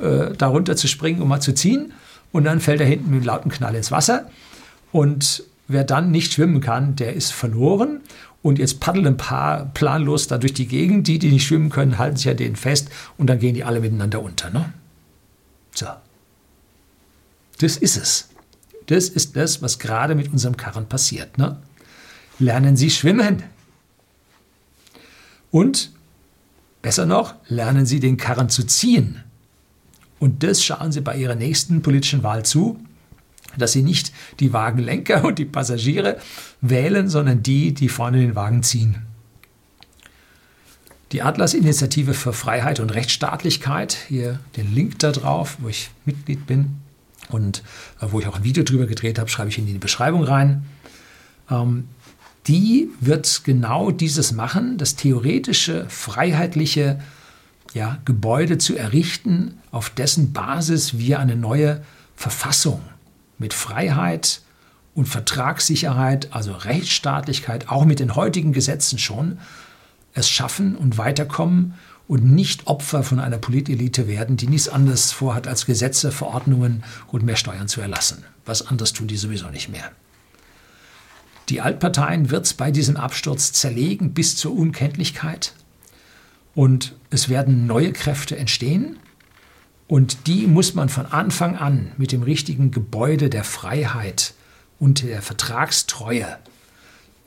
äh, 0.00 0.32
darunter 0.36 0.76
zu 0.76 0.88
springen, 0.88 1.20
um 1.22 1.28
mal 1.28 1.40
zu 1.40 1.54
ziehen 1.54 1.92
und 2.32 2.44
dann 2.44 2.60
fällt 2.60 2.80
er 2.80 2.86
hinten 2.86 3.10
mit 3.10 3.18
einem 3.18 3.26
lauten 3.26 3.50
Knall 3.50 3.74
ins 3.74 3.90
Wasser. 3.90 4.30
Und 4.90 5.44
wer 5.68 5.84
dann 5.84 6.10
nicht 6.10 6.32
schwimmen 6.32 6.60
kann, 6.60 6.96
der 6.96 7.12
ist 7.14 7.32
verloren. 7.32 8.00
Und 8.42 8.58
jetzt 8.58 8.80
paddeln 8.80 9.06
ein 9.06 9.16
paar 9.16 9.66
planlos 9.66 10.26
da 10.26 10.38
durch 10.38 10.54
die 10.54 10.66
Gegend. 10.66 11.06
Die, 11.06 11.18
die 11.18 11.30
nicht 11.30 11.46
schwimmen 11.46 11.70
können, 11.70 11.98
halten 11.98 12.16
sich 12.16 12.28
an 12.28 12.36
denen 12.36 12.56
fest 12.56 12.88
und 13.16 13.28
dann 13.28 13.38
gehen 13.38 13.54
die 13.54 13.64
alle 13.64 13.80
miteinander 13.80 14.20
unter. 14.20 14.50
Ne? 14.50 14.72
So. 15.74 15.86
Das 17.60 17.76
ist 17.76 17.96
es. 17.96 18.28
Das 18.86 19.08
ist 19.08 19.36
das, 19.36 19.62
was 19.62 19.78
gerade 19.78 20.14
mit 20.14 20.32
unserem 20.32 20.56
Karren 20.56 20.88
passiert. 20.88 21.38
Ne? 21.38 21.58
Lernen 22.38 22.76
Sie 22.76 22.90
schwimmen. 22.90 23.44
Und, 25.52 25.92
besser 26.80 27.06
noch, 27.06 27.34
lernen 27.46 27.86
Sie 27.86 28.00
den 28.00 28.16
Karren 28.16 28.48
zu 28.48 28.64
ziehen. 28.64 29.22
Und 30.22 30.44
das 30.44 30.62
schauen 30.62 30.92
Sie 30.92 31.00
bei 31.00 31.16
Ihrer 31.16 31.34
nächsten 31.34 31.82
politischen 31.82 32.22
Wahl 32.22 32.44
zu, 32.44 32.78
dass 33.58 33.72
Sie 33.72 33.82
nicht 33.82 34.12
die 34.38 34.52
Wagenlenker 34.52 35.24
und 35.24 35.36
die 35.40 35.44
Passagiere 35.44 36.16
wählen, 36.60 37.08
sondern 37.08 37.42
die, 37.42 37.74
die 37.74 37.88
vorne 37.88 38.18
den 38.18 38.36
Wagen 38.36 38.62
ziehen. 38.62 39.02
Die 41.10 41.22
Atlas-Initiative 41.22 42.14
für 42.14 42.32
Freiheit 42.32 42.78
und 42.78 42.94
Rechtsstaatlichkeit, 42.94 43.98
hier 44.06 44.38
den 44.56 44.72
Link 44.72 45.00
da 45.00 45.10
drauf, 45.10 45.56
wo 45.58 45.68
ich 45.68 45.90
Mitglied 46.04 46.46
bin 46.46 46.76
und 47.28 47.64
äh, 48.00 48.06
wo 48.10 48.20
ich 48.20 48.28
auch 48.28 48.36
ein 48.36 48.44
Video 48.44 48.62
drüber 48.62 48.86
gedreht 48.86 49.18
habe, 49.18 49.28
schreibe 49.28 49.50
ich 49.50 49.58
in 49.58 49.66
die 49.66 49.76
Beschreibung 49.76 50.22
rein. 50.22 50.66
Ähm, 51.50 51.88
die 52.46 52.90
wird 53.00 53.42
genau 53.42 53.90
dieses 53.90 54.30
machen, 54.30 54.78
das 54.78 54.94
theoretische, 54.94 55.84
freiheitliche 55.88 57.00
ja, 57.74 57.98
Gebäude 58.04 58.58
zu 58.58 58.76
errichten, 58.76 59.58
auf 59.70 59.90
dessen 59.90 60.32
Basis 60.32 60.98
wir 60.98 61.18
eine 61.18 61.36
neue 61.36 61.82
Verfassung 62.16 62.82
mit 63.38 63.54
Freiheit 63.54 64.42
und 64.94 65.06
Vertragssicherheit, 65.06 66.32
also 66.32 66.52
Rechtsstaatlichkeit, 66.52 67.68
auch 67.68 67.84
mit 67.84 68.00
den 68.00 68.14
heutigen 68.14 68.52
Gesetzen 68.52 68.98
schon, 68.98 69.38
es 70.14 70.28
schaffen 70.28 70.76
und 70.76 70.98
weiterkommen 70.98 71.74
und 72.08 72.24
nicht 72.24 72.66
Opfer 72.66 73.02
von 73.02 73.18
einer 73.18 73.38
Politelite 73.38 74.06
werden, 74.06 74.36
die 74.36 74.46
nichts 74.46 74.68
anderes 74.68 75.12
vorhat, 75.12 75.48
als 75.48 75.64
Gesetze, 75.64 76.12
Verordnungen 76.12 76.84
und 77.08 77.24
mehr 77.24 77.36
Steuern 77.36 77.68
zu 77.68 77.80
erlassen. 77.80 78.24
Was 78.44 78.66
anderes 78.66 78.92
tun 78.92 79.06
die 79.06 79.16
sowieso 79.16 79.48
nicht 79.48 79.70
mehr. 79.70 79.90
Die 81.48 81.60
Altparteien 81.60 82.30
wird 82.30 82.44
es 82.44 82.54
bei 82.54 82.70
diesem 82.70 82.96
Absturz 82.96 83.52
zerlegen 83.52 84.12
bis 84.12 84.36
zur 84.36 84.52
Unkenntlichkeit. 84.56 85.54
Und 86.54 86.94
es 87.12 87.28
werden 87.28 87.66
neue 87.66 87.92
Kräfte 87.92 88.36
entstehen. 88.36 88.98
Und 89.86 90.26
die 90.26 90.46
muss 90.46 90.74
man 90.74 90.88
von 90.88 91.06
Anfang 91.06 91.56
an 91.56 91.92
mit 91.98 92.12
dem 92.12 92.22
richtigen 92.22 92.70
Gebäude 92.70 93.28
der 93.28 93.44
Freiheit 93.44 94.32
und 94.78 95.02
der 95.02 95.20
Vertragstreue 95.20 96.38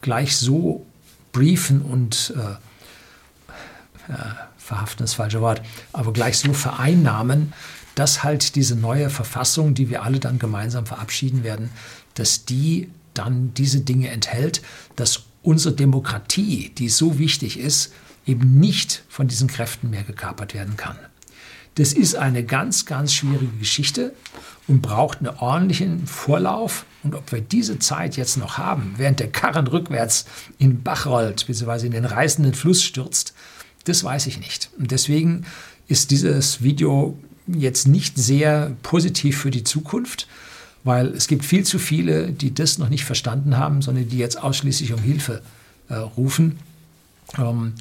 gleich 0.02 0.36
so 0.36 0.86
briefen 1.32 1.82
und 1.82 2.34
äh, 2.36 4.12
äh, 4.12 4.18
verhaften 4.58 5.04
ist 5.04 5.12
das 5.12 5.18
falsche 5.18 5.42
Wort, 5.42 5.62
aber 5.94 6.12
gleich 6.12 6.38
so 6.40 6.54
vereinnahmen, 6.54 7.54
dass 7.94 8.24
halt 8.24 8.56
diese 8.56 8.76
neue 8.76 9.10
Verfassung, 9.10 9.74
die 9.74 9.90
wir 9.90 10.04
alle 10.04 10.20
dann 10.20 10.40
gemeinsam 10.40 10.86
verabschieden 10.86 11.44
werden, 11.44 11.70
dass 12.16 12.46
die 12.46 12.90
dann 13.14 13.54
diese 13.54 13.82
Dinge 13.82 14.10
enthält, 14.10 14.62
dass 14.96 15.24
unsere 15.44 15.76
Demokratie, 15.76 16.72
die 16.78 16.90
so 16.90 17.20
wichtig 17.20 17.60
ist, 17.60 17.94
eben 18.26 18.60
nicht 18.60 19.04
von 19.10 19.28
diesen 19.28 19.48
Kräften 19.48 19.90
mehr 19.90 20.04
gekapert 20.04 20.54
werden 20.54 20.78
kann. 20.78 20.98
Das 21.76 21.92
ist 21.92 22.16
eine 22.16 22.44
ganz, 22.44 22.86
ganz 22.86 23.14
schwierige 23.14 23.58
Geschichte 23.60 24.14
und 24.68 24.82
braucht 24.82 25.20
einen 25.20 25.38
ordentlichen 25.38 26.08
Vorlauf. 26.08 26.86
Und 27.04 27.16
ob 27.16 27.32
wir 27.32 27.42
diese 27.42 27.80
Zeit 27.80 28.16
jetzt 28.18 28.38
noch 28.38 28.58
haben, 28.58 28.94
während 28.98 29.20
der 29.20 29.30
Karren 29.30 29.68
rückwärts 29.68 30.26
in 30.58 30.72
den 30.72 30.84
Bach 30.84 31.06
rollt, 31.06 31.46
beziehungsweise 31.46 31.86
in 31.86 31.92
den 31.92 32.06
reißenden 32.06 32.54
Fluss 32.54 32.82
stürzt, 32.82 33.34
das 33.84 34.04
weiß 34.04 34.28
ich 34.28 34.40
nicht. 34.40 34.70
Und 34.80 34.92
deswegen 34.92 35.46
ist 35.88 36.12
dieses 36.12 36.64
Video 36.64 37.20
jetzt 37.48 37.88
nicht 37.88 38.18
sehr 38.18 38.72
positiv 38.82 39.38
für 39.38 39.52
die 39.52 39.64
Zukunft, 39.64 40.28
weil 40.84 41.08
es 41.08 41.28
gibt 41.28 41.44
viel 41.44 41.64
zu 41.64 41.78
viele, 41.78 42.32
die 42.32 42.54
das 42.54 42.78
noch 42.78 42.90
nicht 42.90 43.06
verstanden 43.06 43.58
haben, 43.58 43.82
sondern 43.82 44.08
die 44.08 44.18
jetzt 44.18 44.42
ausschließlich 44.42 44.94
um 44.94 45.02
Hilfe 45.02 45.42
äh, 45.90 45.96
rufen, 45.96 46.60
ähm, 47.38 47.74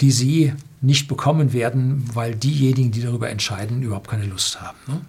die 0.00 0.10
sie 0.10 0.52
nicht 0.80 1.08
bekommen 1.08 1.52
werden, 1.52 2.08
weil 2.14 2.34
diejenigen, 2.34 2.90
die 2.90 3.02
darüber 3.02 3.30
entscheiden, 3.30 3.82
überhaupt 3.82 4.08
keine 4.08 4.26
Lust 4.26 4.60
haben. 4.60 4.78
Ne? 4.86 5.00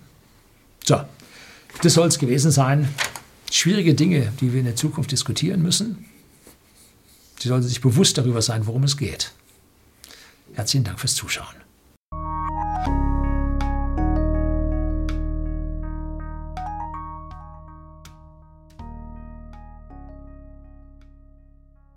So, 0.84 1.02
das 1.82 1.94
soll 1.94 2.08
es 2.08 2.20
gewesen 2.20 2.52
sein. 2.52 2.88
Schwierige 3.52 3.94
Dinge, 3.94 4.32
die 4.40 4.54
wir 4.54 4.60
in 4.60 4.66
der 4.66 4.76
Zukunft 4.76 5.12
diskutieren 5.12 5.62
müssen. 5.62 6.06
Sie 7.40 7.50
sollten 7.50 7.68
sich 7.68 7.82
bewusst 7.82 8.18
darüber 8.18 8.42
sein, 8.42 8.66
worum 8.66 8.84
es 8.84 8.98
geht. 8.98 9.32
Herzlichen 10.54 10.86
Dank 10.86 11.00
fürs 11.00 11.16
Zuschauen. 11.16 11.67